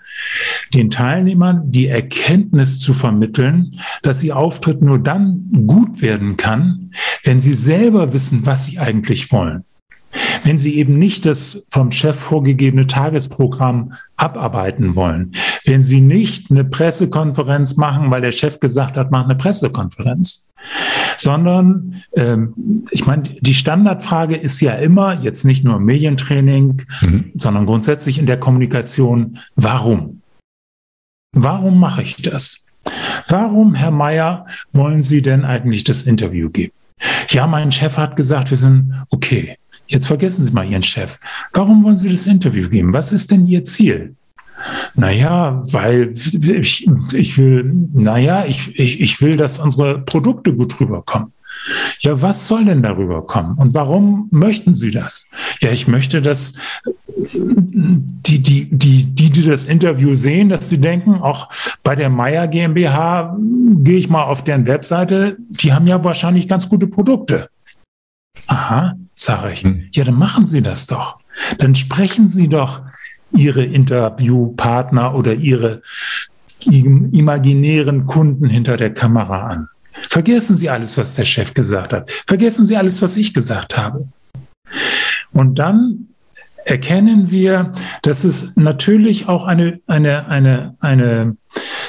den 0.72 0.90
Teilnehmern 0.90 1.70
die 1.70 1.88
Erkenntnis 1.88 2.78
zu 2.78 2.94
vermitteln, 2.94 3.78
dass 4.02 4.22
ihr 4.22 4.36
Auftritt 4.36 4.82
nur 4.82 4.98
dann 4.98 5.48
gut 5.66 6.00
werden 6.00 6.36
kann, 6.36 6.92
wenn 7.24 7.40
sie 7.40 7.52
selber 7.52 8.12
wissen, 8.12 8.46
was 8.46 8.66
sie 8.66 8.78
eigentlich 8.78 9.32
wollen. 9.32 9.64
Wenn 10.44 10.58
sie 10.58 10.76
eben 10.76 10.98
nicht 10.98 11.24
das 11.24 11.66
vom 11.70 11.90
Chef 11.90 12.18
vorgegebene 12.18 12.86
Tagesprogramm 12.86 13.94
abarbeiten 14.16 14.96
wollen, 14.96 15.32
wenn 15.64 15.82
sie 15.82 16.00
nicht 16.00 16.50
eine 16.50 16.64
Pressekonferenz 16.64 17.76
machen, 17.76 18.10
weil 18.10 18.20
der 18.20 18.32
Chef 18.32 18.60
gesagt 18.60 18.96
hat, 18.96 19.10
mach 19.10 19.24
eine 19.24 19.36
Pressekonferenz, 19.36 20.50
sondern 21.18 22.02
ähm, 22.14 22.84
ich 22.90 23.06
meine, 23.06 23.22
die 23.22 23.54
Standardfrage 23.54 24.36
ist 24.36 24.60
ja 24.60 24.72
immer, 24.72 25.20
jetzt 25.20 25.44
nicht 25.44 25.64
nur 25.64 25.76
im 25.76 25.84
Medientraining, 25.84 26.82
mhm. 27.00 27.32
sondern 27.34 27.66
grundsätzlich 27.66 28.18
in 28.18 28.26
der 28.26 28.38
Kommunikation, 28.38 29.38
warum? 29.56 30.22
Warum 31.34 31.80
mache 31.80 32.02
ich 32.02 32.16
das? 32.16 32.66
Warum, 33.28 33.74
Herr 33.74 33.90
Meier, 33.90 34.46
wollen 34.72 35.02
Sie 35.02 35.22
denn 35.22 35.44
eigentlich 35.44 35.84
das 35.84 36.04
Interview 36.04 36.50
geben? 36.50 36.72
Ja, 37.28 37.46
mein 37.46 37.72
Chef 37.72 37.96
hat 37.96 38.16
gesagt, 38.16 38.50
wir 38.50 38.58
sind 38.58 38.94
okay. 39.10 39.56
Jetzt 39.86 40.06
vergessen 40.06 40.44
Sie 40.44 40.52
mal 40.52 40.66
Ihren 40.66 40.82
Chef. 40.82 41.18
Warum 41.52 41.84
wollen 41.84 41.98
Sie 41.98 42.08
das 42.08 42.26
Interview 42.26 42.68
geben? 42.68 42.92
Was 42.92 43.12
ist 43.12 43.30
denn 43.30 43.46
Ihr 43.46 43.64
Ziel? 43.64 44.14
Naja, 44.94 45.62
weil 45.66 46.12
ich, 46.12 46.88
ich 47.12 47.38
will, 47.38 47.88
naja, 47.92 48.44
ich, 48.46 48.78
ich, 48.78 49.00
ich 49.00 49.20
will, 49.20 49.36
dass 49.36 49.58
unsere 49.58 49.98
Produkte 50.00 50.54
gut 50.54 50.78
rüberkommen. 50.80 51.32
Ja, 52.00 52.20
was 52.20 52.48
soll 52.48 52.64
denn 52.64 52.82
darüber 52.82 53.24
kommen? 53.24 53.56
Und 53.56 53.74
warum 53.74 54.28
möchten 54.30 54.74
Sie 54.74 54.90
das? 54.90 55.30
Ja, 55.60 55.70
ich 55.70 55.86
möchte, 55.86 56.22
dass 56.22 56.54
die, 57.32 58.38
die, 58.42 58.68
die, 58.70 59.04
die, 59.04 59.30
die 59.30 59.46
das 59.46 59.64
Interview 59.64 60.16
sehen, 60.16 60.48
dass 60.48 60.68
sie 60.68 60.80
denken, 60.80 61.16
auch 61.16 61.50
bei 61.82 61.94
der 61.94 62.10
Meier 62.10 62.48
GmbH 62.48 63.36
gehe 63.38 63.98
ich 63.98 64.08
mal 64.08 64.24
auf 64.24 64.44
deren 64.44 64.66
Webseite, 64.66 65.36
die 65.38 65.72
haben 65.72 65.86
ja 65.86 66.02
wahrscheinlich 66.02 66.48
ganz 66.48 66.68
gute 66.68 66.86
Produkte. 66.86 67.48
Aha, 68.46 68.94
sage 69.24 69.52
ich. 69.52 69.62
Hm. 69.62 69.88
Ja, 69.92 70.04
dann 70.04 70.14
machen 70.14 70.46
Sie 70.46 70.62
das 70.62 70.86
doch. 70.86 71.18
Dann 71.58 71.74
sprechen 71.74 72.28
Sie 72.28 72.48
doch 72.48 72.82
Ihre 73.32 73.64
Interviewpartner 73.64 75.14
oder 75.14 75.34
Ihre 75.34 75.82
imaginären 76.64 78.06
Kunden 78.06 78.48
hinter 78.48 78.76
der 78.76 78.94
Kamera 78.94 79.46
an. 79.48 79.68
Vergessen 80.10 80.56
Sie 80.56 80.70
alles, 80.70 80.96
was 80.96 81.14
der 81.14 81.24
Chef 81.24 81.54
gesagt 81.54 81.92
hat. 81.92 82.10
Vergessen 82.26 82.64
Sie 82.64 82.76
alles, 82.76 83.02
was 83.02 83.16
ich 83.16 83.34
gesagt 83.34 83.76
habe. 83.76 84.08
Und 85.32 85.58
dann 85.58 86.08
erkennen 86.64 87.30
wir, 87.30 87.72
dass 88.02 88.24
es 88.24 88.56
natürlich 88.56 89.28
auch 89.28 89.44
eine, 89.44 89.80
eine, 89.86 90.28
eine, 90.28 90.76
eine 90.80 91.36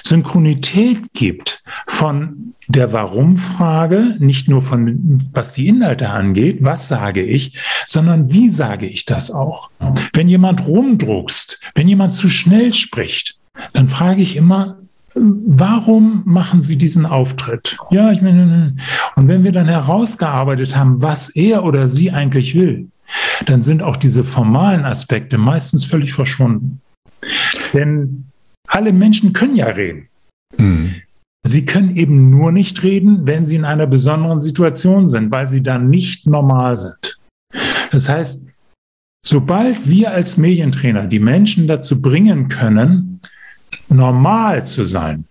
Synchronität 0.04 1.14
gibt 1.14 1.64
von 1.88 2.54
der 2.68 2.92
Warum-Frage, 2.92 4.16
nicht 4.20 4.50
nur 4.50 4.62
von, 4.62 5.20
was 5.34 5.54
die 5.54 5.68
Inhalte 5.68 6.10
angeht, 6.10 6.60
was 6.62 6.88
sage 6.88 7.24
ich, 7.24 7.58
sondern 7.86 8.32
wie 8.32 8.50
sage 8.50 8.86
ich 8.86 9.06
das 9.06 9.32
auch. 9.32 9.70
Wenn 10.14 10.28
jemand 10.28 10.68
rumdruckst, 10.68 11.60
wenn 11.76 11.88
jemand 11.88 12.14
zu 12.14 12.30
schnell 12.30 12.74
spricht, 12.74 13.38
dann 13.74 13.88
frage 13.88 14.22
ich 14.22 14.36
immer, 14.36 14.78
warum 15.16 16.24
machen 16.26 16.62
Sie 16.62 16.78
diesen 16.78 17.06
Auftritt? 17.06 17.78
Ja, 17.92 18.12
ich 18.12 18.22
meine, 18.22 18.76
und 19.16 19.28
wenn 19.28 19.44
wir 19.44 19.52
dann 19.52 19.68
herausgearbeitet 19.68 20.76
haben, 20.76 21.02
was 21.02 21.30
er 21.30 21.64
oder 21.64 21.88
sie 21.88 22.12
eigentlich 22.12 22.56
will, 22.56 22.88
dann 23.46 23.62
sind 23.62 23.84
auch 23.84 23.98
diese 23.98 24.24
formalen 24.24 24.86
Aspekte 24.86 25.38
meistens 25.38 25.86
völlig 25.86 26.14
verschwunden. 26.14 26.82
Denn 27.74 28.26
alle 28.74 28.92
Menschen 28.92 29.34
können 29.34 29.56
ja 29.56 29.68
reden. 29.68 30.10
Mhm. 30.58 30.96
Sie 31.46 31.66
können 31.66 31.96
eben 31.96 32.30
nur 32.30 32.52
nicht 32.52 32.82
reden, 32.84 33.28
wenn 33.28 33.46
sie 33.46 33.56
in 33.56 33.66
einer 33.66 33.86
besonderen 33.86 34.40
Situation 34.40 35.08
sind, 35.08 35.32
weil 35.32 35.48
sie 35.48 35.62
dann 35.62 35.90
nicht 35.90 36.26
normal 36.26 36.78
sind. 36.78 37.20
Das 37.92 38.10
heißt, 38.10 38.48
sobald 39.26 39.88
wir 39.88 40.12
als 40.12 40.38
Medientrainer 40.38 41.06
die 41.06 41.20
Menschen 41.20 41.68
dazu 41.68 42.02
bringen 42.02 42.48
können, 42.48 43.22
normal 43.90 44.66
zu 44.66 44.86
sein, 44.86 45.26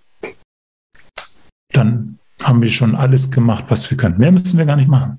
dann 1.72 2.18
haben 2.40 2.62
wir 2.62 2.70
schon 2.70 2.94
alles 2.94 3.30
gemacht, 3.30 3.64
was 3.68 3.90
wir 3.90 3.96
können. 3.96 4.18
Mehr 4.18 4.32
müssen 4.32 4.58
wir 4.58 4.66
gar 4.66 4.76
nicht 4.76 4.88
machen. 4.88 5.18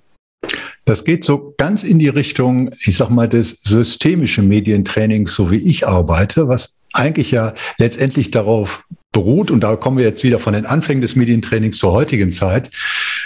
Das 0.86 1.03
geht 1.03 1.24
so 1.24 1.53
ganz 1.57 1.84
in 1.84 1.97
die 1.97 2.09
Richtung, 2.09 2.69
ich 2.84 2.97
sag 2.97 3.09
mal, 3.09 3.28
des 3.28 3.61
systemischen 3.61 4.47
Medientrainings, 4.47 5.34
so 5.34 5.49
wie 5.49 5.57
ich 5.57 5.88
arbeite, 5.88 6.47
was 6.47 6.80
eigentlich 6.93 7.31
ja 7.31 7.53
letztendlich 7.77 8.31
darauf 8.31 8.83
beruht, 9.11 9.51
und 9.51 9.61
da 9.61 9.75
kommen 9.75 9.97
wir 9.97 10.05
jetzt 10.05 10.23
wieder 10.23 10.39
von 10.39 10.53
den 10.53 10.65
Anfängen 10.65 11.01
des 11.01 11.15
Medientrainings 11.15 11.77
zur 11.77 11.91
heutigen 11.91 12.31
Zeit, 12.31 12.71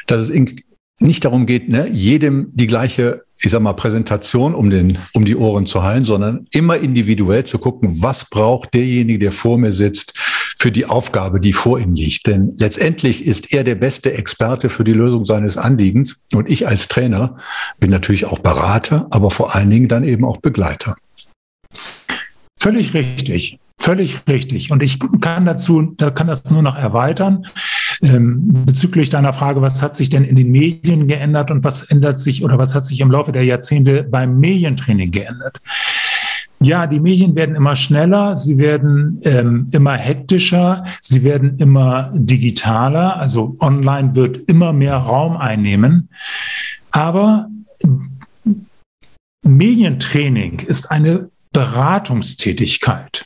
dass 0.05 0.22
es 0.22 0.30
in, 0.30 0.61
nicht 0.99 1.26
darum 1.26 1.45
geht, 1.45 1.70
ne, 1.70 1.88
jedem 1.89 2.49
die 2.53 2.68
gleiche, 2.68 3.24
ich 3.39 3.51
sag 3.51 3.61
mal, 3.61 3.74
Präsentation 3.74 4.55
um, 4.55 4.70
den, 4.70 4.97
um 5.13 5.26
die 5.26 5.36
Ohren 5.36 5.68
zu 5.68 5.84
halten, 5.84 6.05
sondern 6.05 6.47
immer 6.51 6.78
individuell 6.78 7.45
zu 7.45 7.59
gucken, 7.59 8.01
was 8.01 8.26
braucht 8.30 8.74
derjenige, 8.74 9.20
der 9.20 9.32
vor 9.32 9.57
mir 9.57 9.72
sitzt, 9.72 10.13
für 10.59 10.72
die 10.72 10.88
Aufgabe, 10.88 11.39
die 11.39 11.53
vor 11.53 11.80
ihm 11.80 11.93
liegt. 11.93 12.26
Denn 12.26 12.55
letztendlich 12.57 13.26
ist 13.26 13.53
er 13.53 13.63
der 13.63 13.76
beste 13.76 14.13
Experte 14.13 14.70
für 14.70 14.84
die 14.84 14.93
Lösung 14.93 15.26
seines 15.26 15.55
Anliegens. 15.55 16.24
Und 16.34 16.49
ich 16.49 16.68
als 16.68 16.88
Trainer 16.88 17.38
bin 17.80 17.91
natürlich 17.91 18.26
auch 18.26 18.39
Berater, 18.39 19.07
aber 19.11 19.30
vor 19.30 19.55
allen 19.55 19.70
Dingen 19.70 19.88
dann 19.88 20.03
eben 20.03 20.26
auch 20.26 20.38
Begleiter. 20.38 20.95
Völlig 22.60 22.93
richtig. 22.93 23.60
Völlig 23.80 24.22
richtig. 24.28 24.72
Und 24.72 24.82
ich 24.82 24.99
kann 25.22 25.45
dazu, 25.45 25.93
da 25.97 26.10
kann 26.10 26.28
das 26.28 26.49
nur 26.49 26.64
noch 26.64 26.76
erweitern. 26.76 27.45
Ähm, 28.01 28.66
bezüglich 28.66 29.10
deiner 29.10 29.34
Frage, 29.34 29.62
was 29.62 29.82
hat 29.82 29.95
sich 29.95 30.10
denn 30.10 30.24
in 30.24 30.36
den 30.36 30.51
Medien 30.51 31.08
geändert 31.08 31.51
und 31.51 31.64
was 31.64 31.84
ändert 31.84 32.20
sich 32.20 32.43
oder 32.43 32.58
was 32.58 32.74
hat 32.76 32.86
sich 32.86 32.99
im 32.99 33.12
Laufe 33.12 33.32
der 33.32 33.43
Jahrzehnte 33.43 34.03
beim 34.03 34.39
Medientraining 34.39 35.12
geändert? 35.12 35.62
Ja, 36.60 36.88
die 36.88 36.99
Medien 36.99 37.36
werden 37.36 37.55
immer 37.55 37.76
schneller, 37.76 38.36
sie 38.36 38.58
werden 38.58 39.22
ähm, 39.24 39.68
immer 39.72 39.93
hektischer, 39.93 40.84
sie 41.01 41.24
werden 41.24 41.58
immer 41.60 42.12
digitaler, 42.16 43.18
also 43.18 43.55
online 43.60 44.16
wird 44.16 44.49
immer 44.49 44.74
mehr 44.74 44.97
Raum 44.97 45.38
einnehmen. 45.38 46.10
Aber 46.89 47.47
Medientraining 49.43 50.60
ist 50.62 50.89
eine 50.89 51.30
Beratungstätigkeit. 51.58 53.26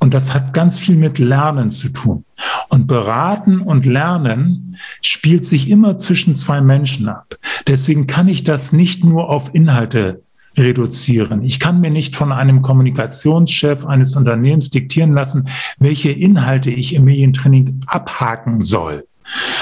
Und 0.00 0.14
das 0.14 0.32
hat 0.32 0.54
ganz 0.54 0.78
viel 0.78 0.96
mit 0.96 1.18
Lernen 1.18 1.70
zu 1.70 1.90
tun. 1.90 2.24
Und 2.70 2.86
beraten 2.86 3.60
und 3.60 3.84
lernen 3.84 4.78
spielt 5.02 5.44
sich 5.44 5.68
immer 5.68 5.98
zwischen 5.98 6.34
zwei 6.34 6.62
Menschen 6.62 7.10
ab. 7.10 7.36
Deswegen 7.66 8.06
kann 8.06 8.26
ich 8.28 8.42
das 8.42 8.72
nicht 8.72 9.04
nur 9.04 9.28
auf 9.28 9.54
Inhalte 9.54 10.22
reduzieren. 10.56 11.44
Ich 11.44 11.60
kann 11.60 11.82
mir 11.82 11.90
nicht 11.90 12.16
von 12.16 12.32
einem 12.32 12.62
Kommunikationschef 12.62 13.84
eines 13.84 14.16
Unternehmens 14.16 14.70
diktieren 14.70 15.12
lassen, 15.12 15.50
welche 15.78 16.10
Inhalte 16.10 16.70
ich 16.70 16.94
im 16.94 17.04
Medientraining 17.04 17.80
abhaken 17.86 18.62
soll 18.62 19.04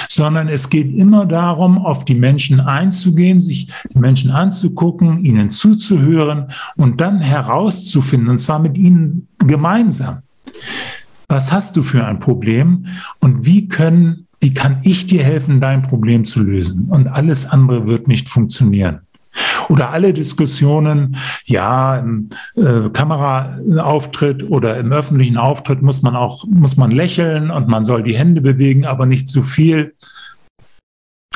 sondern 0.09 0.49
es 0.49 0.71
geht 0.71 0.95
immer 0.95 1.27
darum, 1.27 1.79
auf 1.79 2.05
die 2.05 2.15
Menschen 2.15 2.61
einzugehen, 2.61 3.41
sich 3.41 3.73
die 3.93 3.99
Menschen 3.99 4.31
anzugucken, 4.31 5.25
ihnen 5.25 5.51
zuzuhören 5.51 6.49
und 6.77 7.01
dann 7.01 7.21
herauszufinden, 7.21 8.29
und 8.29 8.39
zwar 8.39 8.59
mit 8.59 8.77
ihnen 8.77 9.29
gemeinsam. 9.39 10.23
Was 11.29 11.51
hast 11.51 11.77
du 11.77 11.83
für 11.83 12.05
ein 12.05 12.19
Problem 12.19 12.87
und 13.21 13.47
wie 13.47 13.69
können 13.69 14.27
wie 14.43 14.53
kann 14.53 14.81
ich 14.83 15.07
dir 15.07 15.23
helfen, 15.23 15.61
dein 15.61 15.83
Problem 15.83 16.25
zu 16.25 16.43
lösen? 16.43 16.89
Und 16.89 17.07
alles 17.07 17.47
andere 17.47 17.87
wird 17.87 18.09
nicht 18.09 18.29
funktionieren. 18.29 19.03
Oder 19.69 19.91
alle 19.91 20.13
Diskussionen, 20.13 21.17
ja, 21.45 21.99
im 21.99 22.31
äh, 22.57 22.91
Kameraauftritt 22.91 24.49
oder 24.51 24.77
im 24.79 24.93
öffentlichen 24.93 25.37
Auftritt 25.37 25.83
muss 25.83 26.03
man 26.03 26.17
auch, 26.17 26.45
muss 26.47 26.77
man 26.77 26.91
lächeln 26.91 27.51
und 27.51 27.69
man 27.69 27.85
soll 27.85 28.03
die 28.03 28.17
Hände 28.17 28.41
bewegen, 28.41 28.85
aber 28.85 29.07
nicht 29.07 29.29
zu 29.29 29.43
viel. 29.43 29.95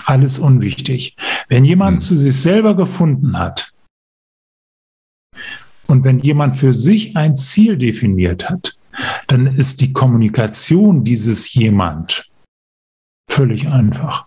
Alles 0.04 0.38
unwichtig. 0.38 1.16
Wenn 1.48 1.64
jemand 1.64 1.94
hm. 1.94 2.00
zu 2.00 2.16
sich 2.16 2.40
selber 2.40 2.76
gefunden 2.76 3.38
hat 3.38 3.72
und 5.86 6.04
wenn 6.04 6.18
jemand 6.18 6.56
für 6.56 6.74
sich 6.74 7.16
ein 7.16 7.36
Ziel 7.36 7.76
definiert 7.76 8.48
hat, 8.50 8.76
dann 9.26 9.46
ist 9.46 9.80
die 9.80 9.92
Kommunikation 9.92 11.04
dieses 11.04 11.52
jemand 11.54 12.28
völlig 13.30 13.68
einfach 13.68 14.26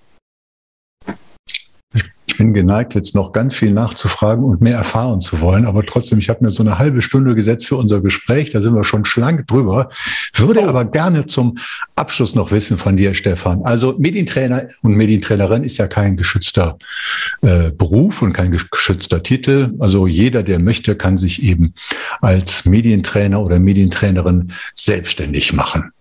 bin 2.39 2.53
geneigt, 2.53 2.95
jetzt 2.95 3.15
noch 3.15 3.33
ganz 3.33 3.53
viel 3.53 3.71
nachzufragen 3.71 4.45
und 4.45 4.61
mehr 4.61 4.77
erfahren 4.77 5.19
zu 5.19 5.41
wollen. 5.41 5.65
Aber 5.65 5.85
trotzdem, 5.85 6.19
ich 6.19 6.29
habe 6.29 6.45
mir 6.45 6.51
so 6.51 6.63
eine 6.63 6.79
halbe 6.79 7.01
Stunde 7.01 7.35
gesetzt 7.35 7.67
für 7.67 7.75
unser 7.75 7.99
Gespräch. 7.99 8.51
Da 8.51 8.61
sind 8.61 8.73
wir 8.73 8.85
schon 8.85 9.03
schlank 9.03 9.45
drüber. 9.45 9.89
Würde 10.35 10.65
aber 10.65 10.85
gerne 10.85 11.25
zum 11.25 11.57
Abschluss 11.97 12.35
noch 12.35 12.51
wissen 12.51 12.77
von 12.77 12.95
dir, 12.95 13.13
Stefan. 13.13 13.63
Also 13.63 13.95
Medientrainer 13.99 14.69
und 14.83 14.93
Medientrainerin 14.95 15.65
ist 15.65 15.77
ja 15.79 15.87
kein 15.87 16.15
geschützter 16.15 16.79
äh, 17.41 17.71
Beruf 17.71 18.21
und 18.21 18.31
kein 18.31 18.51
geschützter 18.51 19.21
Titel. 19.21 19.73
Also 19.79 20.07
jeder, 20.07 20.41
der 20.41 20.59
möchte, 20.59 20.95
kann 20.95 21.17
sich 21.17 21.43
eben 21.43 21.73
als 22.21 22.63
Medientrainer 22.63 23.41
oder 23.41 23.59
Medientrainerin 23.59 24.53
selbstständig 24.75 25.51
machen. 25.51 25.91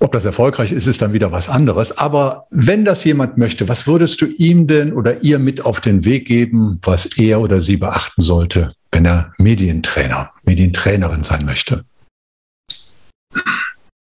Ob 0.00 0.12
das 0.12 0.24
erfolgreich 0.24 0.70
ist, 0.70 0.86
ist 0.86 1.02
dann 1.02 1.12
wieder 1.12 1.32
was 1.32 1.48
anderes. 1.48 1.96
Aber 1.98 2.46
wenn 2.50 2.84
das 2.84 3.02
jemand 3.02 3.36
möchte, 3.36 3.68
was 3.68 3.86
würdest 3.86 4.20
du 4.20 4.26
ihm 4.26 4.66
denn 4.68 4.92
oder 4.92 5.22
ihr 5.22 5.40
mit 5.40 5.64
auf 5.64 5.80
den 5.80 6.04
Weg 6.04 6.26
geben, 6.26 6.78
was 6.82 7.06
er 7.18 7.40
oder 7.40 7.60
sie 7.60 7.76
beachten 7.76 8.22
sollte, 8.22 8.74
wenn 8.92 9.04
er 9.04 9.32
Medientrainer, 9.38 10.30
Medientrainerin 10.44 11.24
sein 11.24 11.44
möchte? 11.44 11.84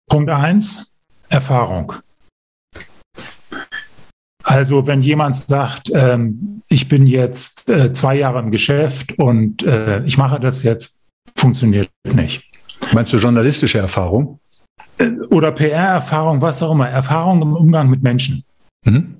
Punkt 0.09 0.29
eins: 0.31 0.91
Erfahrung. 1.29 1.93
Also 4.43 4.85
wenn 4.85 5.01
jemand 5.01 5.35
sagt, 5.35 5.91
ähm, 5.93 6.61
ich 6.67 6.87
bin 6.87 7.07
jetzt 7.07 7.69
äh, 7.69 7.93
zwei 7.93 8.15
Jahre 8.15 8.39
im 8.39 8.51
Geschäft 8.51 9.17
und 9.17 9.63
äh, 9.63 10.03
ich 10.05 10.17
mache 10.17 10.39
das 10.39 10.61
jetzt, 10.61 11.01
funktioniert 11.35 11.89
nicht. 12.03 12.43
Meinst 12.93 13.11
du 13.11 13.17
journalistische 13.17 13.79
Erfahrung? 13.79 14.39
Oder 15.29 15.51
PR-Erfahrung, 15.51 16.41
was 16.41 16.63
auch 16.63 16.71
immer, 16.71 16.89
Erfahrung 16.89 17.41
im 17.41 17.53
Umgang 17.53 17.89
mit 17.89 18.01
Menschen. 18.01 18.43
Mhm. 18.85 19.15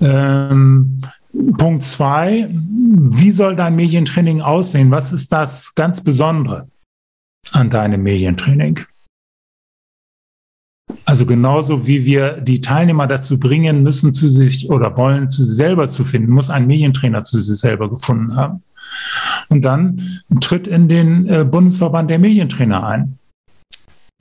Ähm, 0.00 1.00
Punkt 1.58 1.82
zwei, 1.82 2.48
wie 2.50 3.30
soll 3.30 3.56
dein 3.56 3.76
Medientraining 3.76 4.40
aussehen? 4.40 4.90
Was 4.90 5.12
ist 5.12 5.32
das 5.32 5.74
ganz 5.74 6.02
Besondere 6.02 6.68
an 7.52 7.70
deinem 7.70 8.02
Medientraining? 8.02 8.80
Also 11.04 11.26
genauso 11.26 11.86
wie 11.86 12.04
wir 12.04 12.40
die 12.40 12.60
Teilnehmer 12.60 13.06
dazu 13.06 13.38
bringen 13.38 13.82
müssen, 13.82 14.12
zu 14.12 14.30
sich 14.30 14.70
oder 14.70 14.96
wollen, 14.96 15.30
zu 15.30 15.44
sich 15.44 15.56
selber 15.56 15.90
zu 15.90 16.04
finden, 16.04 16.32
muss 16.32 16.50
ein 16.50 16.66
Medientrainer 16.66 17.24
zu 17.24 17.38
sich 17.38 17.58
selber 17.58 17.90
gefunden 17.90 18.36
haben. 18.36 18.62
Und 19.48 19.62
dann 19.62 20.00
tritt 20.40 20.66
in 20.66 20.88
den 20.88 21.26
äh, 21.26 21.44
Bundesverband 21.44 22.10
der 22.10 22.18
Medientrainer 22.18 22.86
ein 22.86 23.18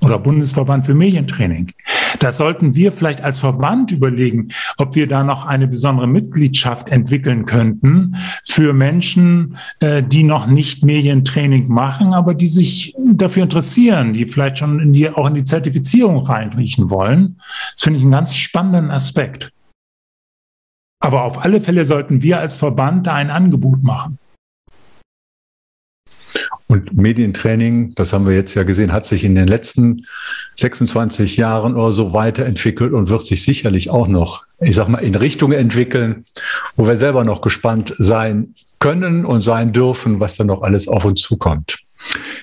oder 0.06 0.20
Bundesverband 0.20 0.86
für 0.86 0.94
Medientraining. 0.94 1.72
Da 2.20 2.32
sollten 2.32 2.76
wir 2.76 2.92
vielleicht 2.92 3.22
als 3.22 3.40
Verband 3.40 3.92
überlegen, 3.92 4.50
ob 4.78 4.96
wir 4.96 5.08
da 5.08 5.24
noch 5.24 5.46
eine 5.46 5.68
besondere 5.68 6.08
Mitgliedschaft 6.08 6.90
entwickeln 6.90 7.46
könnten 7.46 8.16
für 8.44 8.74
Menschen, 8.74 9.58
äh, 9.80 10.04
die 10.04 10.24
noch 10.24 10.48
nicht 10.48 10.84
Medientraining 10.84 11.68
machen, 11.68 12.14
aber 12.14 12.36
die 12.36 12.48
sich 12.48 12.96
dafür 12.98 13.44
interessieren, 13.44 14.14
die 14.14 14.26
vielleicht 14.26 14.60
schon 14.60 14.80
in 14.80 14.94
die, 14.94 15.10
auch 15.10 15.28
in 15.28 15.34
die 15.34 15.44
Zertifizierung 15.44 16.20
reinriechen 16.20 16.90
wollen. 16.90 17.42
Das 17.74 17.84
finde 17.84 17.98
ich 17.98 18.04
einen 18.04 18.12
ganz 18.12 18.34
spannenden 18.36 18.92
Aspekt. 18.92 19.52
Aber 21.00 21.24
auf 21.24 21.44
alle 21.44 21.62
Fälle 21.62 21.86
sollten 21.86 22.22
wir 22.22 22.40
als 22.40 22.56
Verband 22.56 23.08
da 23.08 23.14
ein 23.14 23.30
Angebot 23.30 23.84
machen. 23.84 24.18
Und 26.76 26.98
Medientraining, 26.98 27.96
das 27.96 28.12
haben 28.12 28.28
wir 28.28 28.36
jetzt 28.36 28.54
ja 28.54 28.64
gesehen, 28.64 28.92
hat 28.92 29.06
sich 29.06 29.24
in 29.24 29.36
den 29.36 29.48
letzten 29.48 30.06
26 30.56 31.38
Jahren 31.38 31.74
oder 31.76 31.94
so 31.94 32.12
weiterentwickelt 32.12 32.92
und 32.92 33.08
wird 33.08 33.26
sich 33.26 33.46
sicherlich 33.46 33.90
auch 33.90 34.10
noch, 34.10 34.44
ich 34.60 34.76
sag 34.76 34.90
mal, 34.90 34.98
in 34.98 35.16
Richtung 35.16 35.54
entwickeln, 35.54 36.26
wo 36.76 36.86
wir 36.86 36.98
selber 36.98 37.24
noch 37.24 37.40
gespannt 37.40 37.94
sein 37.98 38.56
können 38.80 39.24
und 39.24 39.42
sein 39.42 39.72
dürfen, 39.72 40.20
was 40.20 40.36
dann 40.36 40.48
noch 40.48 40.64
alles 40.64 40.90
auf 40.90 41.06
uns 41.06 41.22
zukommt. 41.22 41.78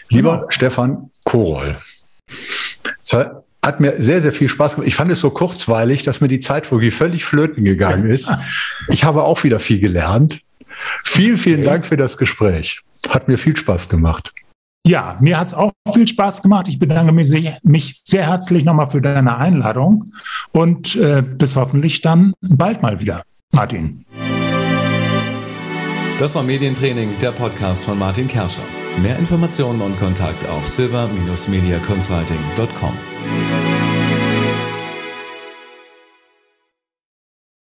Lieber 0.08 0.36
genau. 0.36 0.50
Stefan 0.50 1.10
Koroll, 1.26 1.76
es 3.02 3.14
hat 3.62 3.80
mir 3.80 4.00
sehr, 4.00 4.22
sehr 4.22 4.32
viel 4.32 4.48
Spaß 4.48 4.76
gemacht. 4.76 4.88
Ich 4.88 4.94
fand 4.94 5.12
es 5.12 5.20
so 5.20 5.28
kurzweilig, 5.28 6.04
dass 6.04 6.22
mir 6.22 6.28
die 6.28 6.40
Zeit 6.40 6.72
wirklich 6.72 6.94
völlig 6.94 7.26
flöten 7.26 7.64
gegangen 7.64 8.08
ist. 8.10 8.32
Ich 8.88 9.04
habe 9.04 9.22
auch 9.22 9.44
wieder 9.44 9.60
viel 9.60 9.78
gelernt. 9.78 10.40
Vielen, 11.04 11.38
vielen 11.38 11.62
Dank 11.62 11.86
für 11.86 11.96
das 11.96 12.18
Gespräch. 12.18 12.82
Hat 13.08 13.28
mir 13.28 13.38
viel 13.38 13.56
Spaß 13.56 13.88
gemacht. 13.88 14.32
Ja, 14.86 15.16
mir 15.20 15.38
hat 15.38 15.46
es 15.46 15.54
auch 15.54 15.72
viel 15.92 16.08
Spaß 16.08 16.42
gemacht. 16.42 16.66
Ich 16.68 16.78
bedanke 16.78 17.12
mich 17.12 17.28
sehr, 17.28 17.58
mich 17.62 18.02
sehr 18.04 18.26
herzlich 18.26 18.64
nochmal 18.64 18.90
für 18.90 19.00
deine 19.00 19.36
Einladung 19.36 20.12
und 20.50 20.96
äh, 20.96 21.22
bis 21.22 21.54
hoffentlich 21.54 22.00
dann 22.00 22.34
bald 22.40 22.82
mal 22.82 23.00
wieder, 23.00 23.22
Martin. 23.52 24.04
Das 26.18 26.34
war 26.34 26.42
Medientraining, 26.42 27.10
der 27.20 27.32
Podcast 27.32 27.84
von 27.84 27.98
Martin 27.98 28.28
Kerscher. 28.28 28.62
Mehr 29.00 29.18
Informationen 29.18 29.80
und 29.80 29.96
Kontakt 29.96 30.46
auf 30.48 30.66
silver-mediaconsulting.com. 30.66 32.92